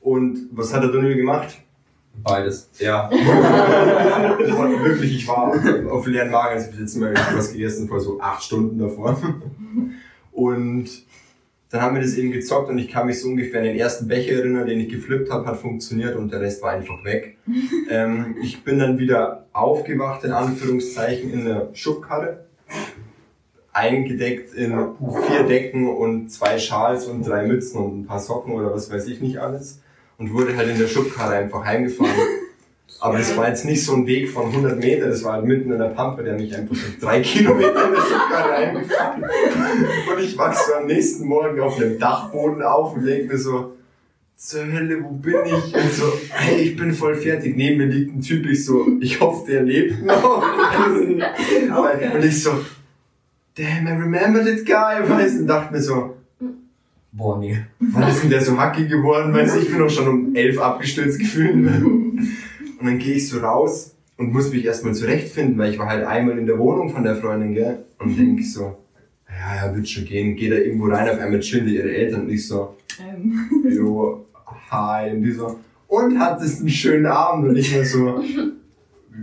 Und 0.00 0.48
was 0.50 0.74
hat 0.74 0.82
der 0.82 0.90
Daniel 0.90 1.16
gemacht? 1.16 1.60
Beides. 2.22 2.68
Ja. 2.78 3.08
Und 3.08 4.84
wirklich, 4.84 5.16
ich 5.16 5.28
war 5.28 5.52
auf 5.90 6.06
leeren 6.06 6.30
Magen, 6.30 6.54
als 6.54 6.64
ich 6.64 6.70
das 6.70 6.80
letzte 6.80 6.98
Mal 7.00 7.14
was 7.34 7.52
gegessen 7.52 7.88
vor 7.88 8.00
so 8.00 8.20
acht 8.20 8.42
Stunden 8.42 8.78
davor. 8.78 9.16
Und 10.32 10.88
dann 11.70 11.82
haben 11.82 11.96
wir 11.96 12.02
das 12.02 12.14
eben 12.14 12.30
gezockt 12.30 12.68
und 12.68 12.78
ich 12.78 12.88
kann 12.88 13.06
mich 13.06 13.20
so 13.20 13.28
ungefähr 13.28 13.60
an 13.60 13.66
den 13.66 13.76
ersten 13.76 14.06
Becher 14.06 14.36
erinnern, 14.36 14.66
den 14.66 14.80
ich 14.80 14.88
geflippt 14.88 15.30
habe, 15.30 15.46
hat 15.46 15.58
funktioniert 15.58 16.16
und 16.16 16.32
der 16.32 16.40
Rest 16.40 16.62
war 16.62 16.70
einfach 16.70 17.04
weg. 17.04 17.38
ähm, 17.90 18.36
ich 18.42 18.62
bin 18.62 18.78
dann 18.78 18.98
wieder 18.98 19.46
aufgewacht, 19.52 20.24
in 20.24 20.32
Anführungszeichen, 20.32 21.32
in 21.32 21.44
der 21.44 21.70
Schubkarre. 21.72 22.46
Eingedeckt 23.72 24.54
in 24.54 24.72
vier 25.28 25.42
Decken 25.42 25.88
und 25.88 26.30
zwei 26.30 26.58
Schals 26.58 27.06
und 27.06 27.26
drei 27.26 27.46
Mützen 27.46 27.78
und 27.78 28.00
ein 28.00 28.06
paar 28.06 28.20
Socken 28.20 28.54
oder 28.54 28.72
was 28.72 28.90
weiß 28.90 29.06
ich 29.08 29.20
nicht 29.20 29.38
alles. 29.38 29.80
Und 30.18 30.32
wurde 30.32 30.56
halt 30.56 30.70
in 30.70 30.78
der 30.78 30.86
Schubkarre 30.86 31.34
einfach 31.36 31.64
heimgefahren. 31.64 32.12
Aber 33.00 33.18
das 33.18 33.36
war 33.36 33.48
jetzt 33.48 33.64
nicht 33.64 33.84
so 33.84 33.94
ein 33.94 34.06
Weg 34.06 34.30
von 34.30 34.46
100 34.46 34.78
Meter, 34.78 35.08
das 35.08 35.22
war 35.22 35.34
halt 35.34 35.44
mitten 35.44 35.70
in 35.70 35.78
der 35.78 35.88
Pampe, 35.88 36.22
der 36.22 36.34
mich 36.34 36.56
einfach 36.56 36.74
so 36.74 36.86
drei 36.98 37.20
Kilometer 37.22 37.88
in 37.88 37.94
der 37.94 38.00
Schubkarre 38.00 38.52
eingefahren 38.54 39.22
Und 39.22 40.22
ich 40.22 40.38
wach 40.38 40.54
so 40.54 40.74
am 40.74 40.86
nächsten 40.86 41.26
Morgen 41.26 41.60
auf 41.60 41.76
dem 41.76 41.98
Dachboden 41.98 42.62
auf 42.62 42.94
und 42.94 43.04
denk 43.04 43.30
mir 43.30 43.36
so, 43.36 43.76
zur 44.36 44.66
Hölle, 44.66 45.02
wo 45.02 45.10
bin 45.10 45.34
ich? 45.46 45.74
Und 45.74 45.92
so, 45.92 46.12
hey, 46.30 46.60
ich 46.60 46.76
bin 46.76 46.92
voll 46.92 47.14
fertig. 47.16 47.56
Neben 47.56 47.78
mir 47.78 47.86
liegt 47.86 48.14
ein 48.14 48.20
Typ, 48.20 48.46
ich 48.46 48.64
so, 48.64 48.86
ich 49.00 49.18
hoffe, 49.18 49.50
der 49.50 49.62
lebt 49.62 50.04
noch. 50.04 50.42
und 52.14 52.24
ich 52.24 52.42
so, 52.42 52.50
damn, 53.56 53.86
I 53.86 53.92
remember 53.92 54.44
that 54.44 54.66
guy, 54.66 55.08
weißt 55.08 55.36
du, 55.36 55.40
und 55.40 55.46
dachte 55.46 55.72
mir 55.72 55.80
so, 55.80 56.15
Boah, 57.16 57.38
nee. 57.38 57.56
wann 57.78 58.08
ist 58.08 58.22
denn 58.22 58.30
der 58.30 58.42
so 58.42 58.58
hackig 58.58 58.90
geworden? 58.90 59.32
Weißt 59.32 59.56
du, 59.56 59.60
ich 59.60 59.70
bin 59.70 59.80
auch 59.80 59.88
schon 59.88 60.08
um 60.08 60.34
elf 60.34 60.60
abgestürzt 60.60 61.18
gefühlt. 61.18 61.54
Und 61.54 62.28
dann 62.82 62.98
gehe 62.98 63.14
ich 63.14 63.28
so 63.28 63.40
raus 63.40 63.94
und 64.18 64.32
muss 64.32 64.52
mich 64.52 64.64
erstmal 64.64 64.94
zurechtfinden, 64.94 65.56
weil 65.56 65.72
ich 65.72 65.78
war 65.78 65.88
halt 65.88 66.04
einmal 66.04 66.38
in 66.38 66.46
der 66.46 66.58
Wohnung 66.58 66.90
von 66.90 67.04
der 67.04 67.16
Freundin, 67.16 67.54
gell? 67.54 67.84
Und 67.98 68.18
denk 68.18 68.38
ich 68.38 68.52
so, 68.52 68.76
ja, 69.28 69.66
ja, 69.66 69.74
wird 69.74 69.88
schon 69.88 70.04
gehen. 70.04 70.36
Geh 70.36 70.50
da 70.50 70.56
irgendwo 70.56 70.86
rein, 70.86 71.08
auf 71.08 71.18
einmal 71.18 71.40
chillen 71.40 71.68
ihre 71.68 71.90
Eltern 71.90 72.22
und 72.22 72.30
ich 72.30 72.46
so, 72.46 72.76
Ähm, 73.00 73.48
jo, 73.70 74.26
hi. 74.70 75.10
Und 75.10 75.22
die 75.22 75.32
so, 75.32 75.58
und 75.88 76.18
hattest 76.18 76.60
einen 76.60 76.68
schönen 76.68 77.06
Abend? 77.06 77.48
Und 77.48 77.56
ich 77.56 77.74
war 77.76 77.84
so, 77.84 78.22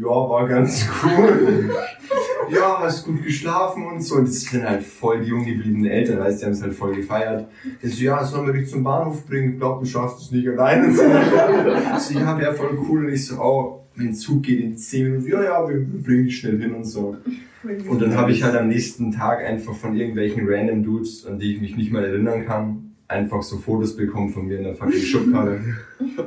ja, 0.02 0.08
war 0.08 0.48
ganz 0.48 0.88
cool. 1.04 1.70
ja, 2.52 2.80
hast 2.80 3.06
gut 3.06 3.24
geschlafen 3.24 3.86
und 3.86 4.02
so. 4.02 4.16
Und 4.16 4.28
das 4.28 4.41
sind 4.41 4.64
halt 4.64 4.84
voll 4.84 5.22
die 5.22 5.30
jung 5.30 5.46
gebliebenen 5.46 5.89
Eltern, 5.89 6.20
weißt 6.20 6.38
du, 6.38 6.39
die 6.39 6.46
haben 6.46 6.54
es 6.54 6.62
halt 6.62 6.74
voll 6.74 6.96
gefeiert. 6.96 7.48
Die 7.82 7.88
so, 7.88 8.04
ja, 8.04 8.24
sollen 8.24 8.48
wir 8.48 8.54
dich 8.54 8.70
zum 8.70 8.84
Bahnhof 8.84 9.26
bringen? 9.26 9.54
Ich 9.54 9.60
glaub, 9.60 9.80
du 9.80 9.86
schaffst 9.86 10.20
es 10.22 10.32
nicht 10.32 10.48
alleine. 10.48 10.88
Und 10.88 10.96
so, 10.96 11.04
so 11.04 12.20
ja, 12.20 12.38
wäre 12.38 12.54
voll 12.54 12.78
cool. 12.88 13.06
Und 13.06 13.14
ich 13.14 13.26
so, 13.26 13.41
oh, 13.41 13.86
mein 13.96 14.14
Zug 14.14 14.44
geht 14.44 14.60
in 14.60 14.78
10 14.78 15.04
Minuten. 15.04 15.28
Ja, 15.30 15.44
ja, 15.44 15.70
wir, 15.70 15.76
wir 15.76 16.04
bringen 16.04 16.26
dich 16.26 16.39
schnell 16.39 16.60
hin 16.60 16.74
und 16.74 16.86
so. 16.86 17.18
Und 17.64 18.02
dann 18.02 18.18
habe 18.18 18.32
ich 18.32 18.44
halt 18.44 18.56
am 18.56 18.68
nächsten 18.68 19.12
Tag 19.12 19.39
einfach 19.39 19.74
von 19.74 19.96
irgendwelchen 19.96 20.46
random 20.50 20.84
Dudes, 20.84 21.26
an 21.26 21.39
die 21.39 21.56
ich 21.56 21.62
mich 21.62 21.78
nicht 21.78 21.91
mal 21.91 22.04
erinnern 22.04 22.46
kann, 22.46 22.82
einfach 23.08 23.41
so 23.43 23.58
Fotos 23.58 23.95
bekommen 23.95 24.30
von 24.30 24.47
mir 24.47 24.58
in 24.58 24.64
der 24.64 24.74
fucking 24.76 24.99
Schubkarre, 25.01 25.60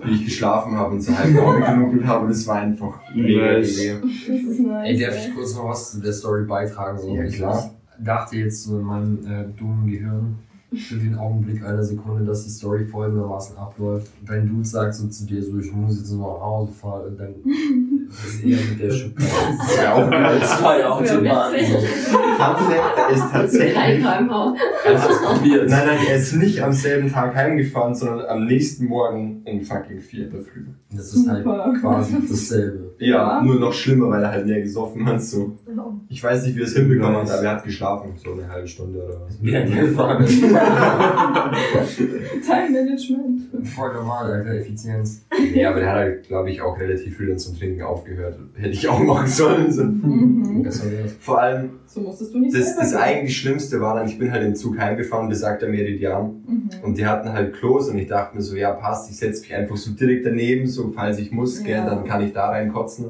wie 0.04 0.14
ich 0.14 0.24
geschlafen 0.24 0.72
habe 0.76 0.94
und 0.94 1.00
so 1.02 1.16
halb 1.16 1.36
Auge 1.38 1.60
genuckelt 1.66 2.06
habe. 2.06 2.24
Und 2.24 2.30
das 2.30 2.46
war 2.46 2.56
einfach 2.56 3.00
mega 3.14 3.52
Nice. 3.58 3.78
Idee. 3.78 3.94
das 4.02 4.42
ist 4.52 4.60
nice. 4.60 4.88
Ey, 4.88 4.98
darf 5.00 5.16
ich 5.26 5.34
kurz 5.34 5.54
noch 5.56 5.68
was 5.68 5.92
zu 5.92 6.00
der 6.00 6.12
Story 6.12 6.44
beitragen? 6.44 6.98
So, 6.98 7.14
Ja, 7.14 7.24
ich 7.24 7.36
klar. 7.36 7.70
dachte 7.98 8.36
jetzt 8.36 8.64
so 8.64 8.78
in 8.78 8.84
meinem 8.84 9.18
äh, 9.26 9.44
dummen 9.58 9.86
Gehirn 9.90 10.36
für 10.74 10.96
den 10.96 11.14
Augenblick 11.16 11.64
einer 11.64 11.82
Sekunde, 11.84 12.24
dass 12.24 12.44
die 12.44 12.50
Story 12.50 12.84
folgendermaßen 12.84 13.56
abläuft. 13.56 14.10
Dein 14.26 14.48
Dude 14.48 14.64
sagt 14.66 14.94
so 14.94 15.06
zu 15.08 15.24
dir 15.24 15.42
so, 15.42 15.58
ich 15.58 15.72
muss 15.72 15.96
jetzt 15.98 16.10
nur 16.12 16.34
nach 16.34 16.40
Hause 16.44 16.72
fahren. 16.72 17.06
Und 17.06 17.18
dann 17.20 17.34
Das 18.08 18.24
ist 18.34 18.44
eher 18.44 18.58
mit 18.70 18.80
der 18.82 18.90
Schubkarre. 18.90 19.30
Das 19.58 19.70
ist 19.70 19.82
ja 19.82 19.94
auch 19.94 20.10
geil. 20.10 20.40
Zwei 20.42 20.78
witzig. 21.00 21.30
Fun 22.36 22.56
Fact, 22.56 22.98
er 22.98 23.08
ist 23.14 23.32
tatsächlich. 23.32 24.02
kmh. 24.02 24.54
Hast 24.84 25.08
du 25.08 25.12
es 25.12 25.22
probiert? 25.22 25.68
Nein, 25.70 25.86
nein, 25.86 25.98
er 26.08 26.16
ist 26.16 26.32
nicht 26.34 26.62
am 26.62 26.72
selben 26.72 27.10
Tag 27.10 27.34
heimgefahren, 27.34 27.94
sondern 27.94 28.26
am 28.26 28.44
nächsten 28.46 28.86
Morgen 28.86 29.42
um 29.44 29.60
fucking 29.62 30.00
vier 30.00 30.24
in 30.26 30.30
der 30.32 30.40
Früh. 30.40 30.64
Das 30.90 31.12
ist 31.14 31.28
halt 31.28 31.44
Super. 31.44 31.74
quasi 31.80 32.16
dasselbe. 32.28 32.94
Ja, 32.98 33.06
Ja. 33.38 33.42
nur 33.42 33.56
noch 33.56 33.72
schlimmer, 33.72 34.08
weil 34.10 34.22
er 34.22 34.30
halt 34.30 34.46
mehr 34.46 34.60
gesoffen 34.62 35.04
hat. 35.06 35.20
So. 35.22 35.56
Ich 36.08 36.22
weiß 36.22 36.44
nicht, 36.46 36.56
wie 36.56 36.60
er 36.60 36.66
es 36.66 36.74
hinbekommen 36.76 37.16
hat, 37.16 37.30
aber 37.30 37.42
er 37.42 37.50
hat 37.56 37.64
geschlafen. 37.64 38.12
So 38.22 38.32
eine 38.32 38.48
halbe 38.48 38.68
Stunde 38.68 38.98
oder 39.04 39.20
was. 39.26 39.36
Ein 39.42 39.70
gefahren. 39.70 40.24
Time 42.46 42.70
Management. 42.70 43.42
Voll 43.66 43.92
normal, 43.94 44.30
Alter, 44.32 44.54
Effizienz. 44.54 45.24
Nee, 45.52 45.64
aber 45.64 45.80
der 45.80 45.88
hat 45.88 45.96
halt, 45.96 46.26
glaube 46.28 46.50
ich, 46.50 46.60
auch 46.62 46.78
relativ 46.78 47.16
früh 47.16 47.26
dann 47.28 47.38
zum 47.38 47.58
Trinken 47.58 47.82
aufgehört. 47.96 48.38
Hätte 48.54 48.68
ich 48.70 48.88
auch 48.88 49.00
machen 49.00 49.26
sollen. 49.28 49.72
So. 49.72 49.84
Mhm. 49.84 50.66
Vor 51.20 51.40
allem, 51.40 51.70
So 51.86 52.00
musstest 52.00 52.34
du 52.34 52.38
nicht 52.40 52.54
das, 52.54 52.76
das 52.76 52.94
eigentlich 52.94 53.36
Schlimmste 53.36 53.80
war 53.80 53.94
dann, 53.96 54.06
ich 54.06 54.18
bin 54.18 54.30
halt 54.30 54.44
im 54.44 54.54
Zug 54.54 54.78
heimgefahren, 54.78 55.28
besagter 55.28 55.68
Meridian. 55.68 56.42
Mhm. 56.46 56.70
Und 56.82 56.98
die 56.98 57.06
hatten 57.06 57.32
halt 57.32 57.54
Klos 57.54 57.88
und 57.88 57.98
ich 57.98 58.08
dachte 58.08 58.36
mir 58.36 58.42
so, 58.42 58.56
ja 58.56 58.72
passt, 58.72 59.10
ich 59.10 59.16
setze 59.16 59.40
mich 59.42 59.54
einfach 59.54 59.76
so 59.76 59.90
direkt 59.92 60.26
daneben, 60.26 60.66
so 60.66 60.92
falls 60.94 61.18
ich 61.18 61.32
muss, 61.32 61.62
gell, 61.62 61.76
Ja. 61.76 61.86
dann 61.86 62.04
kann 62.04 62.22
ich 62.22 62.32
da 62.32 62.48
reinkotzen. 62.50 63.06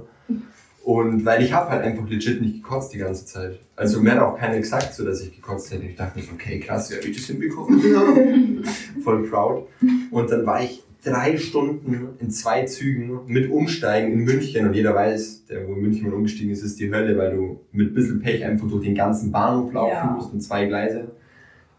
Und 0.85 1.25
weil 1.25 1.43
ich 1.43 1.53
habe 1.53 1.71
halt 1.71 1.83
einfach 1.83 2.09
legit 2.09 2.41
nicht 2.41 2.63
gekotzt 2.63 2.95
die 2.95 2.99
ganze 2.99 3.27
Zeit. 3.27 3.59
Also 3.75 4.01
mir 4.01 4.13
hat 4.13 4.21
auch 4.21 4.39
keiner 4.39 4.59
gesagt, 4.59 4.95
so 4.95 5.05
dass 5.05 5.21
ich 5.21 5.35
gekotzt 5.35 5.73
hätte. 5.73 5.85
Ich 5.85 5.97
dachte 5.97 6.17
mir 6.17 6.25
so, 6.25 6.31
okay, 6.35 6.61
krass, 6.61 6.93
wie 6.93 7.09
ich 7.09 7.17
das 7.17 7.27
hinbekommen? 7.27 8.63
Voll 9.03 9.25
proud. 9.29 9.67
Und 10.13 10.31
dann 10.31 10.47
war 10.47 10.63
ich 10.63 10.85
drei 11.07 11.37
Stunden 11.39 12.17
in 12.19 12.31
zwei 12.31 12.65
Zügen 12.65 13.21
mit 13.27 13.51
Umsteigen 13.51 14.13
in 14.13 14.25
München 14.25 14.67
und 14.67 14.75
jeder 14.75 14.95
weiß, 14.95 15.45
der 15.47 15.67
wo 15.67 15.75
in 15.75 15.81
München 15.83 16.09
mal 16.09 16.15
umgestiegen 16.15 16.51
ist, 16.53 16.63
ist 16.63 16.81
die 16.81 16.93
Hölle, 16.93 17.17
weil 17.17 17.37
du 17.37 17.61
mit 17.73 17.93
ein 17.93 17.95
bisschen 17.95 18.21
Pech 18.21 18.45
einfach 18.45 18.69
durch 18.69 18.85
den 18.85 18.95
ganzen 18.95 19.31
Bahnhof 19.31 19.73
laufen 19.73 19.93
Ja. 19.93 20.15
musst 20.17 20.33
und 20.33 20.41
zwei 20.41 20.67
Gleise. 20.67 21.13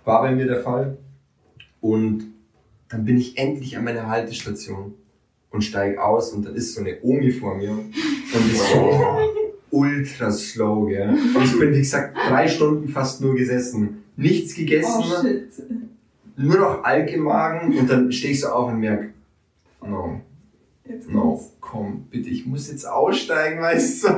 War 0.06 0.22
bei 0.22 0.34
mir 0.34 0.46
der 0.46 0.62
Fall. 0.62 0.98
Und 1.82 2.24
dann 2.90 3.04
bin 3.04 3.18
ich 3.18 3.38
endlich 3.38 3.78
an 3.78 3.84
meiner 3.84 4.08
Haltestation 4.08 4.94
und 5.52 5.62
steige 5.64 6.02
aus 6.02 6.32
und 6.32 6.46
dann 6.46 6.56
ist 6.56 6.74
so 6.74 6.82
eine 6.82 6.98
Omi 7.02 7.32
vor 7.32 7.56
mir 7.58 7.72
und 7.72 8.52
ist 8.52 8.72
so 8.72 8.92
ultra 9.72 10.32
slow, 10.32 10.88
gell. 10.88 11.10
Und 11.10 11.44
ich 11.44 11.60
bin, 11.60 11.74
wie 11.74 11.80
gesagt, 11.80 12.16
drei 12.16 12.48
Stunden 12.48 12.88
fast 12.88 13.22
nur 13.22 13.36
gesessen. 13.36 14.04
Nichts 14.16 14.56
gegessen, 14.56 15.04
Oh 15.06 16.42
nur 16.42 16.58
noch 16.60 16.84
Alk 16.84 17.12
im 17.14 17.24
Magen 17.24 17.78
und 17.78 17.90
dann 17.90 18.12
stehe 18.12 18.32
ich 18.34 18.40
so 18.42 18.48
auf 18.48 18.72
und 18.72 18.80
merke, 18.80 19.10
no, 19.82 20.22
Jetzt 20.86 21.10
no, 21.10 21.22
kommt's. 21.22 21.56
komm, 21.60 22.08
bitte, 22.10 22.30
ich 22.30 22.46
muss 22.46 22.70
jetzt 22.70 22.86
aussteigen, 22.86 23.62
weißt 23.62 24.04
du. 24.06 24.10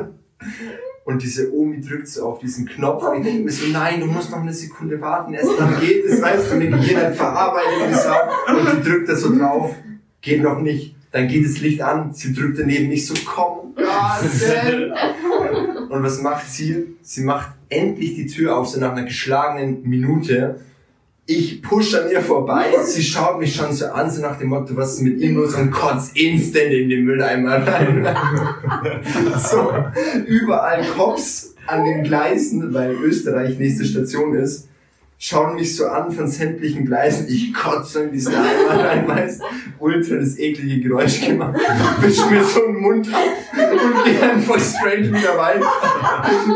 Und 1.06 1.24
diese 1.24 1.52
Omi 1.54 1.82
drückt 1.82 2.08
so 2.08 2.26
auf 2.26 2.40
diesen 2.40 2.68
Knopf 2.68 3.04
und 3.04 3.18
ich 3.18 3.24
denke 3.24 3.44
mir 3.46 3.52
so, 3.52 3.68
nein, 3.72 4.00
du 4.00 4.06
musst 4.06 4.30
noch 4.30 4.42
eine 4.42 4.54
Sekunde 4.54 5.02
warten, 5.02 5.34
erst 5.34 5.60
dann 5.60 5.80
geht 5.80 6.06
es, 6.06 6.22
weißt 6.22 6.52
du, 6.52 6.56
und 6.56 6.62
ich 6.62 6.88
gehe 6.88 7.00
dann 7.00 7.14
verarbeitet 7.14 7.90
gesagt 7.90 8.32
und 8.50 8.78
die 8.78 8.90
drückt 8.90 9.10
da 9.10 9.16
so 9.16 9.36
drauf, 9.36 9.76
geht 10.22 10.44
noch 10.44 10.60
nicht, 10.60 10.96
dann 11.12 11.28
geht 11.28 11.46
das 11.46 11.60
Licht 11.62 11.82
an, 11.82 12.14
sie 12.14 12.34
drückt 12.34 12.60
daneben 12.60 12.90
nicht 12.90 13.08
so, 13.08 13.16
komm, 13.26 13.74
Gott, 13.76 13.90
Und 15.90 16.04
was 16.04 16.22
macht 16.22 16.48
sie? 16.48 16.96
Sie 17.02 17.24
macht 17.24 17.54
endlich 17.70 18.14
die 18.16 18.28
Tür 18.28 18.58
auf, 18.58 18.68
so 18.68 18.80
nach 18.80 18.92
einer 18.92 19.04
geschlagenen 19.04 19.82
Minute. 19.90 20.60
Ich 21.32 21.62
push 21.62 21.94
an 21.94 22.10
ihr 22.10 22.22
vorbei, 22.22 22.74
sie 22.84 23.04
schaut 23.04 23.40
mich 23.40 23.54
schon 23.56 23.72
so 23.72 23.86
an, 23.86 24.10
so 24.10 24.20
nach 24.20 24.40
dem 24.40 24.50
Motto, 24.50 24.76
was 24.76 24.96
ist 24.96 25.02
mit 25.02 25.20
ihm 25.20 25.36
los? 25.36 25.54
Und 25.54 25.70
kotzt 25.70 26.18
instant 26.18 26.72
in 26.72 26.90
den 26.90 27.06
Mülleimer 27.06 27.68
rein. 27.68 28.04
so, 29.38 29.72
überall 30.26 30.84
Cops 30.98 31.54
an 31.68 31.86
den 31.86 32.04
Gleisen, 32.04 32.74
weil 32.74 32.94
Österreich 32.94 33.60
nächste 33.60 33.86
Station 33.86 34.34
ist, 34.34 34.70
schauen 35.20 35.54
mich 35.54 35.76
so 35.76 35.86
an 35.86 36.12
von 36.12 36.28
sämtlichen 36.28 36.84
Gleisen, 36.84 37.28
ich 37.30 37.54
kotze 37.54 38.06
in 38.06 38.12
diesen 38.12 38.34
Eimer 38.34 38.84
rein, 38.84 39.08
weißt, 39.08 39.42
ultra 39.78 40.16
das 40.16 40.40
eklige 40.40 40.82
Geräusch 40.82 41.24
gemacht, 41.24 41.60
wisch 42.02 42.28
mir 42.28 42.44
so 42.44 42.62
den 42.62 42.78
Mund 42.78 43.08
ab 43.14 43.22
und 43.72 44.06
geh 44.06 44.20
einfach 44.20 44.60
straight 44.60 45.08
wieder 45.08 45.38
weiter. 45.38 45.66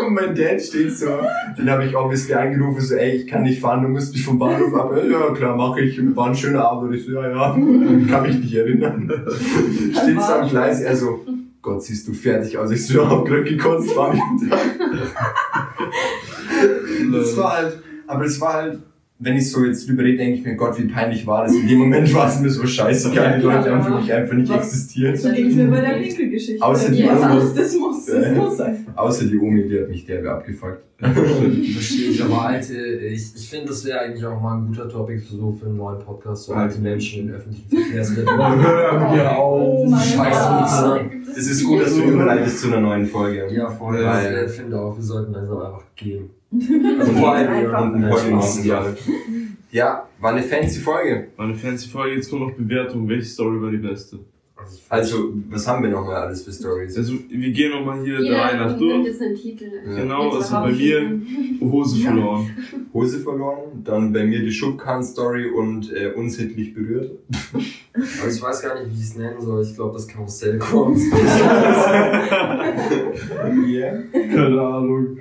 Und 0.06 0.14
mein 0.14 0.36
Dad 0.36 0.62
steht 0.62 0.96
so, 0.98 1.20
den 1.58 1.70
habe 1.70 1.86
ich 1.86 1.96
obviously 1.96 2.34
angerufen, 2.34 2.82
so, 2.82 2.96
ey, 2.96 3.18
ich 3.18 3.28
kann 3.28 3.44
nicht 3.44 3.62
fahren, 3.62 3.84
du 3.84 3.90
musst 3.90 4.14
mich 4.14 4.24
vom 4.24 4.40
Bahnhof 4.40 4.74
ab. 4.74 4.94
Ja, 5.10 5.32
klar, 5.34 5.56
mache 5.56 5.82
ich, 5.82 6.00
war 6.16 6.28
ein 6.28 6.36
schöner 6.36 6.66
Abend. 6.70 6.90
Und 6.90 6.96
ich 6.96 7.06
so, 7.06 7.14
ja, 7.14 7.30
ja, 7.30 7.52
kann 8.10 8.24
mich 8.24 8.40
nicht 8.40 8.54
erinnern. 8.54 9.12
Steht 9.92 10.22
so 10.22 10.34
am 10.34 10.50
Gleis, 10.50 10.82
er 10.82 10.96
so, 10.96 11.26
Gott, 11.62 11.84
siehst 11.84 12.08
du 12.08 12.14
fertig 12.14 12.58
aus. 12.58 12.72
Ich 12.72 12.86
so, 12.86 13.02
ja, 13.02 13.10
hab 13.10 13.26
grad 13.26 13.46
gekotzt, 13.46 13.92
fahr 13.92 14.12
mich 14.14 14.22
wieder. 14.42 14.58
Das 17.12 17.38
war 17.38 17.58
halt, 17.58 17.84
aber 18.08 18.26
es 18.26 18.40
war 18.40 18.54
halt, 18.54 18.80
wenn 19.24 19.36
ich 19.38 19.50
so 19.50 19.64
jetzt 19.64 19.88
drüber 19.88 20.04
rede, 20.04 20.18
denke 20.18 20.40
ich 20.40 20.46
mir, 20.46 20.56
Gott, 20.56 20.78
wie 20.78 20.86
peinlich 20.88 21.26
war 21.26 21.44
das. 21.46 21.54
In 21.56 21.68
dem 21.68 21.80
Moment 21.80 22.14
war 22.14 22.28
es 22.28 22.40
mir 22.40 22.50
so 22.50 22.66
scheiße. 22.66 23.10
Die 23.12 23.18
Leute 23.42 23.72
haben 23.72 23.84
für 23.84 23.96
mich 24.02 24.12
einfach 24.14 24.34
nicht 24.36 24.50
Was? 24.52 24.66
existiert. 24.68 25.18
So 25.18 25.32
ging 25.32 25.48
es 25.48 25.56
mir 25.56 25.68
bei 25.68 25.82
der 25.82 26.00
Winkelgeschichte. 26.00 26.64
Außer 26.64 26.92
die 26.92 27.04
das, 27.04 27.22
Omi. 27.24 27.34
muss, 27.36 27.54
das 27.54 27.76
muss, 27.76 28.06
das 28.06 28.36
muss 28.36 28.58
sein. 28.58 28.86
Außer 28.96 29.26
die 29.26 29.38
Omi, 29.40 29.68
die 29.68 29.80
hat 29.80 29.90
mich 29.90 30.06
derbe 30.06 30.32
abgefuckt. 30.32 30.84
Verstehe 31.04 32.10
ich, 32.12 32.24
aber 32.24 32.44
alte, 32.46 32.76
ich, 32.76 33.36
ich 33.36 33.50
finde, 33.50 33.68
das 33.68 33.84
wäre 33.86 34.00
eigentlich 34.00 34.26
auch 34.26 34.40
mal 34.40 34.58
ein 34.58 34.68
guter 34.68 34.88
Topic 34.88 35.20
für 35.20 35.36
so 35.36 35.52
für 35.52 35.66
einen 35.66 35.76
neuen 35.78 36.00
Podcast, 36.00 36.46
so 36.46 36.54
alte 36.54 36.80
Menschen 36.80 37.28
in 37.28 37.36
öffentlichen 37.36 37.68
Verkehrsmitteln. 37.70 38.38
Hören 38.38 39.16
wir 39.16 39.32
Oh 39.38 39.84
auf. 39.84 39.90
mein 39.90 40.00
Scheiß 40.00 40.38
Gott. 40.38 40.62
Wichser. 40.64 41.02
Es 41.38 41.48
ist 41.50 41.64
gut, 41.66 41.82
dass 41.82 41.94
du 41.96 42.04
überleitest 42.04 42.60
zu 42.62 42.68
einer 42.68 42.80
neuen 42.82 43.06
Folge. 43.06 43.48
Ja, 43.52 43.70
voll. 43.70 44.04
Weil- 44.04 44.46
Ich 44.48 44.52
finde 44.54 44.80
auch, 44.80 44.96
wir 44.96 45.04
sollten 45.04 45.34
langsam 45.34 45.58
einfach 45.58 45.84
gehen. 45.96 46.30
Also 47.00 47.12
vor 47.20 47.34
allem 47.34 47.52
Einfach. 47.52 47.82
und 47.84 47.96
einen 47.96 48.10
Podcast 48.10 48.66
machen, 48.66 48.68
ja. 48.68 48.86
Ja, 49.72 50.08
war 50.20 50.32
eine 50.34 50.44
fancy 50.44 50.80
Folge. 50.80 51.30
Meine 51.38 51.56
fancy 51.56 51.90
Folge, 51.90 52.16
jetzt 52.16 52.30
kommt 52.30 52.42
noch 52.44 52.52
Bewertung. 52.52 53.08
Welche 53.10 53.26
Story 53.26 53.62
war 53.62 53.72
die 53.72 53.78
beste? 53.78 54.20
Also, 54.88 55.34
was 55.50 55.68
haben 55.68 55.84
wir 55.84 55.90
nochmal 55.90 56.16
alles 56.16 56.44
für 56.44 56.52
Stories? 56.54 56.96
Also, 56.96 57.16
wir 57.28 57.52
gehen 57.52 57.72
nochmal 57.72 58.02
hier 58.02 58.14
der 58.20 58.24
Jeder 58.24 58.38
Reihe 58.40 58.58
nach 58.58 58.78
durch. 58.78 59.06
jetzt 59.06 59.22
einen 59.22 59.36
Titel. 59.36 59.66
Genau, 59.84 60.26
Jetzt 60.36 60.54
also 60.54 60.68
bei 60.68 60.72
mir. 60.72 61.22
Hose 61.60 62.02
verloren. 62.02 62.50
Hose 62.94 63.20
verloren, 63.20 63.84
dann 63.84 64.14
bei 64.14 64.24
mir 64.24 64.40
die 64.40 64.52
Schubkarren-Story 64.52 65.50
und 65.50 65.92
äh, 65.92 66.14
unsittlich 66.16 66.74
berührt. 66.74 67.12
Aber 67.94 68.32
ich 68.32 68.42
weiß 68.42 68.62
gar 68.62 68.80
nicht, 68.80 68.90
wie 68.92 69.00
ich 69.00 69.04
es 69.04 69.18
nennen 69.18 69.42
soll. 69.42 69.64
Ich 69.64 69.76
glaube, 69.76 69.94
das 69.96 70.08
Karussell 70.08 70.60
kommt. 70.60 71.00
Yeah. 73.68 74.04
Keine 74.12 74.62
Ahnung. 74.62 75.18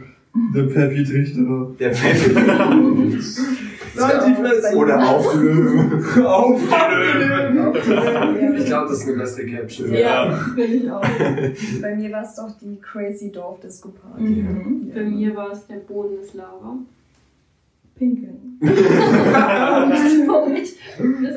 Der 0.55 0.69
Pfeffi 0.69 1.05
Trichter. 1.05 1.75
Der 1.79 1.95
Pfeffi. 1.95 2.35
Nein, 3.95 4.37
die. 4.73 4.77
Oder 4.77 5.11
auf 5.11 5.35
Löwen. 5.35 6.25
Auf 6.25 6.61
die 6.61 6.95
Löwen. 7.19 8.57
Ich 8.57 8.67
glaube, 8.67 8.89
das 8.89 9.01
ist 9.01 9.09
eine 9.09 9.19
bessere 9.19 9.47
Caption. 9.47 9.95
Ja, 9.95 10.33
finde 10.55 10.77
ich 10.77 10.91
auch. 10.91 11.01
Bei 11.83 11.95
mir 11.95 12.13
war 12.13 12.23
es 12.23 12.35
doch 12.37 12.51
die 12.59 12.79
Crazy 12.81 13.31
Dorf 13.31 13.61
Disco 13.61 13.91
Party. 13.91 14.23
Mhm. 14.23 14.93
Bei 14.95 15.05
mir 15.05 15.37
war 15.37 15.53
es 15.53 15.67
der 15.67 15.77
Boden 15.77 16.17
des 16.17 16.35
Lava. 16.35 16.79
Pinkeln. 17.95 18.59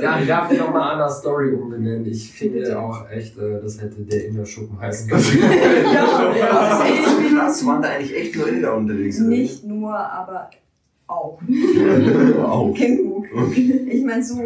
Ja, 0.01 0.19
ich 0.19 0.27
darf 0.27 0.49
die 0.49 0.57
nochmal 0.57 0.93
Anna 0.93 1.09
Story 1.09 1.53
umbenennen. 1.53 2.05
Ich 2.05 2.31
finde 2.31 2.77
auch 2.77 3.09
echt, 3.09 3.37
äh, 3.37 3.61
das 3.61 3.81
hätte 3.81 4.01
der 4.01 4.25
Innerschuppen 4.27 4.79
heißen 4.79 5.09
können. 5.09 5.23
Ja, 5.23 6.31
Das 6.33 6.79
ist 6.79 6.85
echt 6.85 7.03
ja. 7.03 7.09
so 7.09 7.35
krass. 7.35 7.65
Waren 7.65 7.81
da 7.81 7.89
eigentlich 7.89 8.15
echt 8.15 8.35
nur 8.35 8.47
Inder 8.47 8.75
unterwegs? 8.75 9.19
oder? 9.19 9.29
Nicht 9.29 9.63
nur, 9.63 9.95
aber 9.97 10.49
auch. 11.07 11.39
Auch. 12.43 12.73
Genug. 12.73 13.25
Okay. 13.35 13.87
Ich 13.91 14.03
meine, 14.03 14.23
so 14.23 14.39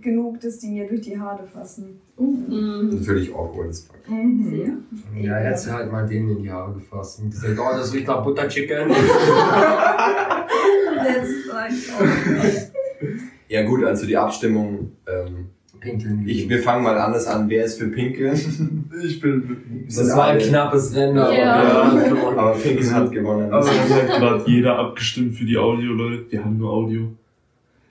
genug, 0.00 0.40
dass 0.40 0.58
die 0.58 0.68
mir 0.68 0.86
durch 0.88 1.02
die 1.02 1.18
Haare 1.18 1.46
fassen. 1.46 2.00
Mhm. 2.18 2.90
Natürlich 2.98 3.34
awkward 3.34 3.68
as 3.70 3.80
fuck. 3.82 3.96
Mhm. 4.08 4.50
Sehr. 4.50 5.22
Ja, 5.22 5.38
er 5.38 5.50
hat 5.50 5.60
sie 5.60 5.72
halt 5.72 5.90
mal 5.92 6.06
denen 6.06 6.36
in 6.36 6.42
die 6.42 6.50
Haare 6.50 6.72
gefasst 6.74 7.20
und 7.20 7.30
gesagt, 7.30 7.58
oh, 7.58 7.76
das 7.76 7.92
riecht 7.92 8.06
nach 8.06 8.22
Butterchicken. 8.22 8.88
Let's 11.04 11.46
like, 11.52 11.72
Ja 13.48 13.62
gut, 13.64 13.84
also 13.84 14.06
die 14.06 14.16
Abstimmung. 14.16 14.92
Ähm, 15.06 15.50
Pinkeln. 15.90 16.24
ich, 16.26 16.48
wir 16.48 16.58
fangen 16.62 16.82
mal 16.84 16.98
anders 16.98 17.26
an. 17.26 17.48
Wer 17.48 17.64
ist 17.64 17.78
für 17.78 17.88
Pinkeln? 17.88 18.34
Ich 19.04 19.20
bin. 19.20 19.86
das 19.94 20.16
war 20.16 20.28
ein 20.28 20.38
knappes 20.38 20.94
Rennen, 20.94 21.18
aber 21.18 21.32
Ja. 21.36 21.92
Aber 22.36 22.52
Pinkeln 22.52 22.94
hat 22.94 23.12
gewonnen. 23.12 23.52
Also, 23.52 23.70
es 23.70 23.92
hat 23.94 24.08
gerade 24.18 24.44
jeder 24.50 24.78
abgestimmt 24.78 25.34
für 25.34 25.44
die 25.44 25.56
Audio, 25.58 25.92
Leute. 25.92 26.24
Wir 26.30 26.44
haben 26.44 26.56
nur 26.58 26.70
Audio. 26.72 27.08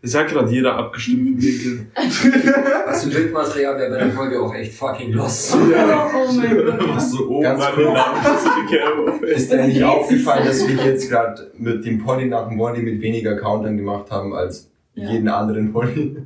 Es 0.01 0.15
hat 0.15 0.27
gerade 0.27 0.51
jeder 0.51 0.75
abgestimmt 0.77 1.41
für 1.41 1.47
Pinkeln. 1.47 1.91
Also 2.87 3.09
Bildmaterial 3.09 3.77
wäre 3.77 3.89
bei 3.89 3.97
der 3.97 4.11
Folge 4.11 4.39
auch 4.41 4.53
echt 4.53 4.73
fucking 4.73 5.11
lost. 5.13 5.55
Oh 5.55 6.31
mein 6.37 6.55
Gott. 6.55 6.89
Was 6.95 7.11
so 7.11 7.27
oben 7.27 7.41
Ganz 7.43 7.59
Namen 7.59 9.23
Ist 9.23 9.51
dir 9.51 9.63
nicht 9.67 9.83
aufgefallen, 9.83 10.45
dass 10.45 10.67
wir 10.67 10.75
jetzt 10.85 11.09
gerade 11.09 11.51
mit 11.57 11.83
dem 11.85 11.97
Poddy 12.03 12.25
nach 12.25 12.47
dem 12.47 12.59
Wally 12.59 12.81
mit 12.83 13.01
weniger 13.01 13.35
Countern 13.35 13.75
gemacht 13.77 14.11
haben 14.11 14.33
als 14.33 14.69
Ja. 14.93 15.09
jeden 15.11 15.27
anderen 15.27 15.73
Poddy? 15.73 16.17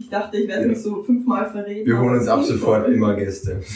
Ich 0.00 0.08
dachte, 0.10 0.36
ich 0.36 0.46
werde 0.46 0.68
mich 0.68 0.80
so 0.80 1.02
fünfmal 1.02 1.50
verreden. 1.50 1.84
Wir 1.84 1.98
holen 2.00 2.18
uns 2.18 2.28
ab 2.28 2.42
sofort 2.44 2.84
voll. 2.84 2.94
immer 2.94 3.14
Gäste. 3.16 3.58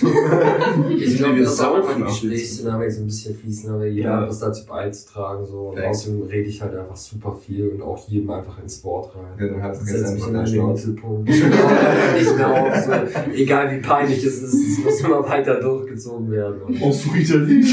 Ich 0.96 1.16
glaube, 1.18 1.36
wir 1.36 1.42
das 1.44 1.56
saufen 1.56 1.96
die 1.98 2.02
auch 2.04 2.06
Gesprächsdynamik 2.08 2.92
so 2.92 3.00
ein 3.00 3.06
bisschen 3.06 3.34
fließen, 3.36 3.70
aber 3.70 3.86
jeder 3.86 4.08
Ja. 4.10 4.20
hat 4.20 4.28
was 4.28 4.38
dazu 4.38 4.64
beizutragen. 4.66 5.44
So. 5.44 5.72
Und 5.74 5.80
außerdem 5.82 6.22
rede 6.22 6.48
ich 6.48 6.62
halt 6.62 6.76
einfach 6.76 6.94
super 6.96 7.34
viel 7.44 7.68
und 7.70 7.82
auch 7.82 8.08
jedem 8.08 8.30
einfach 8.30 8.56
ins 8.62 8.82
Wort 8.84 9.12
rein. 9.16 9.24
Ja, 9.40 9.48
dann 9.52 9.62
halt 9.62 9.74
jetzt 9.74 9.86
Setzt 9.86 10.22
deinen 10.22 10.46
in 10.46 10.52
den. 10.52 10.66
Mittelpunkt. 10.68 11.28
Nicht 11.28 12.36
mehr 12.36 12.50
auf. 12.52 12.76
So, 12.84 12.92
egal 13.34 13.72
wie 13.76 13.80
peinlich 13.80 14.24
es 14.24 14.42
ist, 14.42 14.54
es 14.54 14.78
muss 14.84 15.00
immer 15.00 15.28
weiter 15.28 15.56
durchgezogen 15.60 16.30
werden. 16.30 16.62
Und 16.62 16.78
Brauchst 16.78 17.04
du 17.06 17.10
Ritalin? 17.10 17.64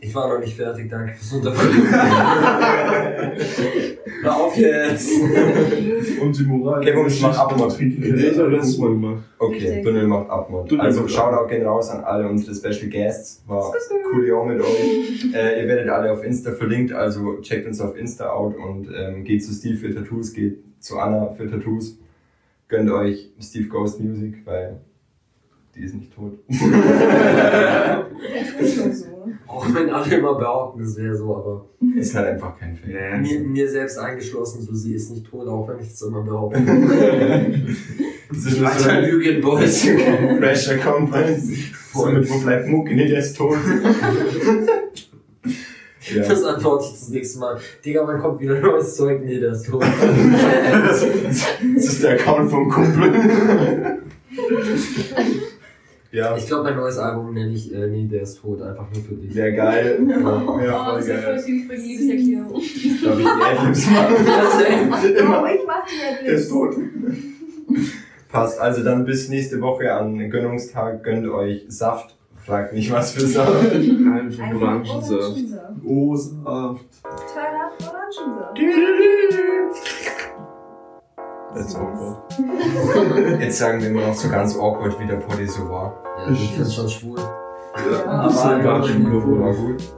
ich 0.00 0.14
war 0.14 0.28
noch 0.28 0.40
nicht 0.40 0.56
fertig, 0.56 0.90
danke 0.90 1.14
fürs 1.14 1.32
Unterbrechen. 1.32 1.88
Hör 4.24 4.36
auf 4.36 4.56
jetzt! 4.56 5.10
Und 6.20 6.38
die 6.38 6.44
Moral. 6.44 6.80
Okay, 6.80 6.94
Jungs, 6.94 7.20
mach 7.20 7.38
Abmod. 7.38 7.78
Ich 7.78 8.38
habe 8.38 8.50
letztes 8.50 8.78
Mal 8.78 8.90
gemacht. 8.90 9.22
Okay. 9.38 9.82
Dünnel 9.82 10.06
macht. 10.06 10.30
Dünnel 10.70 10.80
Also 10.80 11.02
macht 11.02 11.10
Shoutout 11.10 11.48
gehen 11.48 11.66
raus 11.66 11.90
an 11.90 12.02
alle 12.04 12.26
unsere 12.26 12.54
Special 12.54 12.90
Guests. 12.90 13.44
War 13.46 13.74
cool 14.14 14.26
mit 14.46 14.60
euch. 14.62 15.34
Äh, 15.34 15.60
ihr 15.60 15.68
werdet 15.68 15.90
alle 15.90 16.10
auf 16.10 16.24
Insta 16.24 16.52
verlinkt, 16.52 16.92
also 16.92 17.40
checkt 17.42 17.66
uns 17.66 17.80
auf 17.82 17.96
Insta 17.98 18.30
out 18.30 18.56
und 18.56 18.88
ähm, 18.96 19.24
geht 19.24 19.44
zu 19.44 19.52
Steve 19.52 19.76
für 19.76 19.94
Tattoos, 19.94 20.32
geht 20.32 20.58
zu 20.80 20.98
Anna 20.98 21.28
für 21.36 21.50
Tattoos. 21.50 21.98
Gönnt 22.68 22.90
euch 22.90 23.30
Steve 23.40 23.68
Ghost 23.68 24.00
Music, 24.00 24.36
weil 24.46 24.80
die 25.74 25.84
ist 25.84 25.94
nicht 25.94 26.14
tot. 26.14 26.32
So. 28.64 29.04
Auch 29.46 29.66
wenn 29.74 29.90
alle 29.90 30.14
immer 30.16 30.34
behaupten, 30.34 30.82
es 30.82 30.96
wäre 30.96 31.14
so, 31.16 31.36
aber 31.36 31.66
ist 31.96 32.14
halt 32.14 32.28
einfach 32.28 32.58
kein 32.58 32.76
Fake. 32.76 33.20
mir, 33.20 33.40
mir 33.40 33.68
selbst 33.68 33.98
eingeschlossen, 33.98 34.62
so 34.62 34.74
sie 34.74 34.94
ist 34.94 35.10
nicht 35.10 35.26
tot, 35.26 35.46
auch 35.48 35.68
wenn 35.68 35.80
ich 35.80 35.88
es 35.88 36.02
immer 36.02 36.22
behaupte. 36.22 36.60
Das 38.28 38.46
ist 38.46 38.88
ein 38.88 39.04
Lügenboys. 39.04 39.86
Pressure 40.40 40.78
Company. 40.78 41.36
So 41.92 42.06
mit, 42.06 42.28
wo 42.28 42.40
bleibt 42.40 42.66
Muck? 42.66 42.86
Nee, 42.86 43.06
der 43.06 43.20
ist 43.20 43.36
tot. 43.36 43.56
ja. 46.12 46.28
Das 46.28 46.42
antworte 46.42 46.86
ich 46.86 46.92
das 46.92 47.08
nächste 47.10 47.38
Mal. 47.38 47.60
Digga, 47.84 48.04
wann 48.04 48.20
kommt 48.20 48.40
wieder 48.40 48.58
neues 48.58 48.96
Zeug? 48.96 49.20
Nee, 49.24 49.38
der 49.38 49.52
ist 49.52 49.68
tot. 49.68 49.84
das 49.84 51.04
ist 51.84 52.02
der 52.02 52.14
Account 52.14 52.50
vom 52.50 52.68
Kumpel. 52.68 53.12
Ja, 56.14 56.36
Ich 56.36 56.46
glaube, 56.46 56.64
mein 56.64 56.76
neues 56.76 56.98
Album 56.98 57.34
nenne 57.34 57.52
ich 57.52 57.74
äh, 57.74 57.86
Nee, 57.86 58.06
der 58.06 58.22
ist 58.22 58.40
tot, 58.40 58.62
einfach 58.62 58.86
nur 58.94 59.02
für 59.02 59.14
dich. 59.14 59.32
sehr 59.34 59.52
geil. 59.52 59.98
Ja, 60.08 60.16
Oh, 60.16 60.54
voll 60.54 60.62
das 60.64 61.02
ist 61.04 61.08
ja 61.08 61.16
voll 61.16 61.34
geil. 61.34 61.78
Liebeserklärung. 61.78 62.52
Darf 63.04 63.18
ich 63.18 63.24
die 63.24 63.42
Adlibs 63.42 63.86
machen? 63.90 64.14
Oh, 65.42 65.46
ich 65.46 65.66
mach 65.66 65.84
die 65.86 66.24
Der 66.24 66.32
ist 66.34 66.48
tot. 66.50 66.74
Passt, 68.32 68.58
also 68.60 68.82
dann 68.82 69.04
bis 69.04 69.28
nächste 69.28 69.60
Woche 69.60 69.92
an 69.92 70.28
Gönnungstag. 70.30 71.02
Gönnt 71.04 71.26
euch 71.28 71.64
Saft. 71.68 72.16
Fragt 72.44 72.72
nicht, 72.74 72.90
was 72.92 73.12
für 73.12 73.20
Saft. 73.26 73.72
Einfach 73.72 74.54
Orangensaft. 74.54 75.12
Orangensaft. 75.12 75.72
Oh, 75.86 76.14
Saft. 76.16 76.84
Toller 77.02 77.70
Orangensaft. 77.80 78.58
That's 81.54 81.74
awkward. 81.76 82.16
Jetzt 83.40 83.58
sagen 83.58 83.80
wir 83.80 83.88
immer 83.88 84.08
noch 84.08 84.14
so 84.14 84.28
ganz 84.28 84.56
awkward, 84.56 84.98
wie 85.00 85.06
der 85.06 85.16
Poddy 85.16 85.46
so 85.46 85.68
war. 85.70 85.92
Ja, 86.26 86.32
ich 86.32 86.52
finde 86.52 86.70
schon 86.70 86.88
schwul. 86.88 87.18
Ja, 87.18 88.06
Ja. 88.06 88.26
nicht 88.26 88.36
War 89.40 89.54
gut. 89.54 89.94